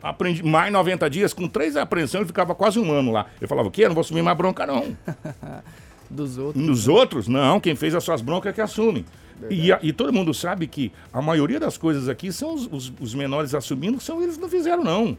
aprendi 0.02 0.44
mais 0.44 0.72
90 0.72 1.10
dias, 1.10 1.34
com 1.34 1.48
três 1.48 1.76
apreensões, 1.76 2.22
ele 2.22 2.28
ficava 2.28 2.54
quase 2.54 2.78
um 2.80 2.92
ano 2.92 3.12
lá. 3.12 3.26
Eu 3.42 3.48
falava, 3.48 3.70
o 3.70 3.72
quê? 3.72 3.84
Eu 3.86 3.88
não 3.90 3.96
vou 3.96 4.02
assumir 4.02 4.22
mais 4.22 4.38
bronca, 4.38 4.66
não. 4.68 4.96
Dos 6.10 6.38
outros. 6.38 6.64
Nos 6.64 6.88
outros, 6.88 7.28
não. 7.28 7.60
Quem 7.60 7.76
fez 7.76 7.96
as 7.96 8.04
suas 8.04 8.22
broncas 8.22 8.52
é 8.52 8.54
que 8.54 8.62
assume. 8.62 9.06
E, 9.50 9.70
e 9.82 9.92
todo 9.92 10.14
mundo 10.14 10.34
sabe 10.34 10.68
que 10.68 10.92
a 11.12 11.22
maioria 11.22 11.60
das 11.60 11.78
coisas 11.78 12.08
aqui 12.08 12.32
são 12.32 12.54
os, 12.54 12.68
os- 12.72 12.94
os 13.00 13.16
menores 13.16 13.56
assumindo, 13.56 14.00
são 14.00 14.22
eles 14.22 14.36
que 14.36 14.42
não 14.42 14.48
fizeram, 14.50 14.84
não. 14.84 15.18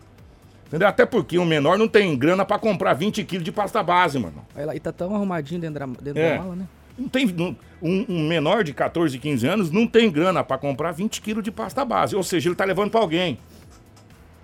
Entendeu? 0.68 0.86
Até 0.88 1.04
porque 1.04 1.36
o 1.38 1.44
menor 1.44 1.76
não 1.76 1.88
tem 1.88 2.16
grana 2.16 2.44
pra 2.44 2.58
comprar 2.58 2.94
20 2.94 3.22
quilos 3.24 3.44
de 3.44 3.50
pasta 3.52 3.82
base, 3.82 4.18
mano. 4.18 4.44
Olha 4.56 4.66
lá, 4.66 4.76
e 4.76 4.80
tá 4.80 4.92
tão 4.92 5.14
arrumadinho 5.14 5.60
dentro 5.60 5.80
da, 5.80 5.86
dentro 5.86 6.22
É. 6.22 6.36
da 6.36 6.42
mala, 6.42 6.56
né? 6.56 6.66
Não 6.96 7.08
tem, 7.08 7.26
não- 7.26 7.56
um, 7.82 8.04
um 8.08 8.26
menor 8.28 8.62
de 8.64 8.72
14, 8.72 9.18
15 9.18 9.46
anos 9.46 9.70
não 9.70 9.86
tem 9.86 10.10
grana 10.10 10.42
pra 10.44 10.56
comprar 10.56 10.92
20 10.92 11.20
quilos 11.20 11.42
de 11.44 11.50
pasta 11.50 11.84
base. 11.84 12.14
Ou 12.16 12.22
seja, 12.22 12.48
ele 12.48 12.56
tá 12.56 12.64
levando 12.64 12.90
pra 12.90 13.00
alguém. 13.00 13.38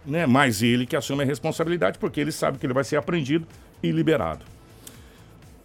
Né? 0.05 0.27
Mas 0.27 0.63
ele 0.63 0.87
que 0.87 0.97
assume 0.97 1.23
a 1.23 1.27
responsabilidade 1.27 1.99
porque 1.99 2.21
ele 2.21 2.33
sabe 2.33 2.59
que 2.59 2.67
ele 2.67 2.73
vai 2.75 2.85
ser 2.85 2.97
apreendido 2.97 3.47
e 3.83 3.91
liberado. 3.91 4.45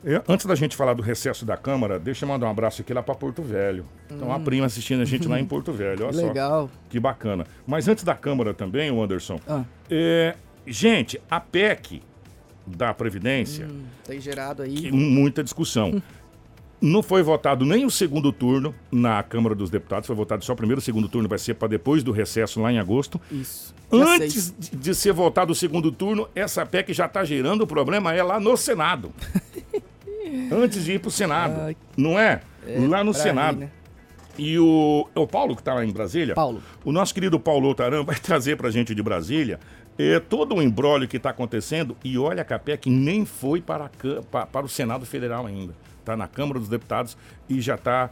Eu- 0.03 0.21
antes 0.27 0.45
da 0.45 0.53
gente 0.53 0.75
falar 0.75 0.93
do 0.93 1.01
recesso 1.01 1.43
da 1.45 1.57
Câmara, 1.57 1.97
deixa 1.97 2.25
eu 2.25 2.29
mandar 2.29 2.45
um 2.45 2.51
abraço 2.51 2.81
aqui 2.81 2.93
lá 2.93 3.01
para 3.01 3.15
Porto 3.15 3.41
Velho. 3.41 3.85
Então, 4.11 4.31
a 4.31 4.35
Hum. 4.35 4.43
prima 4.43 4.67
assistindo 4.67 5.01
a 5.01 5.05
gente 5.05 5.27
lá 5.27 5.39
em 5.39 5.45
Porto 5.45 5.71
Velho. 5.71 6.05
Olha 6.05 6.27
Legal. 6.27 6.67
só. 6.71 6.79
Que 6.89 6.99
bacana. 6.99 7.45
Mas 7.65 7.87
antes 7.87 8.03
da 8.03 8.13
Câmara 8.13 8.53
também, 8.53 8.91
o 8.91 9.01
Anderson. 9.01 9.39
Ah. 9.47 9.63
é, 9.89 10.35
gente, 10.67 11.19
a 11.29 11.39
PEC 11.39 12.03
da 12.67 12.93
Previdência, 12.93 13.65
Hum, 13.67 13.83
tem 14.05 14.19
gerado 14.21 14.61
aí. 14.61 14.73
que 14.75 14.91
muita 14.91 15.43
discussão. 15.43 16.01
Não 16.85 17.01
foi 17.01 17.23
votado 17.23 17.65
nem 17.65 17.83
o 17.85 17.89
segundo 17.89 18.31
turno 18.31 18.73
na 18.91 19.23
Câmara 19.23 19.55
dos 19.55 19.69
Deputados, 19.69 20.05
foi 20.05 20.15
votado 20.15 20.45
só 20.45 20.53
o 20.53 20.55
primeiro, 20.55 20.79
o 20.79 20.83
segundo 20.83 21.07
turno 21.07 21.27
vai 21.27 21.39
ser 21.39 21.55
para 21.55 21.67
depois 21.67 22.03
do 22.03 22.11
recesso 22.11 22.61
lá 22.61 22.71
em 22.71 22.77
agosto. 22.77 23.19
Isso. 23.31 23.73
Antes 23.91 24.53
de- 24.57 24.75
de 24.75 24.93
ser 24.95 25.11
votado 25.13 25.51
o 25.51 25.55
segundo 25.55 25.91
turno, 25.91 26.27
essa 26.35 26.65
PEC 26.65 26.93
já 26.93 27.05
está 27.07 27.23
gerando 27.25 27.65
problema 27.65 28.13
é 28.13 28.21
lá 28.21 28.39
no 28.39 28.55
Senado. 28.55 29.11
Antes 30.51 30.83
de 30.85 30.93
ir 30.93 30.99
para 30.99 31.07
o 31.09 31.11
Senado, 31.11 31.59
Ai. 31.61 31.77
não 31.95 32.19
é? 32.19 32.41
É, 32.67 32.79
lá 32.87 33.03
no 33.03 33.13
Senado. 33.13 33.57
né? 33.59 33.69
E 34.37 34.59
o, 34.59 35.07
é 35.15 35.19
o 35.19 35.25
Paulo 35.27 35.55
que 35.55 35.61
está 35.61 35.73
lá 35.73 35.85
em 35.85 35.91
Brasília? 35.91 36.35
Paulo. 36.35 36.61
O 36.83 36.91
nosso 36.91 37.13
querido 37.13 37.39
Paulo 37.39 37.73
Taran 37.73 38.03
vai 38.03 38.17
trazer 38.19 38.57
para 38.57 38.67
a 38.67 38.71
gente 38.71 38.93
de 38.93 39.01
Brasília 39.01 39.59
é, 39.97 40.19
todo 40.19 40.55
o 40.55 40.61
embrólio 40.61 41.07
que 41.07 41.17
está 41.17 41.29
acontecendo. 41.29 41.95
E 42.03 42.17
olha 42.17 42.43
que 42.43 42.53
a 42.53 42.59
PEC 42.59 42.89
nem 42.89 43.25
foi 43.25 43.61
para, 43.61 43.85
a 43.85 43.89
Cã- 43.89 44.21
pa- 44.29 44.45
para 44.45 44.65
o 44.65 44.69
Senado 44.69 45.05
Federal 45.05 45.45
ainda. 45.45 45.73
Está 46.05 46.15
na 46.15 46.27
Câmara 46.27 46.59
dos 46.59 46.69
Deputados 46.69 47.17
e 47.49 47.59
já 47.59 47.73
está 47.73 48.11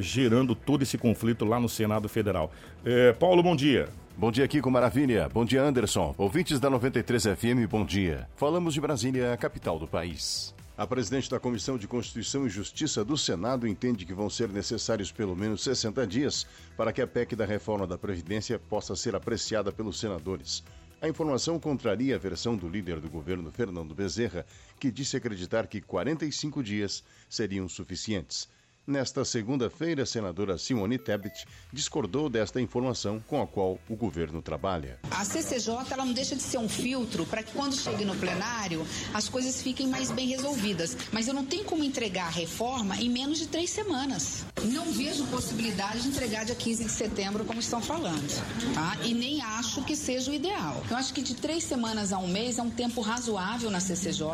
gerando 0.00 0.54
todo 0.54 0.82
esse 0.82 0.96
conflito 0.96 1.44
lá 1.44 1.58
no 1.58 1.68
Senado 1.68 2.08
Federal. 2.08 2.52
É, 2.84 3.12
Paulo, 3.12 3.42
bom 3.42 3.56
dia. 3.56 3.88
Bom 4.16 4.30
dia, 4.30 4.46
Kiko 4.46 4.70
Maravilha. 4.70 5.28
Bom 5.32 5.44
dia, 5.44 5.60
Anderson. 5.60 6.14
Ouvintes 6.16 6.60
da 6.60 6.70
93 6.70 7.24
FM, 7.24 7.68
bom 7.68 7.84
dia. 7.84 8.28
Falamos 8.36 8.72
de 8.72 8.80
Brasília, 8.80 9.32
a 9.32 9.36
capital 9.36 9.80
do 9.80 9.88
país. 9.88 10.54
A 10.78 10.86
presidente 10.86 11.28
da 11.28 11.40
Comissão 11.40 11.76
de 11.76 11.88
Constituição 11.88 12.46
e 12.46 12.50
Justiça 12.50 13.04
do 13.04 13.16
Senado 13.16 13.66
entende 13.66 14.04
que 14.04 14.14
vão 14.14 14.30
ser 14.30 14.48
necessários 14.48 15.10
pelo 15.10 15.34
menos 15.34 15.64
60 15.64 16.06
dias 16.06 16.46
para 16.76 16.92
que 16.92 17.02
a 17.02 17.06
PEC 17.06 17.34
da 17.34 17.44
reforma 17.44 17.86
da 17.86 17.98
Previdência 17.98 18.58
possa 18.58 18.94
ser 18.94 19.16
apreciada 19.16 19.72
pelos 19.72 19.98
senadores. 19.98 20.62
A 21.00 21.08
informação 21.08 21.58
contraria 21.58 22.14
a 22.14 22.18
versão 22.18 22.56
do 22.56 22.68
líder 22.68 23.00
do 23.00 23.10
governo, 23.10 23.50
Fernando 23.50 23.94
Bezerra, 23.94 24.46
que 24.78 24.90
disse 24.90 25.16
acreditar 25.16 25.66
que 25.66 25.80
45 25.80 26.62
dias 26.62 27.04
seriam 27.28 27.68
suficientes. 27.68 28.48
Nesta 28.86 29.24
segunda-feira, 29.24 30.02
a 30.02 30.06
senadora 30.06 30.58
Simone 30.58 30.98
Tebet 30.98 31.46
discordou 31.72 32.28
desta 32.28 32.60
informação 32.60 33.18
com 33.26 33.40
a 33.40 33.46
qual 33.46 33.78
o 33.88 33.96
governo 33.96 34.42
trabalha. 34.42 34.98
A 35.10 35.24
CCJ 35.24 35.74
ela 35.90 36.04
não 36.04 36.12
deixa 36.12 36.36
de 36.36 36.42
ser 36.42 36.58
um 36.58 36.68
filtro 36.68 37.24
para 37.24 37.42
que 37.42 37.52
quando 37.52 37.74
chegue 37.74 38.04
no 38.04 38.14
plenário 38.14 38.86
as 39.14 39.26
coisas 39.26 39.62
fiquem 39.62 39.86
mais 39.88 40.10
bem 40.10 40.28
resolvidas. 40.28 40.98
Mas 41.10 41.26
eu 41.26 41.32
não 41.32 41.46
tenho 41.46 41.64
como 41.64 41.82
entregar 41.82 42.26
a 42.26 42.30
reforma 42.30 42.94
em 42.98 43.08
menos 43.08 43.38
de 43.38 43.48
três 43.48 43.70
semanas. 43.70 44.44
Não 44.64 44.92
vejo 44.92 45.26
possibilidade 45.28 46.02
de 46.02 46.08
entregar 46.08 46.44
dia 46.44 46.54
15 46.54 46.84
de 46.84 46.90
setembro, 46.90 47.44
como 47.46 47.60
estão 47.60 47.80
falando. 47.80 48.28
Tá? 48.74 48.98
E 49.02 49.14
nem 49.14 49.40
acho 49.40 49.82
que 49.84 49.96
seja 49.96 50.30
o 50.30 50.34
ideal. 50.34 50.84
Eu 50.90 50.96
acho 50.98 51.14
que 51.14 51.22
de 51.22 51.34
três 51.34 51.64
semanas 51.64 52.12
a 52.12 52.18
um 52.18 52.28
mês 52.28 52.58
é 52.58 52.62
um 52.62 52.70
tempo 52.70 53.00
razoável 53.00 53.70
na 53.70 53.80
CCJ 53.80 54.26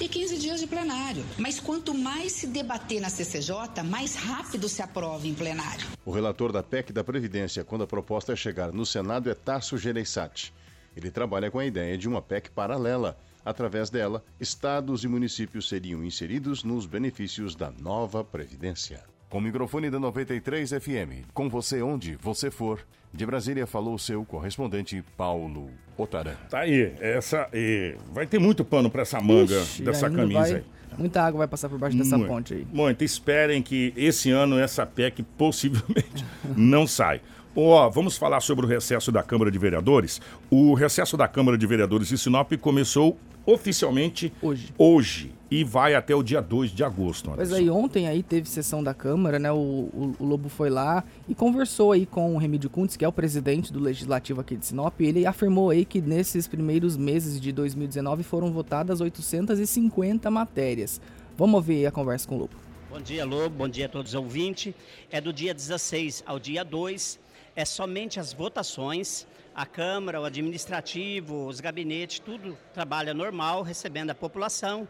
e 0.00 0.06
15 0.06 0.36
dias 0.36 0.60
de 0.60 0.66
plenário. 0.66 1.24
Mas 1.38 1.58
quanto 1.58 1.94
mais 1.94 2.32
se 2.32 2.46
debater 2.46 3.00
na 3.00 3.08
CCJ, 3.08 3.85
mais 3.86 4.14
rápido 4.16 4.68
se 4.68 4.82
aprova 4.82 5.26
em 5.26 5.34
plenário. 5.34 5.86
O 6.04 6.10
relator 6.10 6.52
da 6.52 6.62
PEC 6.62 6.92
da 6.92 7.02
Previdência, 7.04 7.64
quando 7.64 7.84
a 7.84 7.86
proposta 7.86 8.34
chegar 8.36 8.72
no 8.72 8.84
Senado, 8.84 9.30
é 9.30 9.34
Tasso 9.34 9.78
Gereissati. 9.78 10.52
Ele 10.96 11.10
trabalha 11.10 11.50
com 11.50 11.58
a 11.58 11.66
ideia 11.66 11.96
de 11.96 12.08
uma 12.08 12.20
PEC 12.22 12.50
paralela. 12.50 13.16
Através 13.44 13.90
dela, 13.90 14.24
estados 14.40 15.04
e 15.04 15.08
municípios 15.08 15.68
seriam 15.68 16.02
inseridos 16.04 16.64
nos 16.64 16.84
benefícios 16.84 17.54
da 17.54 17.70
nova 17.70 18.24
Previdência. 18.24 19.04
Com 19.28 19.38
o 19.38 19.40
microfone 19.40 19.88
da 19.90 20.00
93 20.00 20.70
FM, 20.70 21.26
com 21.32 21.48
você 21.48 21.80
onde 21.82 22.16
você 22.16 22.50
for, 22.50 22.80
de 23.12 23.24
Brasília 23.26 23.66
falou 23.66 23.98
seu 23.98 24.24
correspondente 24.24 25.02
Paulo 25.16 25.70
Otaran. 25.96 26.34
Tá 26.50 26.60
aí, 26.60 26.92
essa. 27.00 27.48
e 27.52 27.96
vai 28.12 28.26
ter 28.26 28.38
muito 28.40 28.64
pano 28.64 28.90
para 28.90 29.02
essa 29.02 29.20
manga 29.20 29.60
Ixi, 29.60 29.82
dessa 29.82 30.10
camisa 30.10 30.40
vai- 30.40 30.54
aí. 30.54 30.64
Muita 30.98 31.22
água 31.22 31.38
vai 31.38 31.48
passar 31.48 31.68
por 31.68 31.78
baixo 31.78 31.96
dessa 31.96 32.16
Muito. 32.16 32.30
ponte 32.30 32.54
aí. 32.54 32.66
Muito. 32.72 33.04
Esperem 33.04 33.62
que 33.62 33.92
esse 33.96 34.30
ano 34.30 34.58
essa 34.58 34.86
PEC 34.86 35.22
possivelmente 35.36 36.24
não 36.56 36.86
sai. 36.86 37.20
Ó, 37.54 37.88
vamos 37.88 38.16
falar 38.16 38.40
sobre 38.40 38.66
o 38.66 38.68
recesso 38.68 39.10
da 39.10 39.22
Câmara 39.22 39.50
de 39.50 39.58
Vereadores. 39.58 40.20
O 40.50 40.74
recesso 40.74 41.16
da 41.16 41.26
Câmara 41.26 41.56
de 41.56 41.66
Vereadores 41.66 42.08
de 42.08 42.18
Sinop 42.18 42.52
começou 42.60 43.18
oficialmente 43.46 44.32
hoje, 44.42 44.74
hoje 44.76 45.35
e 45.50 45.62
vai 45.62 45.94
até 45.94 46.14
o 46.14 46.22
dia 46.22 46.40
2 46.40 46.70
de 46.70 46.82
agosto. 46.82 47.30
Pois 47.30 47.52
Anderson. 47.52 47.62
aí, 47.62 47.70
ontem 47.70 48.08
aí 48.08 48.22
teve 48.22 48.48
sessão 48.48 48.82
da 48.82 48.92
Câmara, 48.92 49.38
né? 49.38 49.50
O, 49.52 49.56
o, 49.56 50.16
o 50.18 50.24
Lobo 50.24 50.48
foi 50.48 50.70
lá 50.70 51.04
e 51.28 51.34
conversou 51.34 51.92
aí 51.92 52.04
com 52.04 52.34
o 52.34 52.38
Remídio 52.38 52.68
Kuntz, 52.68 52.96
que 52.96 53.04
é 53.04 53.08
o 53.08 53.12
presidente 53.12 53.72
do 53.72 53.78
Legislativo 53.78 54.40
aqui 54.40 54.56
de 54.56 54.66
Sinop. 54.66 55.00
E 55.00 55.06
ele 55.06 55.26
afirmou 55.26 55.70
aí 55.70 55.84
que 55.84 56.00
nesses 56.00 56.48
primeiros 56.48 56.96
meses 56.96 57.40
de 57.40 57.52
2019 57.52 58.22
foram 58.22 58.50
votadas 58.52 59.00
850 59.00 60.30
matérias. 60.30 61.00
Vamos 61.36 61.54
ouvir 61.54 61.86
a 61.86 61.90
conversa 61.90 62.26
com 62.26 62.34
o 62.34 62.38
Lobo. 62.38 62.54
Bom 62.90 63.00
dia, 63.00 63.24
Lobo. 63.24 63.56
Bom 63.56 63.68
dia 63.68 63.86
a 63.86 63.88
todos 63.88 64.12
os 64.12 64.14
ouvintes. 64.14 64.74
É 65.10 65.20
do 65.20 65.32
dia 65.32 65.54
16 65.54 66.24
ao 66.26 66.40
dia 66.40 66.64
2. 66.64 67.20
É 67.54 67.64
somente 67.64 68.18
as 68.18 68.32
votações. 68.32 69.26
A 69.54 69.64
Câmara, 69.64 70.20
o 70.20 70.24
Administrativo, 70.24 71.46
os 71.46 71.60
gabinetes, 71.60 72.18
tudo 72.18 72.58
trabalha 72.74 73.14
normal, 73.14 73.62
recebendo 73.62 74.10
a 74.10 74.14
população. 74.14 74.86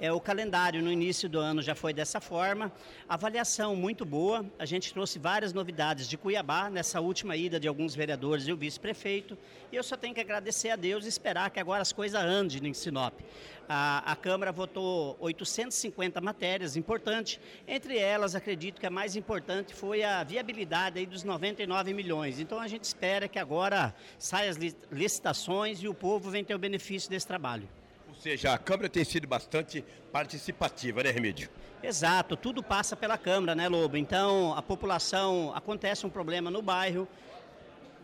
É, 0.00 0.12
o 0.12 0.20
calendário 0.20 0.80
no 0.80 0.92
início 0.92 1.28
do 1.28 1.40
ano 1.40 1.60
já 1.60 1.74
foi 1.74 1.92
dessa 1.92 2.20
forma. 2.20 2.70
Avaliação 3.08 3.74
muito 3.74 4.04
boa. 4.04 4.46
A 4.56 4.64
gente 4.64 4.92
trouxe 4.92 5.18
várias 5.18 5.52
novidades 5.52 6.08
de 6.08 6.16
Cuiabá 6.16 6.70
nessa 6.70 7.00
última 7.00 7.36
ida 7.36 7.58
de 7.58 7.66
alguns 7.66 7.96
vereadores 7.96 8.46
e 8.46 8.52
o 8.52 8.56
vice-prefeito. 8.56 9.36
E 9.72 9.76
eu 9.76 9.82
só 9.82 9.96
tenho 9.96 10.14
que 10.14 10.20
agradecer 10.20 10.70
a 10.70 10.76
Deus 10.76 11.04
e 11.04 11.08
esperar 11.08 11.50
que 11.50 11.58
agora 11.58 11.82
as 11.82 11.92
coisas 11.92 12.20
andem 12.22 12.64
em 12.68 12.72
Sinop. 12.74 13.12
A, 13.68 14.12
a 14.12 14.14
Câmara 14.14 14.52
votou 14.52 15.16
850 15.18 16.20
matérias 16.20 16.76
importantes. 16.76 17.40
Entre 17.66 17.98
elas, 17.98 18.36
acredito 18.36 18.78
que 18.80 18.86
a 18.86 18.90
mais 18.90 19.16
importante 19.16 19.74
foi 19.74 20.04
a 20.04 20.22
viabilidade 20.22 21.00
aí 21.00 21.06
dos 21.06 21.24
99 21.24 21.92
milhões. 21.92 22.38
Então 22.38 22.60
a 22.60 22.68
gente 22.68 22.84
espera 22.84 23.26
que 23.26 23.38
agora 23.38 23.92
saiam 24.16 24.50
as 24.50 24.56
li- 24.56 24.76
licitações 24.92 25.82
e 25.82 25.88
o 25.88 25.92
povo 25.92 26.30
venha 26.30 26.44
ter 26.44 26.54
o 26.54 26.58
benefício 26.58 27.10
desse 27.10 27.26
trabalho. 27.26 27.68
Ou 28.18 28.22
seja, 28.22 28.52
a 28.52 28.58
Câmara 28.58 28.88
tem 28.88 29.04
sido 29.04 29.28
bastante 29.28 29.84
participativa, 30.10 31.04
né, 31.04 31.12
Remídio? 31.12 31.48
Exato, 31.80 32.36
tudo 32.36 32.64
passa 32.64 32.96
pela 32.96 33.16
Câmara, 33.16 33.54
né, 33.54 33.68
Lobo? 33.68 33.96
Então, 33.96 34.52
a 34.54 34.60
população, 34.60 35.52
acontece 35.54 36.04
um 36.04 36.10
problema 36.10 36.50
no 36.50 36.60
bairro, 36.60 37.06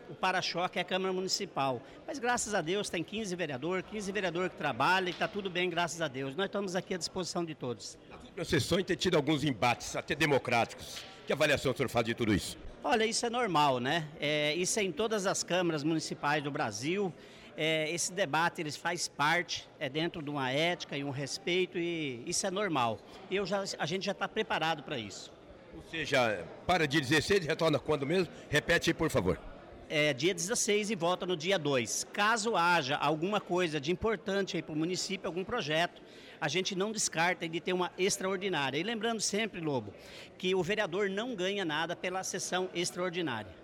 o 0.08 0.14
para-choque 0.14 0.78
é 0.78 0.82
a 0.82 0.84
Câmara 0.84 1.12
Municipal. 1.12 1.82
Mas, 2.06 2.20
graças 2.20 2.54
a 2.54 2.60
Deus, 2.60 2.88
tem 2.88 3.02
15 3.02 3.34
vereadores, 3.34 3.84
15 3.90 4.12
vereadores 4.12 4.52
que 4.52 4.56
trabalham 4.56 5.08
e 5.08 5.10
está 5.10 5.26
tudo 5.26 5.50
bem, 5.50 5.68
graças 5.68 6.00
a 6.00 6.06
Deus. 6.06 6.36
Nós 6.36 6.46
estamos 6.46 6.76
aqui 6.76 6.94
à 6.94 6.96
disposição 6.96 7.44
de 7.44 7.56
todos. 7.56 7.98
Nas 8.36 8.46
sessões 8.46 8.84
tem 8.84 8.96
tido 8.96 9.16
alguns 9.16 9.42
embates, 9.42 9.96
até 9.96 10.14
democráticos. 10.14 11.02
Que 11.26 11.32
avaliação 11.32 11.72
o 11.72 11.76
senhor 11.76 11.88
faz 11.88 12.06
de 12.06 12.14
tudo 12.14 12.32
isso? 12.32 12.56
Olha, 12.84 13.04
isso 13.04 13.26
é 13.26 13.30
normal, 13.30 13.80
né? 13.80 14.06
É, 14.20 14.54
isso 14.54 14.78
é 14.78 14.84
em 14.84 14.92
todas 14.92 15.26
as 15.26 15.42
câmaras 15.42 15.82
municipais 15.82 16.40
do 16.44 16.52
Brasil. 16.52 17.12
É, 17.56 17.88
esse 17.90 18.12
debate 18.12 18.60
eles 18.60 18.76
faz 18.76 19.06
parte, 19.06 19.68
é 19.78 19.88
dentro 19.88 20.20
de 20.22 20.28
uma 20.28 20.50
ética 20.50 20.96
e 20.96 21.04
um 21.04 21.10
respeito 21.10 21.78
e 21.78 22.22
isso 22.26 22.46
é 22.46 22.50
normal. 22.50 22.98
E 23.30 23.36
eu 23.36 23.46
já, 23.46 23.64
a 23.78 23.86
gente 23.86 24.04
já 24.04 24.12
está 24.12 24.26
preparado 24.26 24.82
para 24.82 24.98
isso. 24.98 25.32
Ou 25.74 25.82
seja, 25.90 26.44
para 26.66 26.86
dia 26.86 27.00
16 27.00 27.46
retorna 27.46 27.78
quando 27.78 28.06
mesmo? 28.06 28.32
Repete 28.48 28.90
aí, 28.90 28.94
por 28.94 29.10
favor. 29.10 29.38
É 29.88 30.12
dia 30.12 30.32
16 30.32 30.90
e 30.90 30.94
volta 30.94 31.26
no 31.26 31.36
dia 31.36 31.58
2. 31.58 32.06
Caso 32.12 32.56
haja 32.56 32.96
alguma 32.96 33.40
coisa 33.40 33.80
de 33.80 33.92
importante 33.92 34.56
aí 34.56 34.62
para 34.62 34.72
o 34.72 34.76
município, 34.76 35.26
algum 35.26 35.44
projeto, 35.44 36.00
a 36.40 36.48
gente 36.48 36.74
não 36.74 36.90
descarta 36.90 37.48
de 37.48 37.60
ter 37.60 37.72
uma 37.72 37.92
extraordinária. 37.98 38.78
E 38.78 38.82
lembrando 38.82 39.20
sempre, 39.20 39.60
Lobo, 39.60 39.92
que 40.38 40.54
o 40.54 40.62
vereador 40.62 41.08
não 41.10 41.34
ganha 41.34 41.64
nada 41.64 41.94
pela 41.94 42.22
sessão 42.22 42.68
extraordinária. 42.74 43.63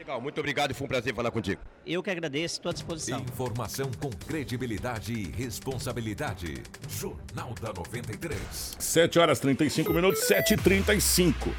Legal, 0.00 0.18
muito 0.18 0.38
obrigado 0.38 0.70
e 0.70 0.74
foi 0.74 0.86
um 0.86 0.88
prazer 0.88 1.14
falar 1.14 1.30
contigo. 1.30 1.60
Eu 1.86 2.02
que 2.02 2.08
agradeço, 2.10 2.54
estou 2.54 2.70
à 2.70 2.72
disposição. 2.72 3.20
Informação 3.20 3.90
com 4.00 4.08
credibilidade 4.08 5.12
e 5.12 5.30
responsabilidade. 5.30 6.62
Jornal 6.88 7.52
da 7.60 7.70
93. 7.70 8.76
7 8.78 9.18
horas 9.18 9.38
35 9.40 9.92
minutos, 9.92 10.26
7h35. 10.26 11.52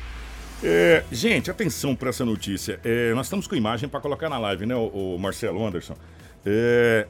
É, 0.63 1.03
gente, 1.11 1.51
atenção 1.51 1.95
para 1.95 2.09
essa 2.09 2.25
notícia. 2.25 2.79
É, 2.83 3.13
nós 3.13 3.27
estamos 3.27 3.45
com 3.45 3.55
imagem 3.55 3.87
para 3.87 4.01
colocar 4.01 4.27
na 4.27 4.39
live, 4.39 4.65
né, 4.65 4.73
o, 4.75 5.19
Marcelo 5.19 5.63
Anderson? 5.63 5.95
É, 6.43 7.05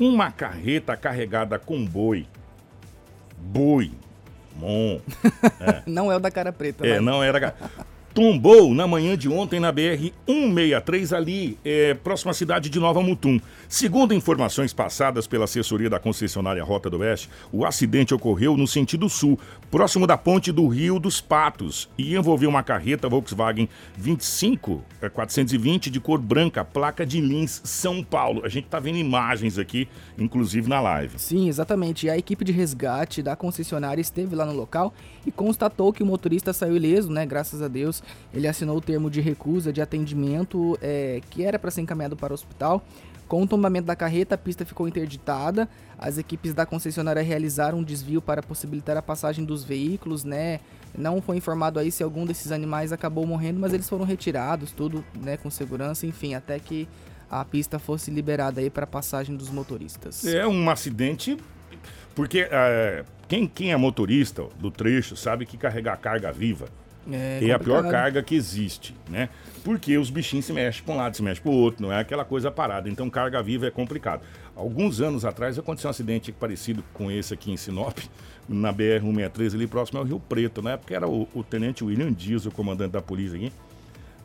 uma 0.00 0.32
carreta 0.32 0.96
carregada 0.96 1.58
com 1.58 1.84
boi. 1.84 2.26
Boi. 3.36 3.92
Bom. 4.54 5.02
Não 5.84 6.10
é 6.10 6.16
o 6.16 6.18
da 6.18 6.30
cara 6.30 6.50
preta. 6.50 6.86
É, 6.86 6.94
mas- 6.94 7.04
não 7.04 7.22
era. 7.22 7.54
Tombou 8.14 8.72
na 8.72 8.86
manhã 8.86 9.18
de 9.18 9.28
ontem 9.28 9.58
na 9.58 9.72
BR 9.72 10.12
163 10.24 11.12
ali, 11.12 11.58
é, 11.64 11.94
próxima 11.94 12.30
à 12.30 12.34
cidade 12.34 12.70
de 12.70 12.78
Nova 12.78 13.02
Mutum. 13.02 13.40
Segundo 13.68 14.14
informações 14.14 14.72
passadas 14.72 15.26
pela 15.26 15.44
assessoria 15.44 15.90
da 15.90 15.98
concessionária 15.98 16.62
Rota 16.62 16.88
do 16.88 17.00
Oeste, 17.00 17.28
o 17.52 17.66
acidente 17.66 18.14
ocorreu 18.14 18.56
no 18.56 18.68
sentido 18.68 19.08
sul, 19.08 19.36
próximo 19.68 20.06
da 20.06 20.16
ponte 20.16 20.52
do 20.52 20.68
Rio 20.68 21.00
dos 21.00 21.20
Patos, 21.20 21.90
e 21.98 22.14
envolveu 22.14 22.48
uma 22.48 22.62
carreta 22.62 23.08
Volkswagen 23.08 23.68
25 23.96 24.80
é, 25.02 25.08
420 25.08 25.90
de 25.90 25.98
cor 25.98 26.20
branca, 26.20 26.64
placa 26.64 27.04
de 27.04 27.20
Lins, 27.20 27.60
São 27.64 28.00
Paulo. 28.04 28.42
A 28.44 28.48
gente 28.48 28.68
tá 28.68 28.78
vendo 28.78 28.98
imagens 28.98 29.58
aqui, 29.58 29.88
inclusive 30.16 30.68
na 30.68 30.80
live. 30.80 31.18
Sim, 31.18 31.48
exatamente. 31.48 32.06
E 32.06 32.10
a 32.10 32.16
equipe 32.16 32.44
de 32.44 32.52
resgate 32.52 33.22
da 33.22 33.34
concessionária 33.34 34.00
esteve 34.00 34.36
lá 34.36 34.46
no 34.46 34.52
local 34.52 34.94
e 35.26 35.32
constatou 35.32 35.92
que 35.92 36.02
o 36.02 36.06
motorista 36.06 36.52
saiu 36.52 36.76
ileso, 36.76 37.10
né? 37.10 37.26
Graças 37.26 37.60
a 37.60 37.66
Deus. 37.66 38.03
Ele 38.32 38.46
assinou 38.46 38.76
o 38.76 38.80
termo 38.80 39.10
de 39.10 39.20
recusa 39.20 39.72
de 39.72 39.80
atendimento 39.80 40.78
é, 40.80 41.20
que 41.30 41.44
era 41.44 41.58
para 41.58 41.70
ser 41.70 41.80
encaminhado 41.80 42.16
para 42.16 42.32
o 42.32 42.34
hospital. 42.34 42.84
Com 43.26 43.42
o 43.42 43.46
tombamento 43.46 43.86
da 43.86 43.96
carreta, 43.96 44.34
a 44.34 44.38
pista 44.38 44.64
ficou 44.64 44.86
interditada. 44.86 45.68
As 45.98 46.18
equipes 46.18 46.52
da 46.52 46.66
concessionária 46.66 47.22
realizaram 47.22 47.78
um 47.78 47.82
desvio 47.82 48.20
para 48.20 48.42
possibilitar 48.42 48.96
a 48.96 49.02
passagem 49.02 49.44
dos 49.44 49.64
veículos, 49.64 50.24
né? 50.24 50.60
Não 50.96 51.22
foi 51.22 51.38
informado 51.38 51.78
aí 51.78 51.90
se 51.90 52.02
algum 52.02 52.26
desses 52.26 52.52
animais 52.52 52.92
acabou 52.92 53.26
morrendo, 53.26 53.58
mas 53.58 53.72
eles 53.72 53.88
foram 53.88 54.04
retirados, 54.04 54.70
tudo, 54.70 55.04
né, 55.20 55.36
com 55.36 55.50
segurança, 55.50 56.06
enfim, 56.06 56.34
até 56.34 56.58
que 56.58 56.86
a 57.28 57.44
pista 57.44 57.78
fosse 57.80 58.10
liberada 58.10 58.60
aí 58.60 58.70
para 58.70 58.86
passagem 58.86 59.34
dos 59.34 59.50
motoristas. 59.50 60.24
É 60.24 60.46
um 60.46 60.70
acidente 60.70 61.36
porque 62.14 62.46
é, 62.48 63.04
quem, 63.26 63.46
quem 63.48 63.72
é 63.72 63.76
motorista 63.76 64.44
do 64.60 64.70
trecho 64.70 65.16
sabe 65.16 65.44
que 65.44 65.56
carregar 65.56 65.96
carga 65.96 66.30
viva 66.32 66.66
é, 67.10 67.40
é 67.42 67.52
a 67.52 67.58
pior 67.58 67.88
carga 67.88 68.22
que 68.22 68.34
existe, 68.34 68.94
né? 69.08 69.28
Porque 69.62 69.96
os 69.96 70.10
bichinhos 70.10 70.44
se 70.44 70.52
mexem 70.52 70.82
para 70.82 70.94
um 70.94 70.96
lado, 70.96 71.16
se 71.16 71.22
mexem 71.22 71.42
para 71.42 71.52
o 71.52 71.54
outro, 71.54 71.82
não 71.82 71.92
é 71.92 71.98
aquela 71.98 72.24
coisa 72.24 72.50
parada. 72.50 72.88
Então, 72.88 73.08
carga 73.08 73.42
viva 73.42 73.66
é 73.66 73.70
complicado. 73.70 74.22
Alguns 74.54 75.00
anos 75.00 75.24
atrás 75.24 75.58
aconteceu 75.58 75.88
um 75.88 75.90
acidente 75.90 76.30
parecido 76.32 76.84
com 76.92 77.10
esse 77.10 77.34
aqui 77.34 77.50
em 77.50 77.56
Sinop, 77.56 77.98
na 78.48 78.72
BR-163, 78.72 79.54
ali 79.54 79.66
próximo 79.66 79.98
ao 79.98 80.04
Rio 80.04 80.20
Preto. 80.20 80.62
Na 80.62 80.72
época 80.72 80.94
era 80.94 81.08
o, 81.08 81.28
o 81.34 81.42
tenente 81.42 81.82
William 81.82 82.12
Dias, 82.12 82.46
o 82.46 82.50
comandante 82.50 82.92
da 82.92 83.02
polícia 83.02 83.36
aqui. 83.36 83.52